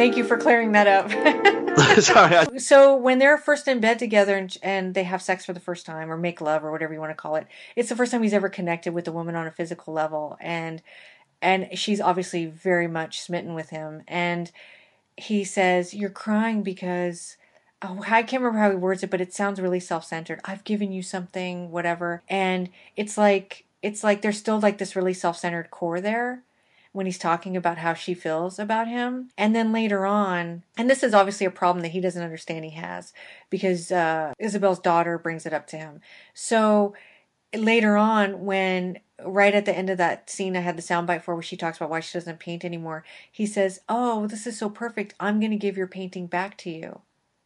[0.00, 1.10] Thank you for clearing that up.
[2.02, 2.34] Sorry.
[2.36, 5.60] I- so when they're first in bed together and, and they have sex for the
[5.60, 7.46] first time or make love or whatever you want to call it,
[7.76, 10.80] it's the first time he's ever connected with a woman on a physical level and
[11.42, 14.50] and she's obviously very much smitten with him and
[15.16, 17.36] he says you're crying because
[17.82, 20.40] oh, I can't remember how he words it, but it sounds really self-centered.
[20.44, 25.14] I've given you something, whatever, and it's like it's like there's still like this really
[25.14, 26.42] self-centered core there
[26.92, 29.30] when he's talking about how she feels about him.
[29.38, 32.72] And then later on, and this is obviously a problem that he doesn't understand he
[32.72, 33.12] has
[33.48, 36.00] because uh, Isabel's daughter brings it up to him.
[36.34, 36.94] So
[37.54, 41.34] later on, when right at the end of that scene, I had the soundbite for
[41.34, 44.70] where she talks about why she doesn't paint anymore, he says, Oh, this is so
[44.70, 45.14] perfect.
[45.20, 47.00] I'm going to give your painting back to you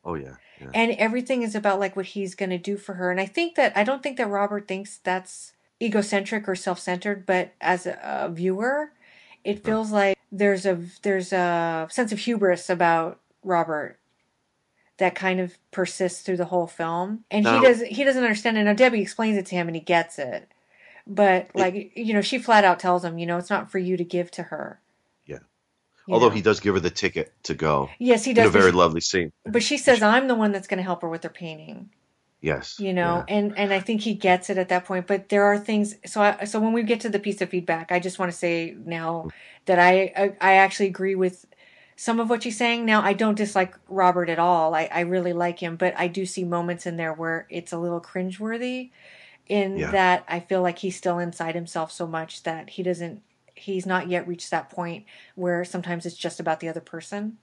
[0.05, 0.35] Oh yeah.
[0.61, 0.71] yeah.
[0.75, 3.55] and everything is about like what he's going to do for her and i think
[3.55, 5.53] that i don't think that robert thinks that's
[5.83, 8.93] egocentric or self-centered but as a, a viewer
[9.45, 13.99] it feels like there's a there's a sense of hubris about robert
[14.99, 18.57] that kind of persists through the whole film and Now- he does he doesn't understand
[18.59, 20.51] it now debbie explains it to him and he gets it
[21.07, 23.97] but like you know she flat out tells him you know it's not for you
[23.97, 24.81] to give to her
[25.27, 25.39] Yeah.
[26.07, 26.35] you Although know.
[26.35, 27.91] he does give her the ticket to go.
[27.99, 29.33] Yes, he does, a very she- lovely scene.
[29.45, 31.91] but she says i'm the one that's going to help her with her painting
[32.41, 32.79] Yes.
[32.79, 35.59] you know and and i think he gets it at that point but there are
[35.59, 38.31] things so I, so when we get to the piece of feedback i just want
[38.31, 39.31] to say now mm.
[39.65, 41.47] that I, I i actually agree with
[41.97, 42.85] some of what she's saying.
[42.85, 44.75] Now i don't dislike robert at all.
[44.75, 47.79] I i really like him but i do see moments in there where it's a
[47.79, 48.91] little cringeworthy
[49.47, 49.91] in Yeah.
[49.91, 53.23] that i feel like he's still inside himself so much that he doesn't
[53.55, 55.05] he's not yet reached that point
[55.35, 57.39] where sometimes it's just about the other person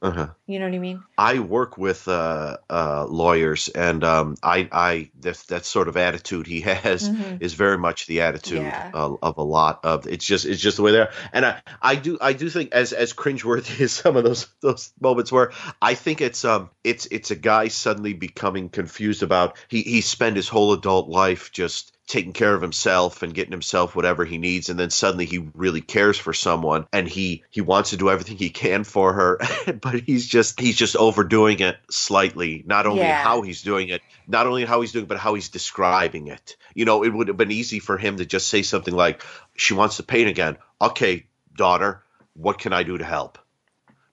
[0.00, 0.28] Uh huh.
[0.46, 5.10] you know what i mean I work with uh, uh, lawyers, and um, I, I
[5.22, 7.42] that that sort of attitude he has Mhm.
[7.42, 8.90] is very much the attitude Yeah.
[8.94, 10.06] of, of a lot of.
[10.06, 12.70] It's just it's just the way they are, and I, I do I do think
[12.72, 15.52] as as cringeworthy as some of those those moments were,
[15.82, 20.36] I think it's um it's it's a guy suddenly becoming confused about he he spent
[20.36, 24.70] his whole adult life just taking care of himself and getting himself whatever he needs
[24.70, 28.38] and then suddenly he really cares for someone and he he wants to do everything
[28.38, 29.38] he can for her
[29.82, 32.64] but he's just he's just overdoing it slightly.
[32.66, 33.22] Not only Yeah.
[33.22, 36.56] how he's doing it not only how he's doing it but how he's describing it.
[36.74, 39.22] You know it would have been easy for him to just say something like
[39.54, 40.56] she wants to paint again.
[40.80, 41.26] Okay
[41.56, 42.02] daughter
[42.32, 43.38] what can i do to help?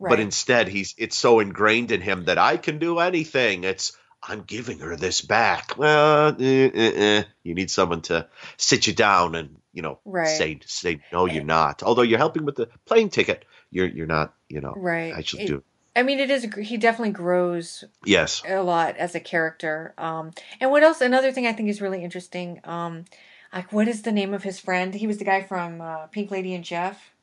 [0.02, 3.64] But instead he's it's so ingrained in him that i can do anything.
[3.64, 3.94] It's
[4.28, 7.24] i'm giving her this back well eh, eh, eh.
[7.44, 8.28] you need someone to
[8.58, 10.28] sit you down and you know Right.
[10.28, 14.34] say say no you're not although you're helping with the plane ticket you're you're not
[14.50, 15.14] you know Right.
[15.14, 15.64] i should It- do
[15.98, 16.44] I mean, it is.
[16.62, 18.42] He definitely grows Yes.
[18.46, 19.94] a lot as a character.
[19.98, 21.00] Um, and what else?
[21.00, 22.60] Another thing I think is really interesting.
[22.66, 23.06] Um,
[23.54, 24.94] like, what is the name of his friend?
[24.94, 27.14] He was the guy from uh, Pink Lady and Jeff.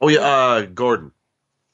[0.00, 1.10] Oh yeah, uh, Gordon.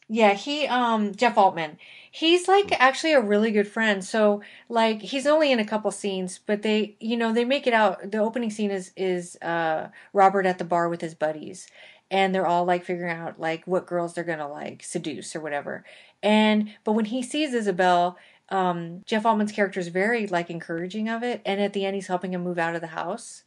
[0.09, 1.79] Yeah, he um Jeff Altman.
[2.11, 4.05] He's like actually a really good friend.
[4.05, 7.75] So like he's only in a couple scenes, but they you know, they make it
[7.75, 11.69] out the opening scene is is uh Robert at the bar with his buddies
[12.11, 15.41] and they're all like figuring out like what girls they're going to like seduce or
[15.41, 15.85] whatever.
[16.23, 18.17] And but when he sees Isabel,
[18.49, 22.07] um Jeff Altman's character is very like encouraging of it and at the end he's
[22.07, 23.43] helping him move out of the house.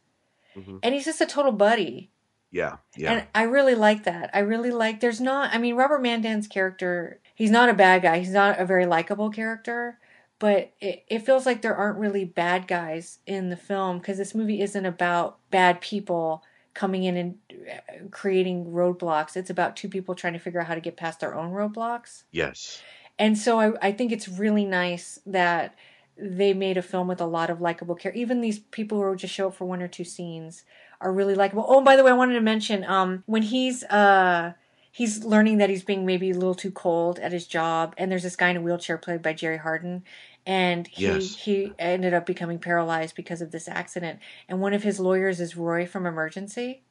[0.82, 2.10] And he's just a total buddy.
[2.50, 3.12] Yeah, yeah.
[3.12, 4.30] And I really like that.
[4.34, 5.00] I really like.
[5.00, 5.54] There's not.
[5.54, 7.20] I mean, Robert Mandan's character.
[7.34, 8.18] He's not a bad guy.
[8.18, 9.98] He's not a very likable character.
[10.40, 14.34] But it, it feels like there aren't really bad guys in the film because this
[14.34, 19.36] movie isn't about bad people coming in and uh, creating roadblocks.
[19.36, 22.24] It's about two people trying to figure out how to get past their own roadblocks.
[22.32, 22.82] yes.
[23.18, 25.74] And so I, I think it's really nice that
[26.16, 28.18] they made a film with a lot of likable characters.
[28.22, 30.64] Even these people who just show up for one or two scenes
[31.00, 31.64] are really likable.
[31.68, 34.52] Oh, and by the way, I wanted to mention um, when he's uh,
[34.90, 38.22] he's learning that he's being maybe a little too cold at his job, and there's
[38.22, 40.02] this guy in a wheelchair played by Jerry Hardin,
[40.46, 41.36] and he Yes.
[41.36, 44.20] he ended up becoming paralyzed because of this accident.
[44.48, 46.82] And one of his lawyers is Roy from Emergency.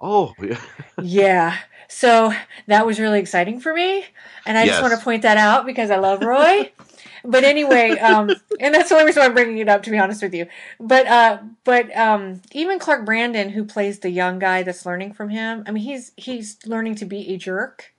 [0.00, 0.58] Oh, yeah.
[1.02, 1.56] Yeah.
[1.88, 2.32] So
[2.66, 4.04] that was really exciting for me.
[4.44, 6.70] And I just want to point that out because I love Roy.
[7.24, 9.98] but anyway, um, and that's the only reason why I'm bringing it up, to be
[9.98, 10.46] honest with you.
[10.80, 15.28] But, uh, but, um, even Clark Brandon, who plays the young guy that's learning from
[15.30, 17.92] him, I mean, he's, he's learning to be a jerk,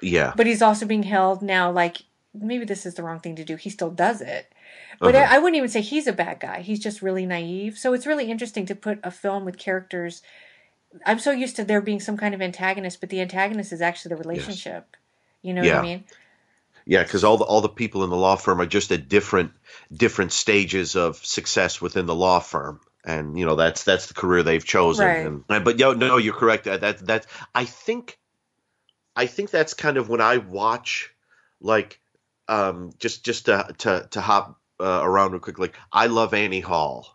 [0.00, 0.32] Yeah.
[0.36, 1.98] but he's also being held now like,
[2.32, 3.56] maybe this is the wrong thing to do.
[3.56, 4.52] He still does it.
[5.00, 5.26] But Uh-huh.
[5.28, 6.60] I, I wouldn't even say he's a bad guy.
[6.62, 7.78] He's just really naive.
[7.78, 10.22] So it's really interesting to put a film with characters.
[11.04, 14.10] I'm so used to there being some kind of antagonist, but the antagonist is actually
[14.10, 14.96] the relationship.
[15.42, 16.04] You know what I mean?
[16.86, 19.52] Yeah, because all the all the people in the law firm are just at different
[19.92, 24.42] different stages of success within the law firm, and you know that's that's the career
[24.42, 25.06] they've chosen.
[25.06, 25.26] Right.
[25.26, 26.64] And, and- but yo, no, you're correct.
[26.64, 28.18] That that that I think,
[29.16, 31.10] I think that's kind of when I watch,
[31.60, 32.00] like,
[32.48, 35.58] um, just just to to to hop uh, around real quick.
[35.58, 37.13] Like, I love Annie Hall.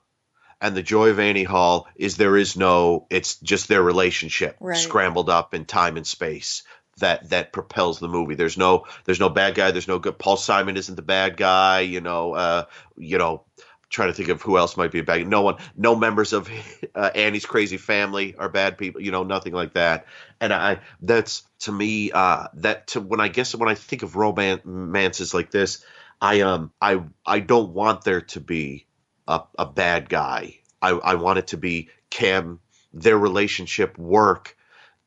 [0.61, 4.77] And the joy of Annie Hall is there is no, it's just their relationship Right.
[4.77, 6.64] scrambled up in time and space
[6.99, 8.36] that that propels the movie.
[8.36, 9.72] There's no there's no bad guy.
[9.72, 10.18] There's no good.
[10.19, 11.80] Paul Simon isn't the bad guy.
[11.81, 12.34] You know.
[12.34, 12.65] Uh,
[12.98, 13.44] you know.
[13.90, 15.26] Trying to think of who else might be a bad.
[15.26, 15.56] No one.
[15.76, 16.48] No members of
[16.95, 19.02] uh, Annie's crazy family are bad people.
[19.02, 19.23] You know.
[19.23, 20.06] Nothing like that.
[20.41, 24.15] And I that's to me uh, that to when I guess when I think of
[24.15, 25.84] romances like this,
[26.22, 28.86] I um I I don't want there to be
[29.30, 30.57] a, a bad guy.
[30.81, 32.60] I, I want it to be can
[32.91, 34.57] their relationship work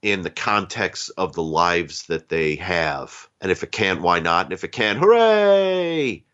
[0.00, 3.28] in the context of the lives that they have.
[3.40, 4.46] And if it can't, why not?
[4.46, 6.24] And if it can, hooray!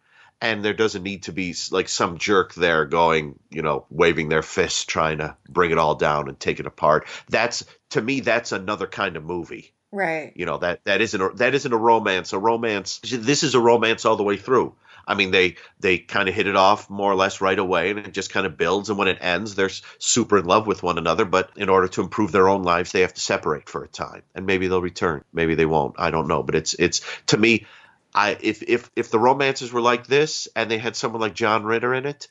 [0.41, 4.43] And there doesn't need to be like some jerk there going, you know, waving their
[4.43, 7.09] fists, trying to bring it all down and take it apart.
[7.29, 9.73] That's to me, that's another kind of movie.
[9.91, 10.33] Right.
[10.37, 12.33] You know that that isn't a, that isn't a romance.
[12.33, 13.01] A romance.
[13.03, 14.75] This is a romance all the way through.
[15.09, 17.99] I mean, they they kind of hit it off more or less right away, and
[17.99, 18.91] it just kind of builds.
[18.91, 21.25] And when it ends, they're super in love with one another.
[21.25, 24.23] But in order to improve their own lives, they have to separate for a time,
[24.35, 25.25] and maybe they'll return.
[25.33, 25.95] Maybe they won't.
[25.99, 26.43] I don't know.
[26.43, 27.67] But it's it's to me,
[28.15, 31.65] I if if if the romances were like this, and they had someone like John
[31.65, 32.29] Ritter in it,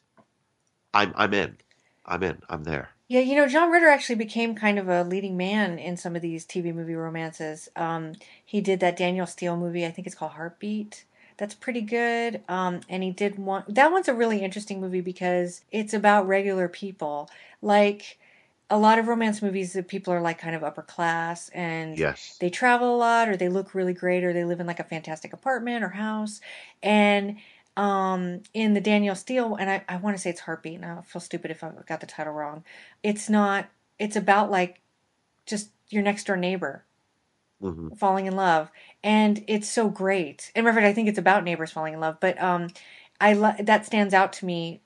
[0.93, 1.57] I'm I'm in.
[2.05, 2.41] I'm in.
[2.47, 2.89] I'm there.
[3.09, 6.21] Yeah, you know, John Ritter actually became kind of a leading man in some of
[6.21, 7.69] these TV movie romances.
[7.75, 8.13] Um,
[8.45, 11.05] he did that Danielle Steel movie, I think it's called Heartbeat.
[11.37, 12.41] That's pretty good.
[12.49, 16.67] Um, and he did one, that one's a really interesting movie because it's about regular
[16.67, 17.29] people.
[17.61, 18.17] Like
[18.69, 22.37] a lot of romance movies, the people are like kind of upper class and Yes.
[22.39, 24.83] they travel a lot or they look really great or they live in like a
[24.83, 26.41] fantastic apartment or house.
[26.81, 27.37] And
[27.77, 31.01] um in the Danielle Steel and I, I want to say it's Heartbeat and I
[31.01, 32.63] feel stupid if I got the title wrong.
[33.03, 33.67] It's not
[33.99, 34.81] it's about like
[35.45, 36.83] just your next door neighbor
[37.61, 38.71] hmm falling in love
[39.03, 40.51] and it's so great.
[40.55, 42.67] And Reverend, i think it's about neighbors falling in love but um
[43.21, 44.81] i lo- that stands out to me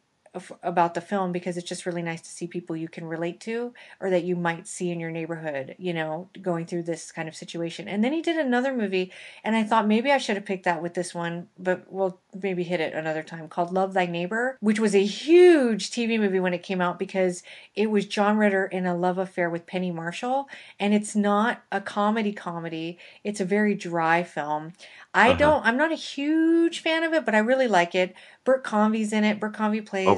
[0.63, 3.73] about the film because it's just really nice to see people you can relate to
[3.99, 7.35] or that you might see in your neighborhood you know going through this kind of
[7.35, 7.87] situation.
[7.87, 9.11] And then he did another movie
[9.43, 12.63] and i thought maybe i should have picked that with this one but we'll maybe
[12.63, 16.53] hit it another time called love thy neighbor which was a huge tv movie when
[16.53, 17.43] it came out because
[17.75, 20.47] it was john ritter in a love affair with penny marshall
[20.79, 22.97] and it's not a comedy comedy.
[23.23, 24.73] It's a very dry film
[25.13, 25.37] i Uh-huh.
[25.37, 28.13] don't i'm not a huge fan of it but i really like it
[28.43, 30.15] bert convy's in it bert convy plays Oh,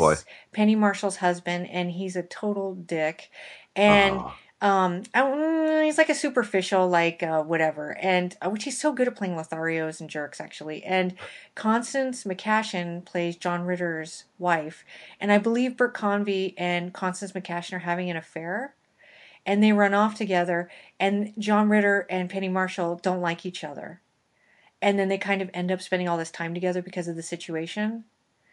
[0.52, 3.30] penny marshall's husband and he's a total dick
[3.76, 4.34] and Oh.
[4.61, 9.10] Um, I he's like a superficial, like uh, whatever, and uh, which he's so good
[9.10, 10.82] at playing Lotharios and jerks actually.
[10.86, 11.15] And
[11.53, 14.86] Constance McCashin plays John Ritter's wife,
[15.20, 18.74] and I believe Bert Convy and Constance McCashin are having an affair,
[19.45, 20.70] and they run off together.
[20.98, 23.99] And John Ritter and Penny Marshall don't like each other,
[24.84, 27.23] and then they kind of end up spending all this time together because of the
[27.23, 28.03] situation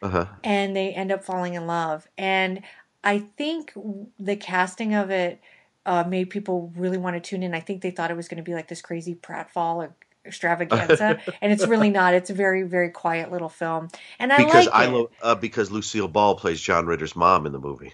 [0.03, 0.27] Uh huh.
[0.43, 2.09] and they end up falling in love.
[2.17, 2.63] And
[3.05, 3.73] I think
[4.19, 5.41] the casting of it
[5.87, 7.55] uh, made people really want to tune in.
[7.55, 9.91] I think they thought it was going to be like this crazy pratfall
[10.27, 12.13] extravaganza, and it's really not.
[12.15, 13.89] It's a very, very quiet little film,
[14.19, 15.11] and I because like I it.
[15.23, 17.93] uh, because Lucille Ball plays John Ritter's mom in the movie.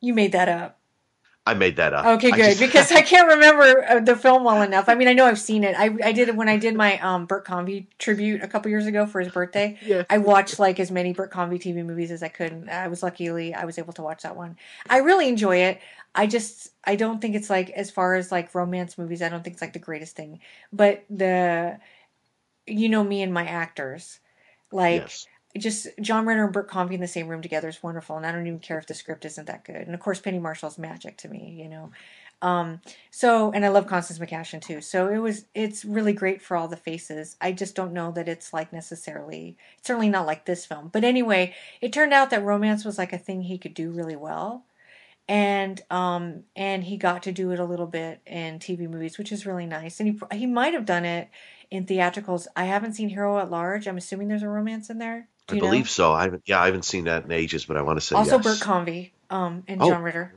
[0.00, 0.78] you made that up.
[1.46, 2.04] I made that up.
[2.04, 4.88] Okay, I good just- because I can't remember uh, the film well enough.
[4.88, 5.76] I mean, I know I've seen it.
[5.78, 8.86] I I did it when I did my um Bert Convy tribute a couple years
[8.86, 9.78] ago for his birthday.
[9.86, 10.02] Yeah.
[10.10, 12.50] I watched like as many Bert Convy TV movies as I could.
[12.50, 14.56] And I was luckily I was able to watch that one.
[14.90, 15.80] I really enjoy it.
[16.14, 19.22] I just I don't think it's like as far as like romance movies.
[19.22, 20.40] I don't think it's like the greatest thing.
[20.72, 21.78] But the
[22.66, 24.18] you know me and my actors
[24.72, 25.26] like Yes.
[25.58, 28.32] Just John Ritter and Bert Convy in the same room together is wonderful, and I
[28.32, 29.76] don't even care if the script isn't that good.
[29.76, 31.90] And of course, Penny Marshall's magic to me, you know.
[32.42, 32.80] Um,
[33.10, 34.80] so, and I love Constance McCashin too.
[34.80, 37.36] So it was, it's really great for all the faces.
[37.40, 40.90] I just don't know that it's like necessarily, it's certainly not like this film.
[40.92, 44.16] But anyway, it turned out that romance was like a thing he could do really
[44.16, 44.64] well.
[45.28, 49.32] And um and he got to do it a little bit in TV movies, which
[49.32, 49.98] is really nice.
[49.98, 51.30] And he he might have done it
[51.68, 52.46] in theatricals.
[52.54, 53.88] I haven't seen Hero at Large.
[53.88, 55.26] I'm assuming there's a romance in there.
[55.48, 55.66] I you know?
[55.68, 56.12] believe so.
[56.12, 58.36] I haven't, yeah, I haven't seen that in ages, but I want to say also
[58.36, 58.44] yes.
[58.44, 59.90] Bert Convy um and Oh.
[59.90, 60.32] John Ritter.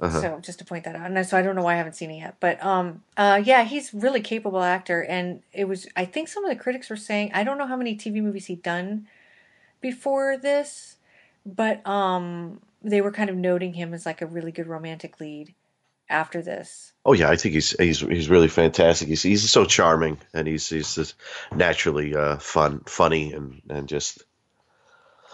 [0.00, 0.20] Uh-huh.
[0.20, 2.10] So just to point that out, and so I don't know why I haven't seen
[2.10, 6.28] it yet, but um, uh, yeah, he's really capable actor, and it was I think
[6.28, 9.06] some of the critics were saying I don't know how many TV movies he'd done
[9.80, 10.96] before this,
[11.46, 15.54] but um, they were kind of noting him as like a really good romantic lead
[16.10, 16.92] after this.
[17.06, 19.08] Oh yeah, I think he's he's he's really fantastic.
[19.08, 21.14] He's he's so charming, and he's he's just
[21.54, 24.22] naturally uh, fun, funny, and and just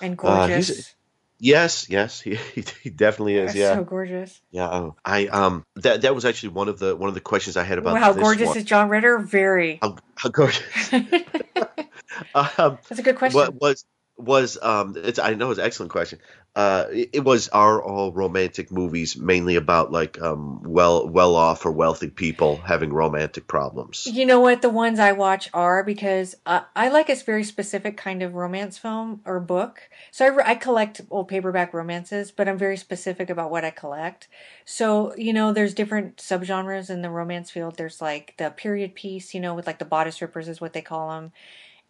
[0.02, 0.94] And Uh, gorgeous.
[1.38, 2.36] yes, yes, he
[2.82, 3.54] he, definitely is.
[3.54, 4.40] Yeah, so gorgeous.
[4.50, 4.68] yeah.
[4.70, 7.64] oh, I um that that was actually one of the one of the questions I
[7.64, 8.56] had about Wow, this gorgeous one.
[8.58, 9.18] is John Ritter.
[9.18, 9.78] Very.
[9.82, 10.92] How, how gorgeous.
[12.34, 13.38] um, That's a good question.
[13.38, 13.84] What was
[14.16, 14.94] was um?
[14.96, 16.18] It's I know it's an excellent question.
[16.56, 21.70] Uh, it, was are all romantic movies mainly about like um well well off or
[21.70, 24.04] wealthy people having romantic problems?
[24.06, 27.96] You know what the ones I watch are because uh, I like a very specific
[27.96, 29.82] kind of romance film or book.
[30.10, 33.70] So I, re- I collect old paperback romances, but I'm very specific about what I
[33.70, 34.26] collect.
[34.64, 37.76] So you know, there's different subgenres in the romance field.
[37.76, 40.82] There's like the period piece, you know, with like the bodice rippers is what they
[40.82, 41.30] call them,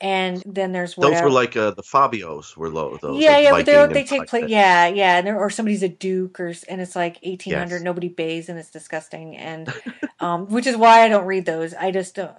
[0.01, 1.15] and then there's whatever.
[1.15, 2.97] Those were like uh, the Fabios were low.
[2.97, 4.43] Those yeah, like yeah, but Viking they take like place.
[4.43, 4.51] that.
[4.51, 7.77] Yeah, yeah, and there, or somebody's a duke, or and it's like eighteen hundred.
[7.77, 7.83] Yes.
[7.83, 9.73] Nobody bathes, and it's disgusting, and
[10.21, 11.75] um, which is why I don't read those.
[11.75, 12.31] I just don't.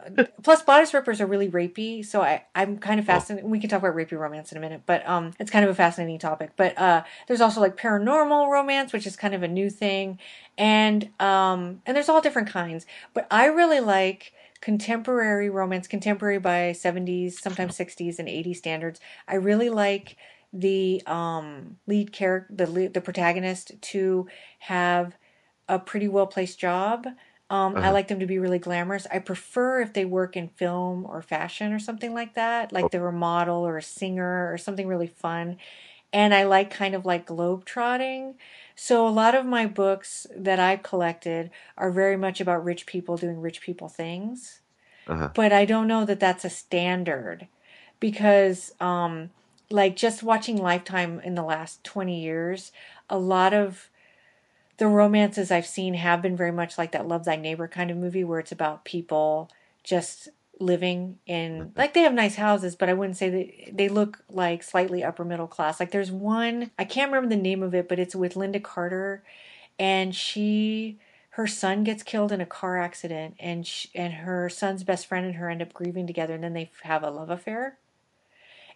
[0.43, 3.01] Plus, bodice rippers are really rapey, so I I'm kind Oh.
[3.01, 3.49] of fascinated.
[3.49, 5.75] We can talk about rapey romance in a minute, but um, it's kind of a
[5.75, 6.51] fascinating topic.
[6.55, 10.19] But uh, there's also like paranormal romance, which is kind of a new thing,
[10.57, 12.85] and um, and there's all different kinds.
[13.13, 18.99] But I really like contemporary romance, contemporary by 70s, sometimes 60s and 80s standards.
[19.27, 20.17] I really like
[20.53, 24.27] the um, lead character, the lead, the protagonist, to
[24.59, 25.17] have
[25.67, 27.07] a pretty well placed job.
[27.49, 27.91] Um, I Uh-huh.
[27.91, 29.07] like them to be really glamorous.
[29.11, 33.07] I prefer if they work in film or fashion or something like that, like they're
[33.07, 35.57] a model or a singer or something really fun.
[36.13, 38.35] And I like kind of like globe trotting.
[38.75, 43.17] So a lot of my books that I've collected are very much about rich people
[43.17, 44.61] doing rich people things
[45.07, 45.29] Uh-huh.
[45.33, 47.47] but I don't know that that's a standard
[47.99, 49.29] because um
[49.69, 52.71] like just watching Lifetime in the last 20 years
[53.09, 53.89] a lot of
[54.77, 57.97] the romances I've seen have been very much like that love thy neighbor kind of
[57.97, 59.49] movie where it's about people
[59.83, 60.29] just
[60.61, 64.63] living in like they have nice houses but I wouldn't say that they look like
[64.63, 65.79] slightly upper middle class.
[65.79, 69.23] Like there's one I can't remember the name of it but it's with Lynda Carter
[69.79, 70.99] and she
[71.31, 75.25] her son gets killed in a car accident and sh and her son's best friend
[75.25, 77.77] and her end up grieving together and then they have a love affair.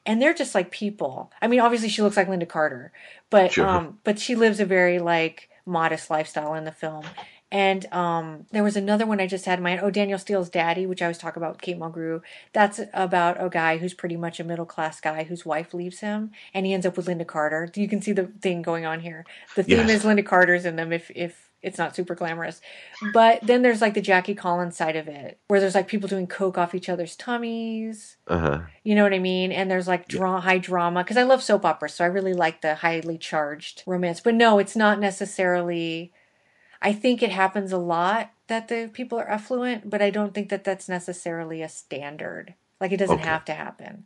[0.06, 1.32] And they're just like people.
[1.42, 2.92] I mean obviously she looks like lynda carter
[3.30, 3.68] but Sure.
[3.68, 7.04] um but she lives a very like modest lifestyle in the film
[7.56, 10.86] and um there was another one i just had in mind oh danielle steel's daddy
[10.86, 12.22] which i was talking about kate mulgrew
[12.54, 16.32] that's about a guy who's pretty much a middle class guy whose wife leaves him
[16.54, 19.26] and he ends up with lynda carter you can see the thing going on here
[19.56, 19.90] the theme Yes.
[19.90, 22.62] is lynda carter's in them if if it's not super glamorous.
[23.12, 26.28] But then there's like the Jackie Collins side of it, where there's like people doing
[26.28, 28.18] coke off each other's tummies.
[28.28, 28.60] Uh-huh.
[28.84, 29.52] You know what I mean?
[29.52, 32.62] And there's like dra- high drama because I love soap operas, so I really like
[32.62, 34.20] the highly charged romance.
[34.20, 36.14] But no, it's not necessarily.
[36.82, 40.50] I think it happens a lot that the people are affluent, but I don't think
[40.50, 42.56] that that's necessarily a standard.
[42.82, 43.22] Like it doesn't Okay.
[43.22, 44.06] have to happen.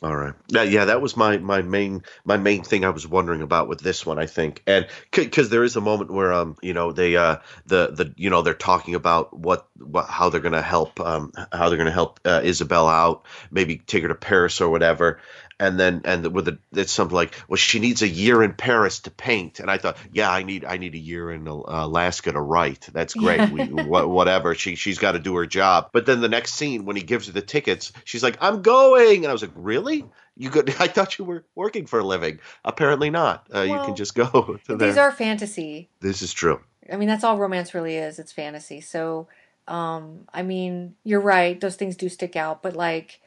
[0.00, 0.34] All right.
[0.48, 3.80] Yeah, yeah, that was my my main my main thing I was wondering about with
[3.80, 4.16] this one.
[4.20, 7.88] I think, and because there is a moment where um you know they uh the
[7.88, 11.78] the you know they're talking about what what how they're gonna help um how they're
[11.78, 15.18] gonna help uh, Isabel out, maybe take her to Paris or whatever.
[15.60, 19.00] And then and with the, it's something like, well, she needs a year in Paris
[19.00, 22.30] to paint, and I thought, yeah, I need I need a year in uh, Alaska
[22.30, 22.88] to write.
[22.92, 23.50] That's great.
[23.50, 24.54] We, wha- whatever.
[24.54, 25.88] She she's got to do her job.
[25.92, 29.24] But then the next scene when he gives her the tickets, she's like, I'm going,
[29.24, 30.04] and I was like, really?
[30.36, 30.70] You could?
[30.80, 32.38] I thought you were working for a living.
[32.64, 33.48] Apparently not.
[33.52, 35.04] Uh, you can just go to These there.
[35.08, 35.88] are fantasy.
[36.00, 36.60] This is true.
[36.92, 38.20] I mean, that's all romance really is.
[38.20, 38.80] It's fantasy.
[38.80, 39.26] So,
[39.66, 41.60] um, I mean, you're right.
[41.60, 43.20] Those things do stick out, but like,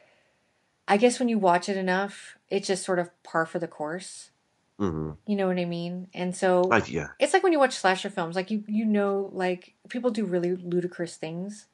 [0.88, 4.30] I guess when you watch it enough, it's just sort of par for the course.
[4.78, 6.08] hmm You know what I mean?
[6.14, 7.08] And so I, yeah.
[7.18, 10.54] it's like when you watch slasher films, like you you know, like people do really
[10.56, 11.66] ludicrous things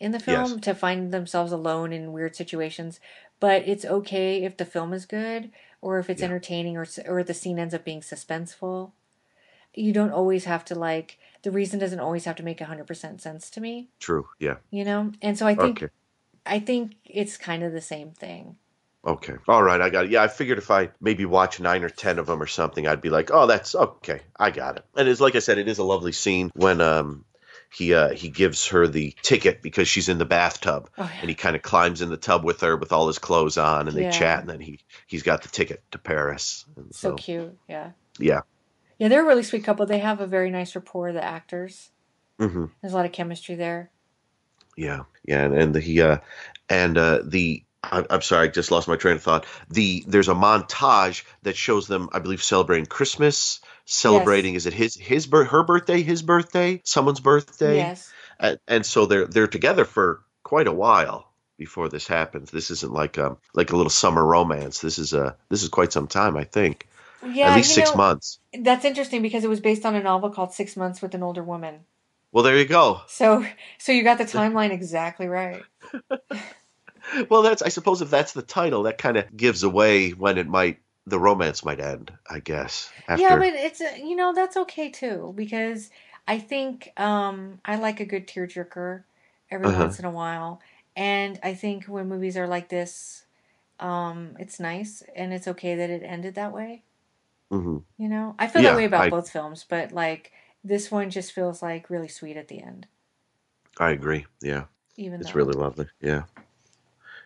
[0.00, 0.60] in the film Yes.
[0.62, 2.98] to find themselves alone in weird situations.
[3.38, 5.50] But it's okay if the film is good
[5.80, 8.92] or if it's entertaining or or the scene ends up being suspenseful.
[9.74, 13.22] You don't always have to like the reason doesn't always have to make hundred percent
[13.22, 13.88] sense to me.
[14.00, 14.26] True.
[14.38, 14.56] Yeah.
[14.70, 15.92] You know, and so I think Okay.
[16.44, 18.56] I think it's kind of the same thing.
[19.04, 19.34] Okay.
[19.48, 19.80] All right.
[19.80, 20.10] I got it.
[20.12, 20.22] Yeah.
[20.22, 23.10] I figured if I maybe watch nine or ten of them or something, I'd be
[23.10, 24.20] like, oh, that's okay.
[24.38, 24.84] I got it.
[24.96, 27.24] And it's like I said, it is a lovely scene when um
[27.72, 31.20] he uh he gives her the ticket because she's in the bathtub Oh, yeah.
[31.20, 33.88] and he kind of climbs in the tub with her with all his clothes on
[33.88, 34.10] and they Yeah.
[34.10, 36.64] chat and then he he's got the ticket to Paris.
[36.76, 37.92] And So so, cute, yeah.
[38.18, 38.42] yeah.
[38.98, 39.84] Yeah, they're a really sweet couple.
[39.86, 41.90] They have a very nice rapport, the actors.
[42.38, 43.90] hmm There's a lot of chemistry there.
[44.76, 46.18] Yeah, yeah, and, and the, he uh,
[46.68, 49.46] and uh, the I'm, I'm sorry, I just lost my train of thought.
[49.68, 54.94] The there's a montage that shows them, I believe, celebrating Christmas, celebrating is it his
[54.94, 58.12] his her birthday, his birthday, someone's birthday, Yes.
[58.38, 61.28] and, and so they're they're together for quite a while
[61.58, 62.50] before this happens.
[62.50, 64.80] This isn't like um like a little summer romance.
[64.80, 66.88] This is a this is quite some time, I think,
[67.34, 68.38] Yeah, at least six know, months.
[68.58, 71.42] That's interesting because it was based on a novel called Six Months with an Older
[71.42, 71.80] Woman.
[72.32, 73.02] Well, there you go.
[73.08, 73.44] So,
[73.78, 75.62] so you got the timeline exactly right.
[77.28, 80.46] Well, that's I suppose if that's the title, that kind of gives away when it
[80.46, 82.12] might the romance might end.
[82.30, 83.22] I guess after.
[83.22, 85.90] Yeah, but it's a- you know that's okay too because
[86.28, 89.02] I think um, I like a good tearjerker
[89.50, 89.82] every Uh-huh.
[89.82, 90.60] once in a while,
[90.96, 93.24] and I think when movies are like this,
[93.80, 96.82] um, it's nice and it's okay that it ended that way.
[97.50, 100.32] hmm You know, I feel Yeah, that way about I- both films, but like
[100.64, 102.86] this one just feels like really sweet at the end.
[103.78, 104.26] I agree.
[104.42, 104.64] Yeah,
[104.96, 105.86] Even it's really lovely.
[106.00, 106.24] Yeah,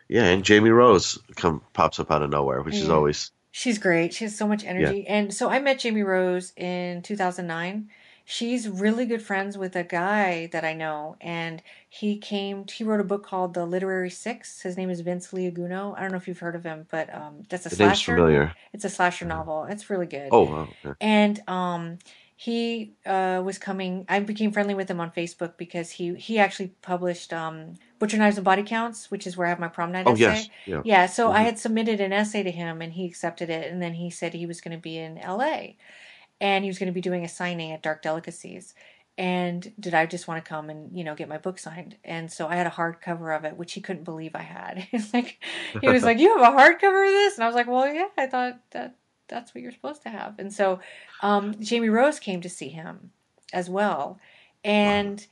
[0.07, 4.13] yeah, and Jamie Rose come pops up out of nowhere, which is always She's great.
[4.13, 4.99] She has so much energy.
[5.07, 5.13] Yeah.
[5.15, 7.89] And so I met Jamie Rose in 2009.
[8.23, 11.15] She's really good friends with a guy that I know.
[11.21, 14.61] And he came, he wrote a book called The Literary Six.
[14.61, 15.97] His name is Vince Liaguno.
[15.97, 18.15] I don't know if you've heard of him, but um, that's a The name's slasher.
[18.15, 18.53] familiar.
[18.73, 19.63] It's a slasher novel.
[19.63, 20.29] It's really good.
[20.31, 20.95] Oh, wow, okay.
[21.01, 21.97] And um,
[22.39, 24.05] he uh, was coming.
[24.07, 28.37] I became friendly with him on Facebook because he he actually published um, Butcher Knives
[28.37, 30.21] and Body Counts, which is where I have my prom night Oh, essay.
[30.21, 30.49] yes.
[30.67, 30.81] Yeah.
[30.85, 31.05] Yeah.
[31.07, 31.45] So I Mhm.
[31.45, 33.71] had submitted an essay to him, and he accepted it.
[33.71, 35.77] And then he said he was going to be in L.A.
[36.39, 38.75] and he was going to be doing a signing at Dark Delicacies.
[39.17, 41.95] And did I just want to come and you know get my book signed?
[42.03, 44.77] And so I had a hardcover of it, which he couldn't believe I had.
[44.91, 45.39] He's like,
[45.81, 48.09] he was like, "You have a hardcover of this?" And I was like, "Well, yeah,
[48.15, 48.93] I thought that
[49.27, 50.79] that's what you're supposed to have." And so
[51.21, 53.11] um, Jamie Rose came to see him
[53.53, 54.19] as well,
[54.63, 55.25] and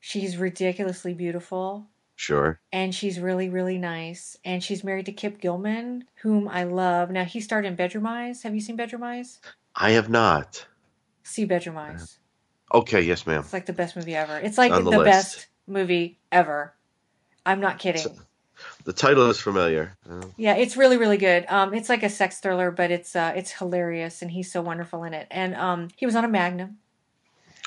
[0.00, 1.86] she's ridiculously beautiful
[2.16, 2.60] sure.
[2.72, 7.10] and she's really really nice and she's married to Kip Gilman whom I love.
[7.10, 8.42] Now he starred in Bedroom Eyes.
[8.42, 9.40] Have you seen Bedroom Eyes?
[9.74, 10.66] I have not.
[11.22, 12.18] See Bedroom Eyes.
[12.72, 13.40] Okay, yes, ma'am.
[13.40, 14.38] It's like the best movie ever.
[14.38, 16.74] It's like the, the best movie ever.
[17.44, 18.06] I'm not kidding.
[18.84, 19.96] The title is familiar.
[20.36, 21.46] Yeah, it's really really good.
[21.48, 25.04] Um, it's like a sex thriller, but it's uh, it's hilarious, and he's so wonderful
[25.04, 25.26] in it.
[25.30, 26.78] And um, he was on a Magnum,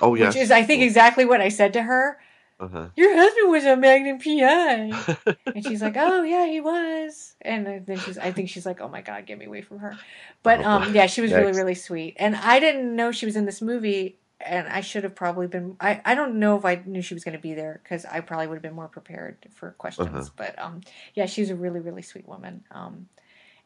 [0.02, 0.34] oh yes.
[0.34, 2.20] which is I think exactly what I said to her.
[2.58, 2.88] Uh-huh.
[2.96, 7.98] Your husband was a Magnum PI, and she's like, "Oh yeah, he was." And then
[8.00, 9.98] she's, I think she's like, "Oh my God, get me away from her."
[10.42, 13.36] But Oh, um, yeah, she was really really sweet, and I didn't know she was
[13.36, 15.76] in this movie, and I should have probably been.
[15.80, 18.20] I I don't know if I knew she was going to be there because I
[18.22, 20.10] probably would have been more prepared for questions.
[20.10, 20.30] Uh-huh.
[20.36, 20.82] But um,
[21.14, 22.64] yeah, she was a really really sweet woman.
[22.72, 23.08] Um,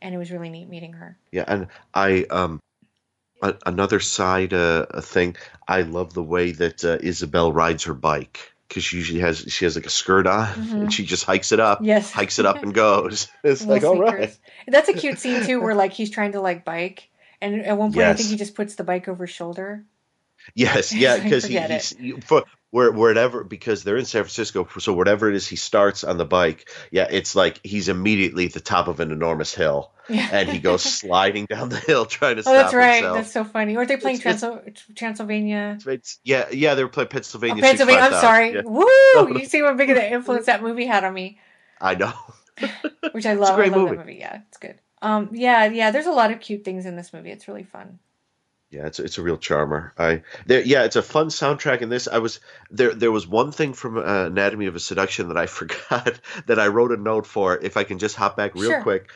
[0.02, 1.18] and it was really neat meeting her.
[1.32, 2.60] Yeah, and I um
[3.41, 5.36] a, another side uh thing.
[5.68, 9.66] I love the way that uh, Isabel rides her bike because she usually has she
[9.66, 10.74] has like a skirt on Mhm.
[10.74, 11.80] and she just hikes it up.
[11.82, 12.12] Yes.
[12.12, 13.28] hikes it up and goes.
[13.44, 14.38] It's like all right.
[14.68, 17.10] That's a cute scene too, where like he's trying to like bike,
[17.41, 19.84] and at one point I think he just puts the bike over his shoulder.
[20.56, 21.96] Yes, yeah, because he, he's
[22.26, 26.18] for where wherever because they're in San Francisco, so whatever it is he starts on
[26.18, 30.30] the bike, yeah, it's like he's immediately at the top of an enormous hill, Yeah.
[30.32, 32.96] and he goes sliding down the hill trying to Oh, that's right.
[32.96, 33.18] himself.
[33.18, 33.76] That's so funny.
[33.76, 35.80] Or they playing It's- Transy- Transylvania.
[35.86, 37.64] It's, yeah, yeah, they were playing Oh, Pennsylvania.
[37.64, 38.02] Pennsylvania.
[38.02, 38.54] I'm sorry.
[38.54, 38.62] yeah.
[38.66, 38.86] Woo!
[39.40, 41.40] You see what big of an influence that movie had on me,
[41.82, 42.14] I know.
[43.14, 43.56] which I love.
[43.56, 43.96] great I love movie.
[43.96, 44.18] that movie.
[44.20, 44.78] Yeah, it's good.
[45.02, 45.92] Um, yeah, yeah.
[45.92, 47.32] There's a lot of cute things in this movie.
[47.32, 48.00] It's really fun.
[48.72, 49.94] Yeah, it's it's a real charmer.
[49.98, 51.82] I there, yeah, it's a fun soundtrack.
[51.82, 52.40] In this, I was
[52.70, 52.94] there.
[52.94, 56.68] There was one thing from uh, Anatomy of a Seduction that I forgot that I
[56.68, 57.58] wrote a note for.
[57.58, 58.82] If I can just hop back real Sure.
[58.82, 59.10] quick.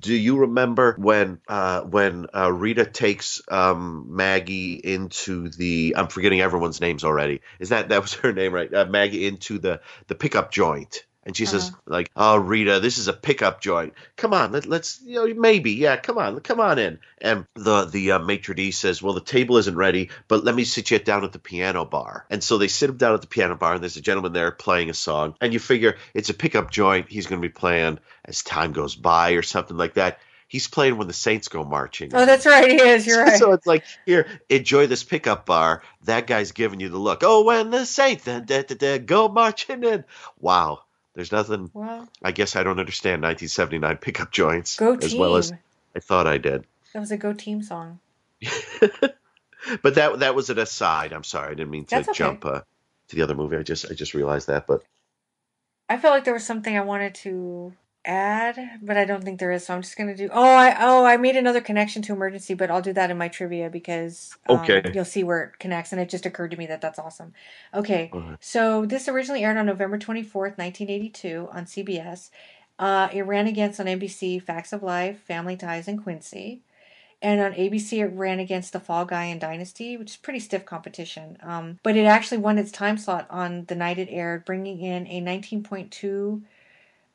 [0.00, 5.94] Do you remember when uh, when uh, Rita takes um, Maggie into the?
[5.96, 7.42] I'm forgetting everyone's names already.
[7.60, 8.72] Is that that was her name, right?
[8.74, 13.08] Uh, Maggie into the the pickup joint, and she says like, "Oh, Rita, this is
[13.08, 13.94] a pickup joint.
[14.16, 17.86] Come on, let, let's you know maybe yeah, come on, come on in." And the
[17.86, 20.98] the uh, maitre d says, "Well, the table isn't ready, but let me sit you
[20.98, 23.74] down at the piano bar." And so they sit him down at the piano bar,
[23.74, 27.08] and there's a gentleman there playing a song, and you figure it's a pickup joint.
[27.08, 30.18] He's going to be playing as time goes by or something like that.
[30.46, 32.10] He's playing when the Saints go marching.
[32.14, 32.70] Oh, that's right.
[32.70, 33.06] He is.
[33.08, 33.40] You're right.
[33.40, 35.82] So it's like, here, enjoy this pickup bar.
[36.04, 37.22] That guy's giving you the look.
[37.24, 40.04] Oh, when the Saints da, da, da, go marching in.
[40.38, 40.83] Wow.
[41.14, 41.70] There's nothing.
[41.72, 42.08] Wow.
[42.22, 45.52] I guess I don't understand 1979 pickup joints Go as well as.
[45.96, 46.66] I thought I did.
[46.92, 48.00] That was a Go Team song.
[49.82, 51.12] But that that was an aside.
[51.12, 51.52] I'm sorry.
[51.52, 52.12] I didn't mean to okay.
[52.12, 52.60] jump uh,
[53.08, 53.56] to the other movie.
[53.56, 54.66] I just I just realized that.
[54.66, 54.82] But
[55.88, 57.72] I felt like there was something I wanted to
[58.04, 59.66] add, but I don't think there is.
[59.66, 60.28] So I'm just gonna do.
[60.32, 63.28] Oh, I oh I made another connection to emergency, but I'll do that in my
[63.28, 64.82] trivia because um, Okay.
[64.92, 67.32] you'll see where it connects, and it just occurred to me that that's awesome.
[67.74, 72.30] Okay, so this originally aired on November 24th, 1982, on CBS.
[72.78, 76.62] Uh, it ran against on NBC Facts of Life, Family Ties, and Quincy.
[77.22, 80.66] And on ABC, it ran against The Fall Guy and Dynasty, which is pretty stiff
[80.66, 81.38] competition.
[81.42, 85.06] Um, but it actually won its time slot on the night it aired, bringing in
[85.06, 86.42] a 19.2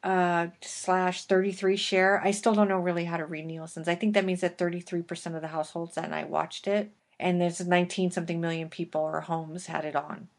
[0.03, 2.21] uh, slash 33 share.
[2.23, 3.87] I still don't know really how to read Nielsen's.
[3.87, 6.91] I think that means that 33% of the households that night watched it.
[7.19, 10.29] And there's 19 something million people or homes had it on.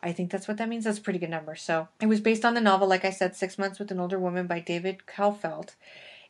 [0.00, 0.84] I think that's what that means.
[0.84, 1.56] That's a pretty good number.
[1.56, 4.18] So it was based on the novel, like I said, Six Months with an Older
[4.18, 5.74] Woman by David Kaufelt.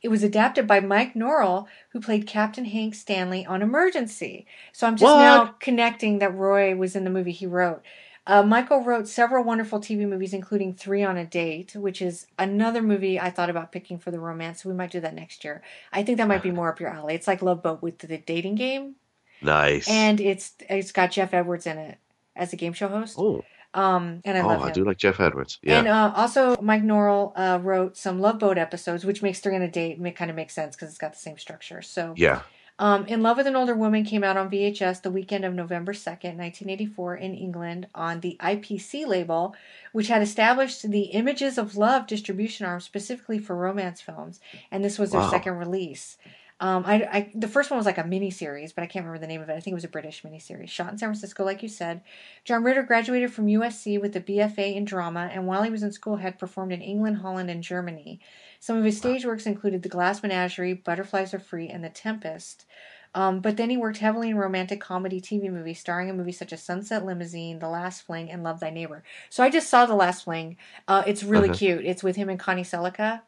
[0.00, 4.46] It was adapted by Mike Norell, who played Captain Hank Stanley on Emergency.
[4.72, 5.18] So I'm just What?
[5.18, 7.82] now connecting that Roy was in the movie he wrote.
[8.28, 12.82] Uh, Michael wrote several wonderful TV movies, including Three on a Date, which is another
[12.82, 14.66] movie I thought about picking for the romance.
[14.66, 15.62] We might do that next year.
[15.94, 17.14] I think that might be more up your alley.
[17.14, 18.96] It's like Love Boat with the dating game,
[19.40, 19.88] nice.
[19.88, 21.96] and it's it's got Geoff Edwards in it
[22.36, 23.16] as a game show host.
[23.18, 23.42] oh,
[23.72, 25.58] Um, and I oh, love I do like Geoff Edwards.
[25.62, 25.78] Yeah.
[25.78, 29.62] And uh, also, Mike Norell uh, wrote some Love Boat episodes, which makes Three on
[29.62, 31.80] a Date make, kind of makes sense because it's got the same structure.
[31.80, 32.42] So, yeah.
[32.78, 35.92] Um, In Love with an Older Woman came out on VHS the weekend of November
[35.92, 39.54] 2nd, 1984, in England on the IPC label,
[39.92, 44.40] which had established the Images of Love distribution arm specifically for romance films.
[44.70, 45.30] And this was their Wow.
[45.30, 46.18] second release.
[46.60, 49.20] Um, I, I the first one was like a mini series, but I can't remember
[49.20, 49.52] the name of it.
[49.52, 52.00] I think it was a British mini series, shot in San Francisco, like you said.
[52.44, 55.92] John Ritter graduated from USC with a BFA in drama, and while he was in
[55.92, 58.18] school, had performed in England, Holland, and Germany.
[58.58, 62.66] Some of his stage works included The Glass Menagerie, Butterflies Are Free, and The Tempest.
[63.14, 66.52] Um, but then he worked heavily in romantic comedy TV movies, starring in movies such
[66.52, 69.04] as Sunset Limousine, The Last Fling, and Love Thy Neighbor.
[69.30, 70.56] So I just saw The Last Fling.
[70.88, 71.58] Uh, it's really Uh-huh.
[71.58, 71.86] cute.
[71.86, 73.22] It's with him and Connie Sellecca.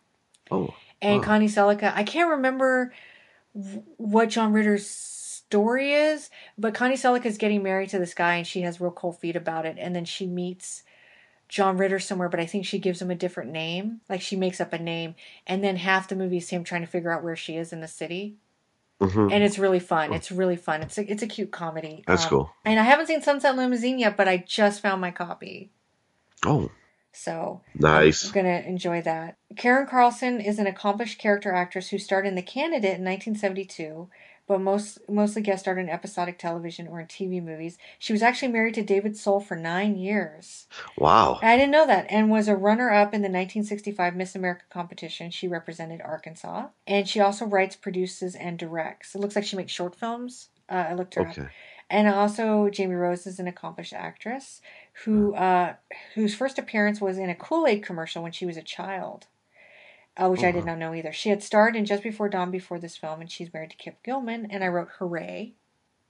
[0.51, 0.74] Oh.
[1.01, 1.24] And wow.
[1.27, 2.93] Connie Sellecca, I can't remember
[3.52, 8.47] what John Ritter's story is, but Connie Sellecca is getting married to this guy and
[8.47, 9.77] she has real cold feet about it.
[9.78, 10.82] And then she meets
[11.48, 14.01] John Ritter somewhere, but I think she gives him a different name.
[14.09, 15.16] Like she makes up a name.
[15.47, 17.81] And then half the movie is him trying to figure out where she is in
[17.81, 18.36] the city.
[19.01, 19.32] Mhm.
[19.32, 20.12] And it's really fun.
[20.12, 20.82] It's really fun.
[20.82, 22.05] It's a, it's a cute comedy.
[22.06, 22.55] That's Um, cool.
[22.64, 25.70] And I haven't seen Sunset Limousine yet, but I just found my copy.
[26.47, 26.70] Oh,
[27.12, 28.26] So nice.
[28.26, 29.36] I'm gonna enjoy that.
[29.56, 34.08] Karen Carlson is an accomplished character actress who starred in The Candidate in 1972,
[34.46, 37.78] but most mostly guest starred in episodic television or in TV movies.
[37.98, 40.66] She was actually married to David Soul for nine years.
[40.98, 41.38] Wow.
[41.42, 45.30] I didn't know that, and was a runner-up in the 1965 Miss America competition.
[45.30, 49.14] She represented Arkansas, and she also writes, produces, and directs.
[49.14, 50.48] It looks like she makes short films.
[50.68, 51.36] Uh, I looked her up.
[51.90, 54.62] And also, Jamie Rose is an accomplished actress
[55.04, 55.74] who uh,
[56.14, 59.26] whose first appearance was in a Kool Aid commercial when she was a child,
[60.16, 61.12] uh, which I did not know either.
[61.12, 64.00] She had starred in Just Before Dawn before this film, and she's married to Kip
[64.04, 64.46] Gilman.
[64.50, 65.54] And I wrote Hooray,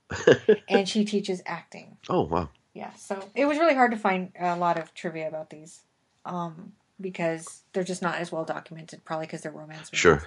[0.69, 1.97] and she teaches acting.
[2.07, 2.49] Oh, wow.
[2.73, 5.81] Yeah, so it was really hard to find a lot of trivia about these
[6.25, 9.99] um, because they're just not as well documented, probably because they're romance movies.
[9.99, 10.23] Sure.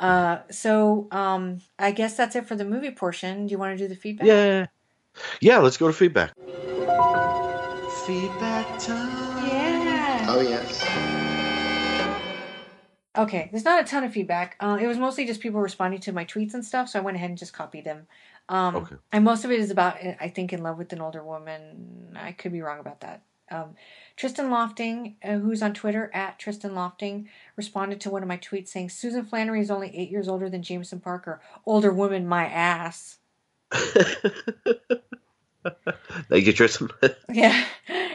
[0.00, 3.46] Uh, so um, I guess that's it for the movie portion.
[3.46, 4.26] Do you want to do the feedback?
[4.26, 4.66] Yeah.
[5.40, 6.32] Yeah, let's go to feedback.
[8.06, 9.46] Feedback time.
[9.46, 10.26] Yeah.
[10.28, 10.82] Oh, yes.
[13.16, 14.56] Okay, there's not a ton of feedback.
[14.60, 17.16] Uh, it was mostly just people responding to my tweets and stuff, so I went
[17.16, 18.06] ahead and just copied them.
[18.48, 18.96] Um, Okay.
[19.12, 22.16] And most of it is about, I think, in love with an older woman.
[22.16, 23.22] I could be wrong about that.
[23.50, 23.74] Um,
[24.16, 28.68] Tristan Lofting, uh, who's on Twitter at Tristan Lofting, responded to one of my tweets
[28.68, 31.40] saying, Susan Flannery is only eight years older than Jameson Parker.
[31.64, 33.18] Older woman, my ass.
[36.28, 36.88] Thank you, Tristan.
[37.32, 37.64] Yeah.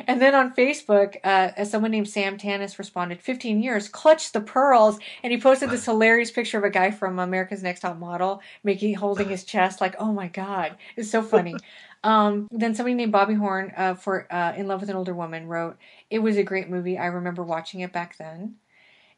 [0.06, 5.00] And then on Facebook, uh, someone named Sam Tanis responded, 15 years, clutch the pearls.
[5.24, 8.96] And he posted this hilarious picture of a guy from America's Next Top Model making,
[8.96, 10.76] holding his chest like, oh my God.
[10.98, 11.56] It's so funny.
[12.04, 15.48] Um, then somebody named Bobby Horn, uh, for, uh, In Love with an Older Woman
[15.48, 15.78] wrote,
[16.10, 16.98] it was a great movie.
[16.98, 18.56] I remember watching it back then.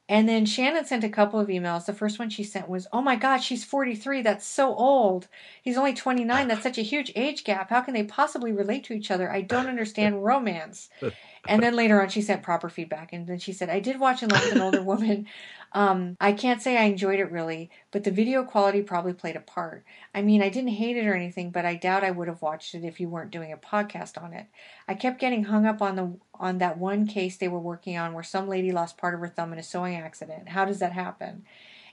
[0.07, 1.86] And then Shannon sent a couple of emails.
[1.86, 4.22] The first one she sent was, Oh my God, she's 43.
[4.22, 5.28] That's so old.
[5.64, 6.48] He's only 29.
[6.48, 7.72] That's such a huge age gap.
[7.72, 9.32] How can they possibly relate to each other?
[9.32, 10.90] I don't understand romance.
[11.47, 13.13] And then later on, she sent proper feedback.
[13.13, 15.27] And then she said, I did watch Love with an Older Woman.
[15.73, 19.41] Um, I can't say I enjoyed it really, but the video quality probably played a
[19.41, 19.84] part.
[20.13, 22.76] I mean, I didn't hate it or anything, but I doubt I would have watched
[22.76, 24.45] it if you weren't doing a podcast on it.
[24.88, 28.13] I kept getting hung up on the on that one case they were working on
[28.13, 30.49] where some lady lost part of her thumb in a sewing accident.
[30.49, 31.43] How does that happen?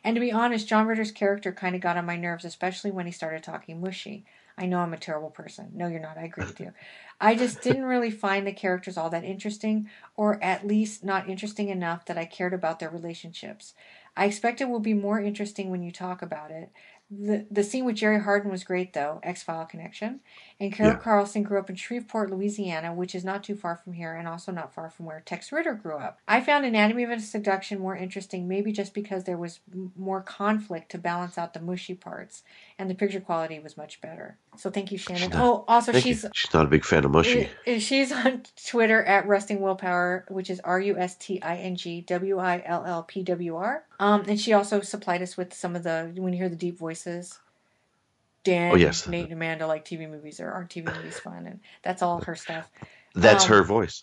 [0.04, 3.06] And to be honest, John Ritter's character kind of got on my nerves, especially when
[3.06, 4.24] he started talking mushy.
[4.58, 5.70] I know I'm a terrible person.
[5.74, 6.18] No, you're not.
[6.18, 6.72] I agree with you.
[7.20, 11.68] I just didn't really find the characters all that interesting, or at least not interesting
[11.68, 13.74] enough that I cared about their relationships.
[14.16, 16.70] I expect it will be more interesting when you talk about it.
[17.10, 20.20] The, the scene with Jerry Hardin was great, though, X File connection.
[20.62, 20.98] And Carol Yeah.
[20.98, 24.52] Carlson grew up in Shreveport, Louisiana, which is not too far from here and also
[24.52, 26.20] not far from where Tex Ritter grew up.
[26.28, 30.20] I found Anatomy of a Seduction more interesting, maybe just because there was m- more
[30.22, 32.44] conflict to balance out the mushy parts,
[32.78, 34.38] and the picture quality was much better.
[34.56, 35.32] So thank you, Shannon.
[35.34, 36.30] Oh, also, she's you.
[36.32, 37.48] She's not a big fan of mushy.
[37.80, 42.02] She's on Twitter at Rusting Willpower, which is R U S T I N G
[42.02, 43.82] W I L L P W R.
[43.98, 46.78] Um, and she also supplied us with some of the when you hear the deep
[46.78, 47.40] voices.
[48.44, 49.06] Dan, Oh, yes.
[49.06, 52.34] Nate, and Amanda like TV movies or aren't TV movies fun, and that's all her
[52.34, 52.70] stuff.
[53.14, 54.02] That's Um, her voice.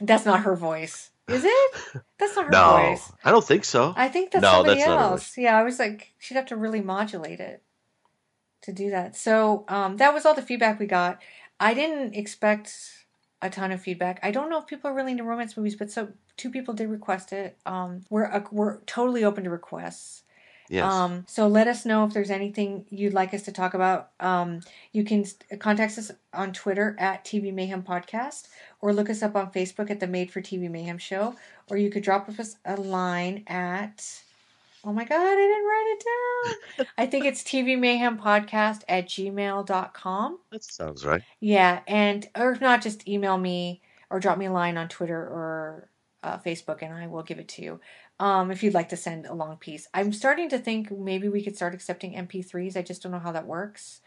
[0.00, 1.74] That's not her voice, is it?
[2.18, 3.12] That's not her No, voice.
[3.24, 3.92] I don't think so.
[3.96, 5.38] I think that's no, somebody that's else.
[5.38, 7.62] Yeah, I was like, she'd have to really modulate it
[8.62, 9.16] to do that.
[9.16, 11.20] So um, that was all the feedback we got.
[11.58, 12.74] I didn't expect
[13.42, 14.20] a ton of feedback.
[14.22, 16.88] I don't know if people are really into romance movies, but so two people did
[16.88, 17.56] request it.
[17.66, 20.22] Um, we're uh, we're totally open to requests.
[20.70, 20.84] Yes.
[20.84, 24.10] Um, so let us know if there's anything you'd like us to talk about.
[24.20, 24.60] Um,
[24.92, 25.26] you can
[25.58, 28.46] contact us on Twitter at TV Mayhem Podcast,
[28.80, 31.34] or look us up on Facebook at the Made for TV Mayhem Show,
[31.68, 34.22] or you could drop us a line at.
[34.84, 36.04] Oh my God, I didn't write it
[36.78, 36.86] down.
[36.98, 40.38] I think it's TV Mayhem Podcast at gmail.com.
[40.52, 41.22] That sounds right.
[41.40, 45.20] Yeah, and or if not, just email me or drop me a line on Twitter
[45.20, 45.88] or
[46.22, 47.80] uh, Facebook, and I will give it to you.
[48.20, 51.44] Um, if you'd like to send a long piece, I'm starting to think maybe we
[51.44, 52.76] could start accepting MP3s.
[52.76, 54.02] I just don't know how that works.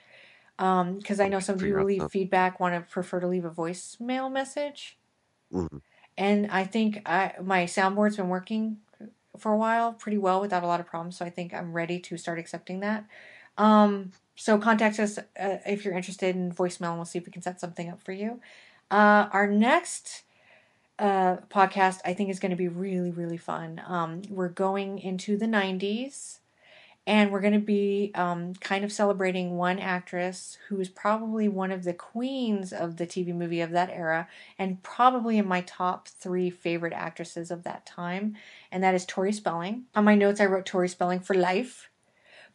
[0.59, 4.31] Um, because I know some people leave feedback, want to prefer to leave a voicemail
[4.31, 4.99] message,
[5.51, 5.79] Mhm.
[6.17, 8.81] and I think I my soundboard's been working
[9.37, 11.17] for a while pretty well without a lot of problems.
[11.17, 13.07] So I think I'm ready to start accepting that.
[13.57, 15.23] Um, so contact us uh,
[15.65, 18.13] if you're interested in voicemail, and we'll see if we can set something up for
[18.13, 18.41] you.
[18.91, 20.23] Uh, our next
[21.03, 23.81] uh, podcast, I think, is going to be really, really fun.
[23.85, 26.39] Um, we're going into the 90s,
[27.05, 31.73] and we're going to be um, kind of celebrating one actress who is probably one
[31.73, 36.07] of the queens of the TV movie of that era, and probably in my top
[36.07, 38.37] three favorite actresses of that time,
[38.71, 39.83] and that is Tori Spelling.
[39.95, 41.89] On my notes, I wrote Tori Spelling for life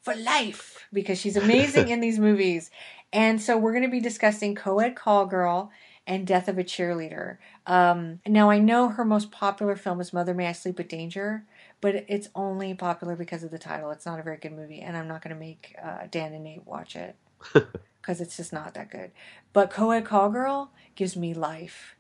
[0.01, 2.71] for life because she's amazing in these movies.
[3.13, 5.71] And so we're going to be discussing Co-ed Call Girl
[6.09, 7.37] and Death of a Cheerleader.
[7.67, 11.45] Um, now I know her most popular film is Mother May I Sleep with Danger,
[11.81, 13.91] but it's only popular because of the title.
[13.91, 16.43] It's not a very good movie, and I'm not going to make uh, Dan and
[16.45, 17.15] Nate watch it
[17.53, 19.13] because it's just not that good.
[19.53, 21.95] But Co-ed Call Girl gives me life.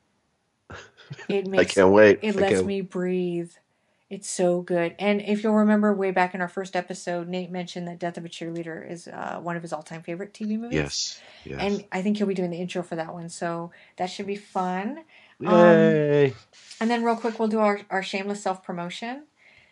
[1.28, 2.18] It makes I can't wait.
[2.20, 3.50] It I lets can't- me breathe.
[4.10, 4.94] It's so good.
[4.98, 8.24] And if you'll remember way back in our first episode, Nate mentioned that Death of
[8.24, 10.76] a Cheerleader is uh, one of his all time favorite TV movies.
[10.76, 11.20] Yes.
[11.44, 11.58] Yes.
[11.60, 13.28] And I think he'll be doing the intro for that one.
[13.28, 15.04] So that should be fun.
[15.44, 16.34] Um, Yay.
[16.80, 19.24] and then, real quick, we'll do our, our shameless self promotion.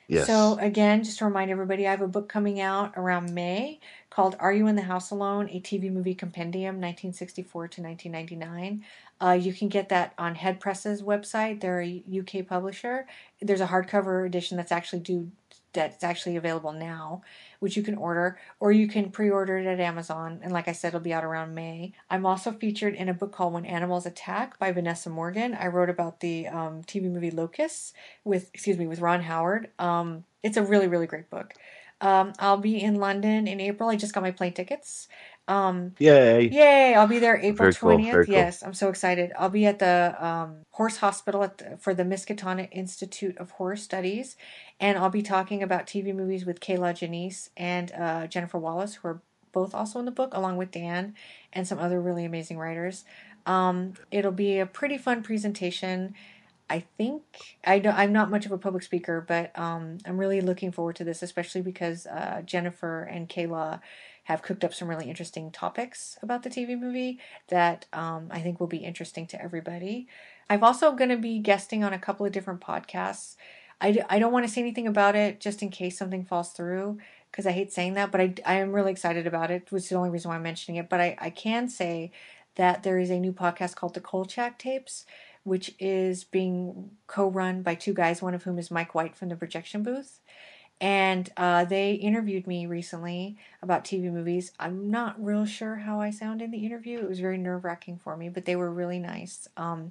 [0.06, 0.26] Yes.
[0.26, 3.80] So, again, just to remind everybody, I have a book coming out around May
[4.16, 5.46] called Are You in the House Alone?
[5.50, 8.82] A TV Movie Compendium, 1964 to 1999.
[9.20, 11.60] Uh, you can get that on Headpress's website.
[11.60, 13.06] They're a UK publisher.
[13.42, 15.30] There's a hardcover edition that's actually due
[15.74, 17.20] that's actually available now,
[17.60, 20.40] which you can order, or you can pre-order it at Amazon.
[20.42, 21.92] And like I said, it'll be out around May.
[22.08, 25.54] I'm also featured in a book called When Animals Attack by Vanessa Morgan.
[25.54, 27.92] I wrote about the um, TV movie Locusts
[28.24, 29.68] with, excuse me, with Ron Howard.
[29.78, 31.52] Um, it's a really, really great book.
[32.00, 33.88] Um, I'll be in London in April.
[33.88, 35.08] I just got my plane tickets.
[35.48, 36.48] Um, Yay.
[36.48, 36.94] Yay!
[36.94, 38.26] I'll be there April Very cool, twentieth.
[38.26, 38.34] cool.
[38.34, 39.32] Yes, I'm so excited.
[39.38, 43.76] I'll be at the um, Horse Hospital at the, for the Miskatonic Institute of Horror
[43.76, 44.36] Studies,
[44.80, 49.08] and I'll be talking about TV movies with Kier-La Janisse and uh, Jennifer Wallis, who
[49.08, 51.14] are both also in the book, along with Dan
[51.52, 53.04] and some other really amazing writers.
[53.46, 56.14] Um, it'll be a pretty fun presentation.
[56.68, 57.22] I think
[57.64, 60.96] I don't, I'm not much of a public speaker, but um, I'm really looking forward
[60.96, 63.78] to this, especially because uh, Jennifer and Kier-La
[64.24, 68.58] have cooked up some really interesting topics about the TV movie that um, I think
[68.58, 70.08] will be interesting to everybody.
[70.50, 73.36] I'm also going to be guesting on a couple of different podcasts.
[73.80, 76.50] I, d- I don't want to say anything about it just in case something falls
[76.50, 76.98] through
[77.30, 79.88] because I hate saying that, but I, I am really excited about it, which is
[79.90, 80.88] the only reason why I'm mentioning it.
[80.88, 82.10] But I, I can say
[82.56, 85.04] that there is a new podcast called The Kolchak Tapes,
[85.46, 89.28] which is being co run by two guys, one of whom is Mike White from
[89.28, 90.18] the Projection Booth.
[90.80, 94.52] And uh, they interviewed me recently about TV movies.
[94.58, 96.98] I'm not real sure how I sound in the interview.
[96.98, 99.48] It was very nerve wracking for me, but they were really nice.
[99.56, 99.90] Um,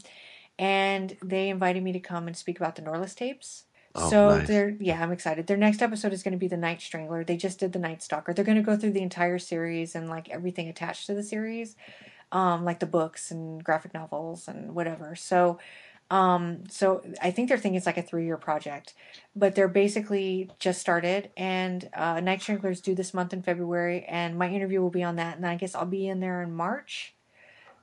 [0.60, 3.64] and they invited me to come and speak about the Norless tapes.
[3.96, 4.48] Oh, so nice.
[4.48, 5.48] they're yeah, I'm excited.
[5.48, 7.24] Their next episode is going to be the Night Strangler.
[7.24, 8.34] They just did the Night Stalker.
[8.34, 11.78] They're going to go through the entire series and like everything attached to the series,
[12.32, 15.16] um, like the books and graphic novels and whatever.
[15.16, 15.60] So,
[16.12, 18.94] um, so I think they're thinking it's like a three year project,
[19.36, 21.32] but they're basically just started.
[21.36, 25.16] And uh, Night Stranglers due this month in February, and my interview will be on
[25.16, 25.38] that.
[25.38, 27.16] And I guess I'll be in there in March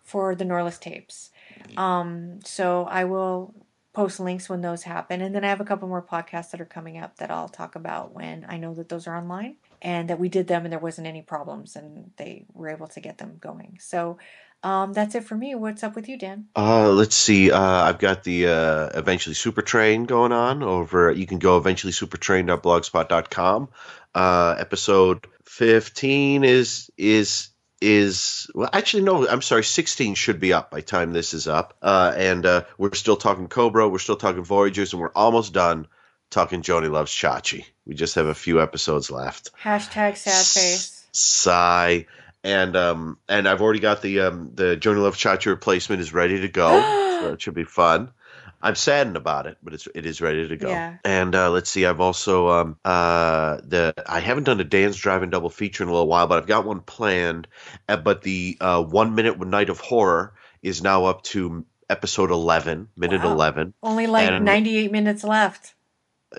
[0.03, 1.31] for the Norless tapes.
[1.77, 3.55] Um, so I will
[3.93, 5.21] post links when those happen.
[5.21, 7.75] And then I have a couple more podcasts that are coming up that I'll talk
[7.75, 10.79] about when I know that those are online and that we did them and there
[10.79, 13.77] wasn't any problems and they were able to get them going.
[13.81, 14.17] So
[14.63, 15.57] um, that's it for me.
[15.57, 16.47] What's up with you, Dan?
[16.55, 17.51] Uh, let's see.
[17.51, 21.11] Uh, I've got the uh, Eventually Super Train going on over.
[21.11, 23.69] You can go eventuallysupertrain.blogspot.com.
[24.15, 27.49] Uh, episode fifteen is is
[27.81, 28.71] is well.
[28.73, 29.27] Actually, no.
[29.27, 29.65] I'm sorry.
[29.65, 31.77] Sixteen should be up by time this is up.
[31.83, 33.89] Uh, and uh, we're still talking Cobra.
[33.89, 35.89] We're still talking Voyagers, and we're almost done
[36.33, 37.65] talking Joni Loves Chachi.
[37.87, 39.51] We just have a few episodes left.
[39.63, 41.07] Hashtag sad face.
[41.13, 42.07] Sigh.
[42.45, 46.41] And um and I've already got the um the Joni Love Chachi replacement is ready
[46.41, 46.81] to go.
[47.21, 48.11] so it should be fun.
[48.65, 50.69] I'm saddened about it, but it's it is ready to go.
[50.69, 50.97] Yeah.
[51.05, 55.31] And uh, let's see, I've also um uh the I haven't done a Dan's Driving
[55.31, 57.47] double feature in a little while, but I've got one planned.
[57.89, 62.89] Uh, but the uh, one minute night of horror is now up to episode eleven,
[62.97, 63.33] minute Wow.
[63.33, 63.75] eleven.
[63.83, 65.75] Only like And- 98 minutes left.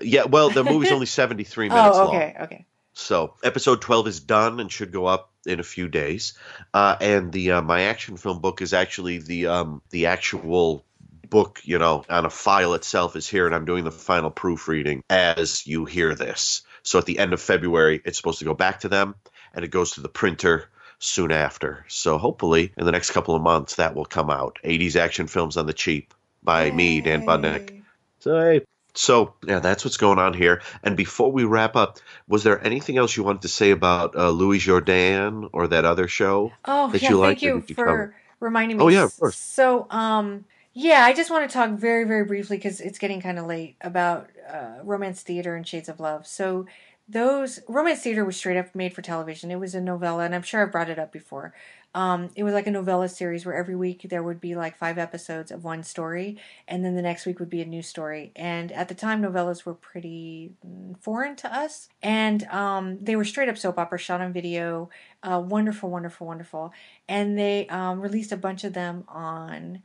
[0.02, 2.16] Yeah, well, the movie's only seventy three minutes Oh, long.
[2.16, 2.66] okay, okay.
[2.92, 6.34] So episode twelve is done and should go up in a few days.
[6.72, 10.84] Uh, and the uh, my action film book is actually the um, the actual
[11.28, 15.02] book, you know, on a file itself is here, and I'm doing the final proofreading
[15.10, 16.62] as you hear this.
[16.82, 19.14] So at the end of February, it's supposed to go back to them,
[19.54, 20.68] and it goes to the printer
[21.00, 21.84] soon after.
[21.88, 24.58] So hopefully, in the next couple of months, that will come out.
[24.62, 27.82] 80s action films on the cheap by me, Dan Budnik.
[28.20, 28.60] So hey.
[28.94, 30.62] So yeah, that's what's going on here.
[30.82, 31.98] And before we wrap up,
[32.28, 36.08] was there anything else you wanted to say about uh, Louis Jourdan or that other
[36.08, 38.14] show Oh, that yeah, you thank you for cover?
[38.40, 38.84] reminding me.
[38.84, 39.36] Oh, yeah, of course.
[39.36, 43.38] So, um, yeah, I just want to talk very, very briefly because it's getting kind
[43.38, 46.26] of late about uh, romance theater and Shades of Love.
[46.26, 46.66] So,
[47.06, 49.50] those romance theater was straight up made for television.
[49.50, 51.52] It was a novella, and I'm sure I brought it up before.
[51.94, 54.98] Um, it was like a novella series where every week there would be like five
[54.98, 58.32] episodes of one story, and then the next week would be a new story.
[58.34, 63.24] And at the time, novellas were pretty mm, foreign to us, and um, they were
[63.24, 64.90] straight up soap opera shot on video.
[65.22, 66.72] Uh, wonderful, wonderful, wonderful.
[67.08, 69.82] And they um, released a bunch of them on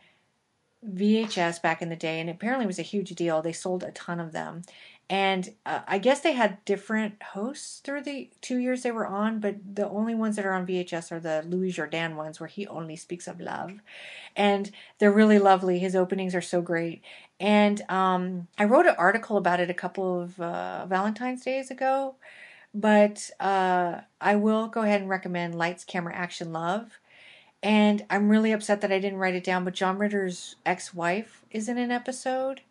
[0.86, 3.42] VHS back in the day, and apparently it was a huge deal.
[3.42, 4.64] They sold a ton of them.
[5.10, 9.40] And uh, I guess they had different hosts through the two years they were on,
[9.40, 12.68] but the only ones that are on VHS are the Louis Jourdan ones where he
[12.68, 13.80] only speaks of love.
[14.36, 14.70] And
[15.00, 15.80] they're really lovely.
[15.80, 17.02] His openings are so great.
[17.40, 22.16] And um, I wrote an article about it a couple of uh, Valentine's days ago,
[22.76, 27.00] but uh, I will go ahead and recommend Lights, Camera, Action, Love.
[27.64, 31.44] And I'm really upset that I didn't write it down, but John Ritter's ex wife
[31.50, 32.62] is in an episode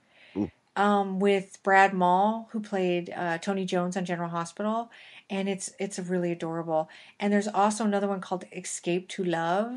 [0.79, 4.91] um, with Brad Maule, who played uh, Tony Jones on General Hospital,
[5.29, 6.89] and it's it's really adorable.
[7.21, 9.73] And there's also another one called Escape to Love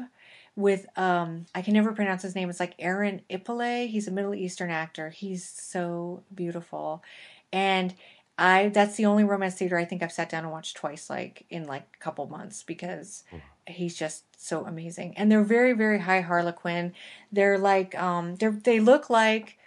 [0.56, 2.49] with um I can never pronounce his name.
[2.49, 3.88] It's like Aharon Ipalé.
[3.90, 5.10] He's a Middle Eastern actor.
[5.10, 7.03] He's so beautiful,
[7.52, 7.95] and
[8.38, 11.45] I that's the only romance theater I think I've sat down and watched twice, like
[11.49, 13.23] in like a couple months, because
[13.68, 15.15] he's just so amazing.
[15.18, 16.94] And they're very very high Harlequin.
[17.32, 19.57] They're like um they they look like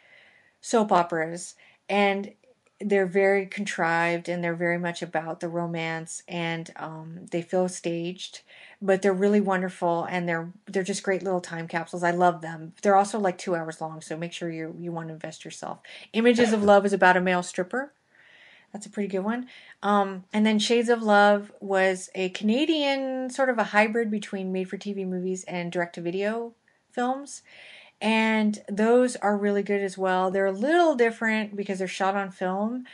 [0.64, 1.56] soap operas
[1.90, 2.32] and
[2.80, 8.40] they're very contrived and they're very much about the romance and um, they feel staged
[8.80, 12.02] but they're really wonderful and they're they're just great little time capsules.
[12.02, 12.72] I love them.
[12.80, 15.80] They're also like two hours long so make sure you you want to invest yourself.
[16.14, 17.92] Images of love is about a male stripper.
[18.72, 19.48] That's a pretty good one.
[19.82, 24.70] Um, and then shades of love was a canadian sort of a hybrid between made
[24.70, 26.54] for tv movies and direct to video
[26.90, 27.42] films
[28.04, 30.30] and those are really good as well.
[30.30, 32.84] They're a little different because they're shot on film,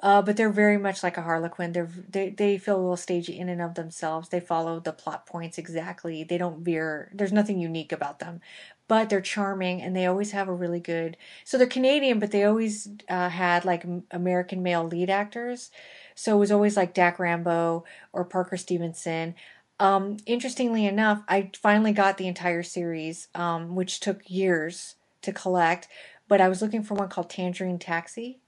[0.00, 1.72] uh, but they're very much like a Harlequin.
[1.72, 4.28] They're they they feel a little stagey in and of themselves.
[4.28, 6.22] They follow the plot points exactly.
[6.22, 7.10] They don't veer.
[7.14, 8.42] There's nothing unique about them,
[8.88, 11.16] but they're charming and they always have a really good.
[11.44, 15.70] So they're Canadian, but they always uh, had like American male lead actors.
[16.14, 19.34] So it was always like Dak Rambo or Parker Stevenson.
[19.80, 25.88] Um, interestingly enough, I finally got the entire series, um, which took years to collect.
[26.26, 28.40] But I was looking for one called Tangerine Taxi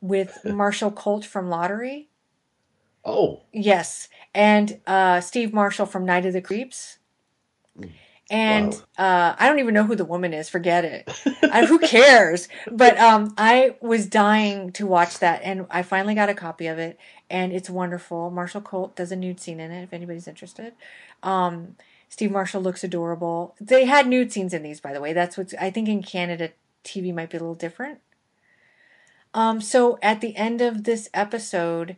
[0.00, 2.08] with Marshall Colt from Lottery.
[3.04, 3.42] Oh.
[3.52, 6.98] Yes, and uh, Steve Marshall from Night of the Creeps.
[8.30, 10.48] And uh, I don't even know who the woman is.
[10.48, 11.10] Forget it.
[11.52, 12.48] I, who cares?
[12.70, 16.78] But um, I was dying to watch that, and I finally got a copy of
[16.78, 16.98] it,
[17.32, 18.30] and it's wonderful.
[18.30, 20.74] Marshall Colt does a nude scene in it, if anybody's interested.
[21.22, 21.76] Um,
[22.08, 23.56] Steve Marshall looks adorable.
[23.58, 25.14] They had nude scenes in these, by the way.
[25.14, 25.54] That's what's.
[25.54, 26.50] I think in Canada,
[26.84, 28.00] TV might be a little different.
[29.32, 31.96] Um, so at the end of this episode,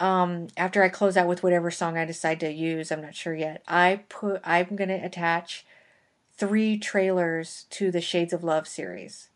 [0.00, 3.34] um, after I close out with whatever song I decide to use, I'm not sure
[3.34, 3.62] yet.
[3.68, 5.64] I put I'm gonna attach
[6.36, 9.28] three trailers to the Shades of Love series.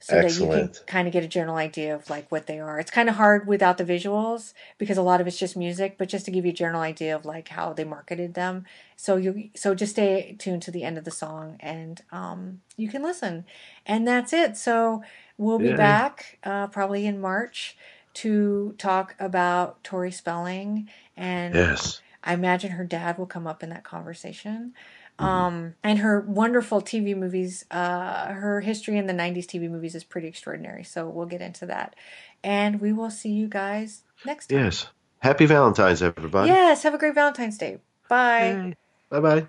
[0.00, 2.78] So that you can kind of get a general idea of like what they are.
[2.78, 6.08] It's kind of hard without the visuals because a lot of it's just music, but
[6.08, 8.64] just to give you a general idea of like how they marketed them.
[8.96, 12.88] So you so just stay tuned to the end of the song and um you
[12.88, 13.46] can listen.
[13.86, 14.56] And that's it.
[14.56, 15.02] So
[15.38, 15.76] we'll be Yay.
[15.76, 17.76] back uh probably in March
[18.14, 22.00] to talk about Tori Spelling and Yes.
[22.22, 24.74] I imagine her dad will come up in that conversation.
[25.18, 30.04] Um, and her wonderful TV movies, uh, her history in the 90s TV movies is
[30.04, 30.84] pretty extraordinary.
[30.84, 31.96] So we'll get into that.
[32.44, 34.64] And we will see you guys next time.
[34.64, 34.88] Yes.
[35.20, 36.50] Happy Valentine's, everybody.
[36.50, 37.78] Yes, have a great Valentine's Day.
[38.08, 38.74] Bye.
[39.10, 39.46] Bye bye.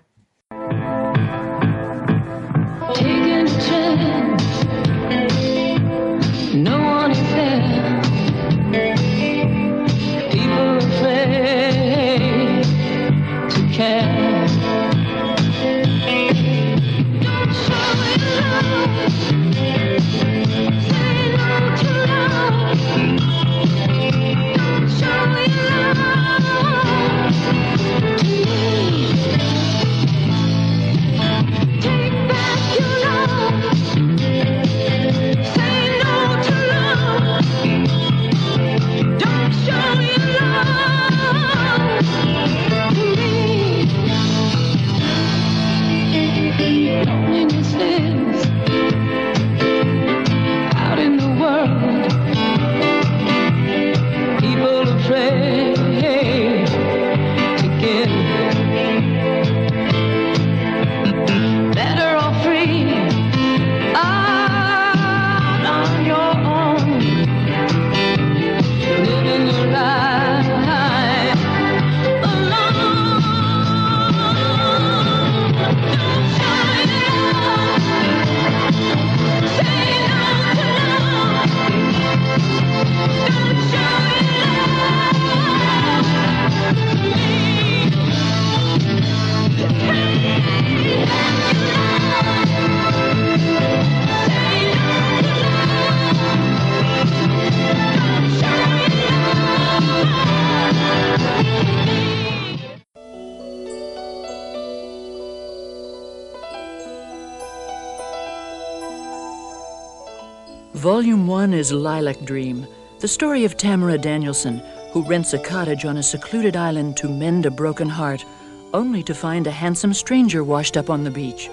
[110.78, 112.64] Volume 1 is Lilac Dream,
[113.00, 117.46] the story of Tamara Danielson, who rents a cottage on a secluded island to mend
[117.46, 118.24] a broken heart,
[118.72, 121.50] only to find a handsome stranger washed up on the beach.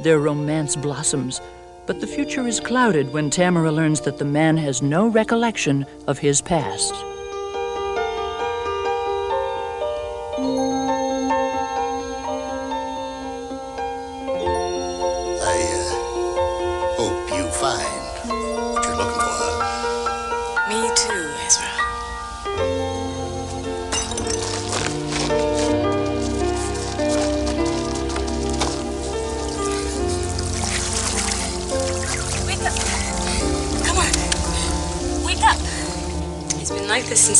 [0.00, 1.42] Their romance blossoms,
[1.84, 6.18] but the future is clouded when Tamara learns that the man has no recollection of
[6.18, 6.94] his past.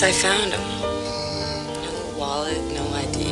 [0.02, 0.60] Since I found him.
[1.84, 3.30] No wallet, no ID.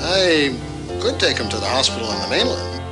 [0.00, 0.56] I
[1.00, 2.82] could take him to the hospital on the mainland.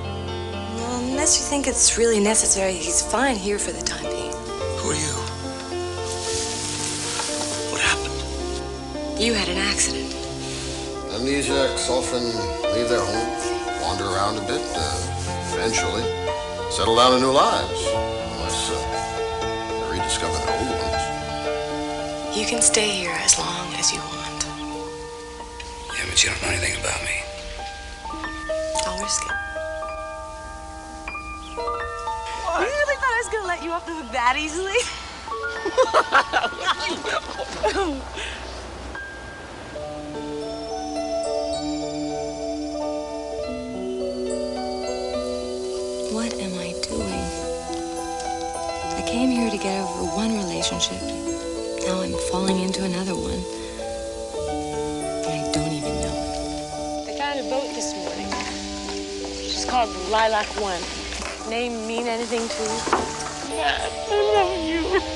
[0.76, 4.32] Well, unless you think it's really necessary, he's fine here for the time being.
[4.80, 5.14] Who are you?
[7.72, 9.20] What happened?
[9.20, 10.12] You had an accident.
[11.16, 12.24] Amnesiacs often
[12.74, 16.04] leave their homes, wander around a bit, uh, eventually
[16.70, 17.85] settle down in new lives,
[22.47, 24.44] You can stay here as long as you want.
[25.97, 27.10] Yeah, but you don't know anything about me.
[28.86, 29.32] I'll risk it.
[32.47, 34.78] You really thought I was gonna let you off the hook that easily?
[46.14, 47.27] What am I doing?
[48.94, 51.15] I came here to get over one relationship.
[52.36, 53.40] Now I'm falling into another one.
[55.26, 57.08] I don't even know it.
[57.08, 58.28] I found a boat this morning.
[59.40, 60.82] She's called Lilac One.
[61.48, 63.56] Name mean anything to you?
[63.56, 65.15] Yeah, I love you.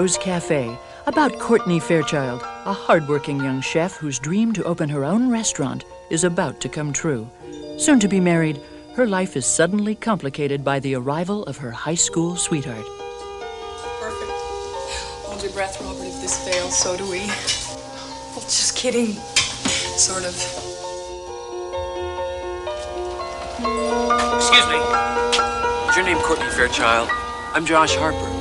[0.00, 5.28] Rose Cafe, about Courtney Fairchild, a hardworking young chef whose dream to open her own
[5.30, 7.28] restaurant is about to come true.
[7.76, 8.62] Soon to be married,
[8.94, 12.86] her life is suddenly complicated by the arrival of her high school sweetheart.
[14.00, 14.32] Perfect.
[15.26, 16.06] Hold your breath, Robert.
[16.06, 17.26] If this fails, so do we.
[18.32, 19.12] Well, just kidding.
[19.98, 20.34] Sort of.
[24.34, 24.80] Excuse me.
[25.90, 27.10] Is your name Courtney Fairchild?
[27.52, 28.39] I'm Josh Harper.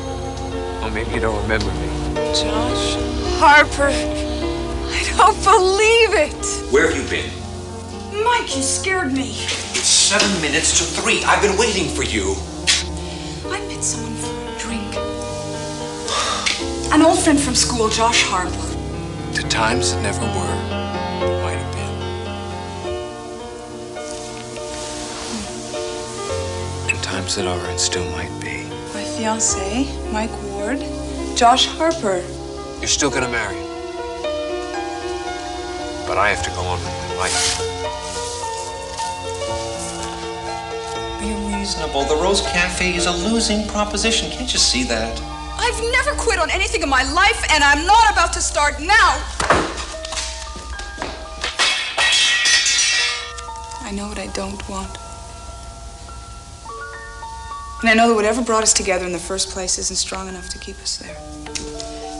[0.94, 1.88] Maybe you don't remember me.
[2.34, 2.96] Josh
[3.40, 3.92] Harper.
[3.92, 6.72] I don't believe it.
[6.74, 7.30] Where have you been?
[8.24, 9.30] Mike, you scared me.
[9.30, 11.24] It's seven minutes to three.
[11.24, 12.36] I've been waiting for you.
[13.48, 14.96] I met someone for a drink.
[16.92, 18.76] An old friend from school, Josh Harper.
[19.36, 20.58] To times that never were.
[21.44, 21.96] Might have been.
[26.84, 26.90] Hmm.
[26.90, 28.68] And times that are and still might be.
[28.94, 30.32] My fiance, Mike
[30.70, 31.38] Ward.
[31.38, 32.24] Josh Harper.
[32.80, 33.68] You're still gonna marry him.
[36.08, 37.60] But I have to go on with my life.
[41.20, 42.04] Be reasonable.
[42.06, 44.30] The Rose Cafe is a losing proposition.
[44.32, 45.20] Can't you see that?
[45.58, 49.20] I've never quit on anything in my life, and I'm not about to start now.
[53.82, 55.09] I know what I don't want.
[57.82, 60.50] And I know that whatever brought us together in the first place isn't strong enough
[60.50, 61.16] to keep us there.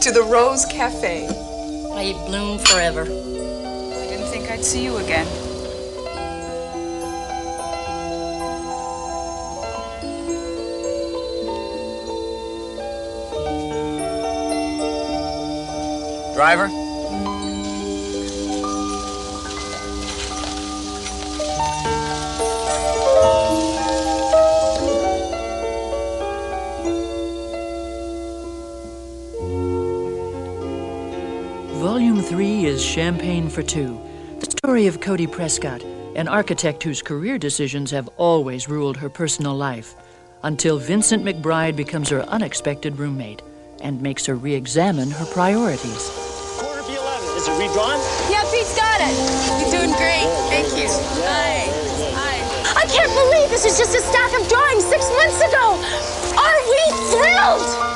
[0.02, 1.28] To the Rose Cafe.
[1.94, 3.02] May you bloom forever.
[3.02, 5.28] I didn't think I'd see you again.
[16.36, 16.89] Driver?
[32.70, 34.00] Is Champagne for Two,
[34.42, 35.82] the story of Cody Prescott,
[36.16, 39.96] an architect whose career decisions have always ruled her personal life,
[40.44, 43.42] until Vincent McBride becomes her unexpected roommate
[43.82, 46.12] and makes her re examine her priorities.
[46.62, 47.38] Quarter for 11.
[47.38, 47.98] Is it redrawn?
[48.30, 49.18] Yeah, Pete's got it.
[49.58, 50.30] You're doing great.
[50.54, 50.90] Thank you.
[51.26, 51.66] Hi.
[52.22, 52.84] Hi.
[52.84, 55.74] I can't believe this is just a stack of drawings six months ago.
[56.38, 56.82] Are we
[57.18, 57.89] thrilled?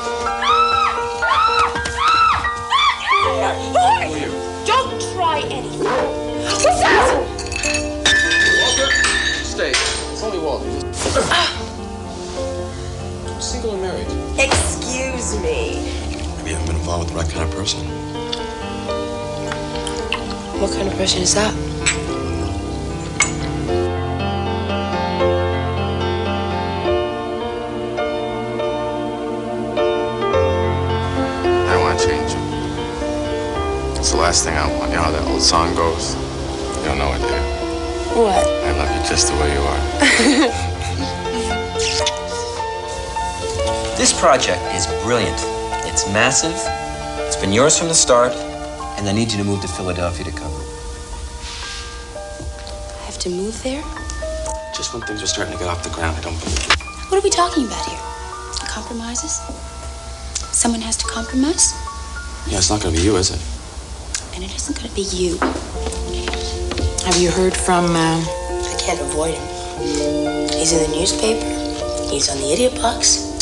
[11.14, 11.30] Walter.
[13.40, 14.08] Single or married?
[14.40, 15.84] Excuse me.
[16.38, 17.86] Maybe you haven't been involved with the right kind of person.
[20.60, 21.54] What kind of person is that?
[31.70, 32.40] I want to change you.
[34.00, 34.90] It's the last thing I want.
[34.90, 36.16] You know how that old song goes?
[36.80, 37.42] You don't know it, do you?
[38.24, 38.48] What?
[38.48, 40.70] I love you just the way you are.
[44.04, 45.40] This project is brilliant.
[45.88, 46.52] It's massive.
[47.26, 48.34] It's been yours from the start,
[49.00, 50.68] and I need you to move to Philadelphia to cover it.
[53.00, 53.82] I have to move there?
[54.76, 56.84] Just when things are starting to get off the ground, I don't believe it.
[57.08, 57.98] What are we talking about here?
[58.68, 59.40] Compromises?
[60.52, 61.72] Someone has to compromise?
[62.52, 63.40] Yeah, it's not going to be you, is it?
[64.36, 65.38] And it isn't going to be you.
[67.08, 70.50] Have you heard from, uh, I can't avoid him.
[70.52, 71.48] He's in the newspaper.
[72.12, 73.33] He's on the idiot box.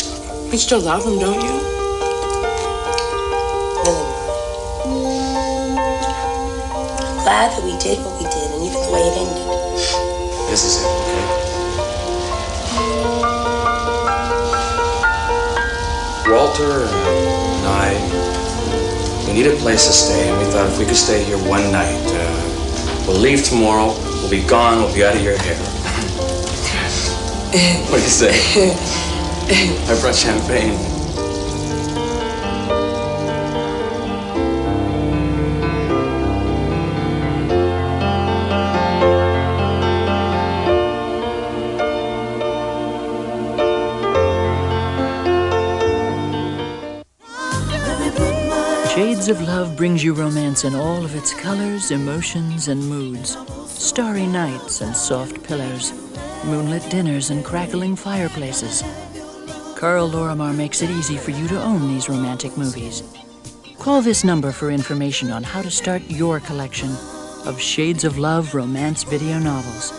[0.52, 1.50] You still love him, don't you?
[3.80, 4.04] Really,
[7.00, 9.48] I'm glad that we did what we did, and even the way it ended.
[10.50, 11.24] This is it, okay?
[16.30, 17.96] Walter and I,
[19.26, 21.72] we need a place to stay, and we thought if we could stay here one
[21.72, 25.56] night, uh, we'll leave tomorrow, we'll be gone, we'll be out of your hair.
[27.88, 28.32] what do you say?
[29.54, 30.78] I brought champagne.
[48.88, 53.36] Shades of Love brings you romance in all of its colors, emotions, and moods.
[53.66, 55.92] Starry nights and soft pillows,
[56.46, 58.82] moonlit dinners and crackling fireplaces.
[59.82, 63.02] Karl Lorimar makes it easy for you to own these romantic movies.
[63.80, 66.90] Call this number for information on how to start your collection
[67.46, 69.90] of Shades of Love romance video novels.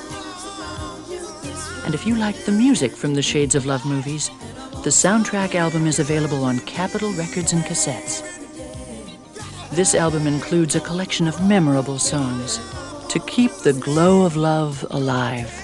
[1.84, 4.30] And if you like the music from the Shades of Love movies,
[4.86, 8.24] the soundtrack album is available on Capitol Records and Cassettes.
[9.72, 12.58] This album includes a collection of memorable songs
[13.10, 15.63] to keep the glow of love alive.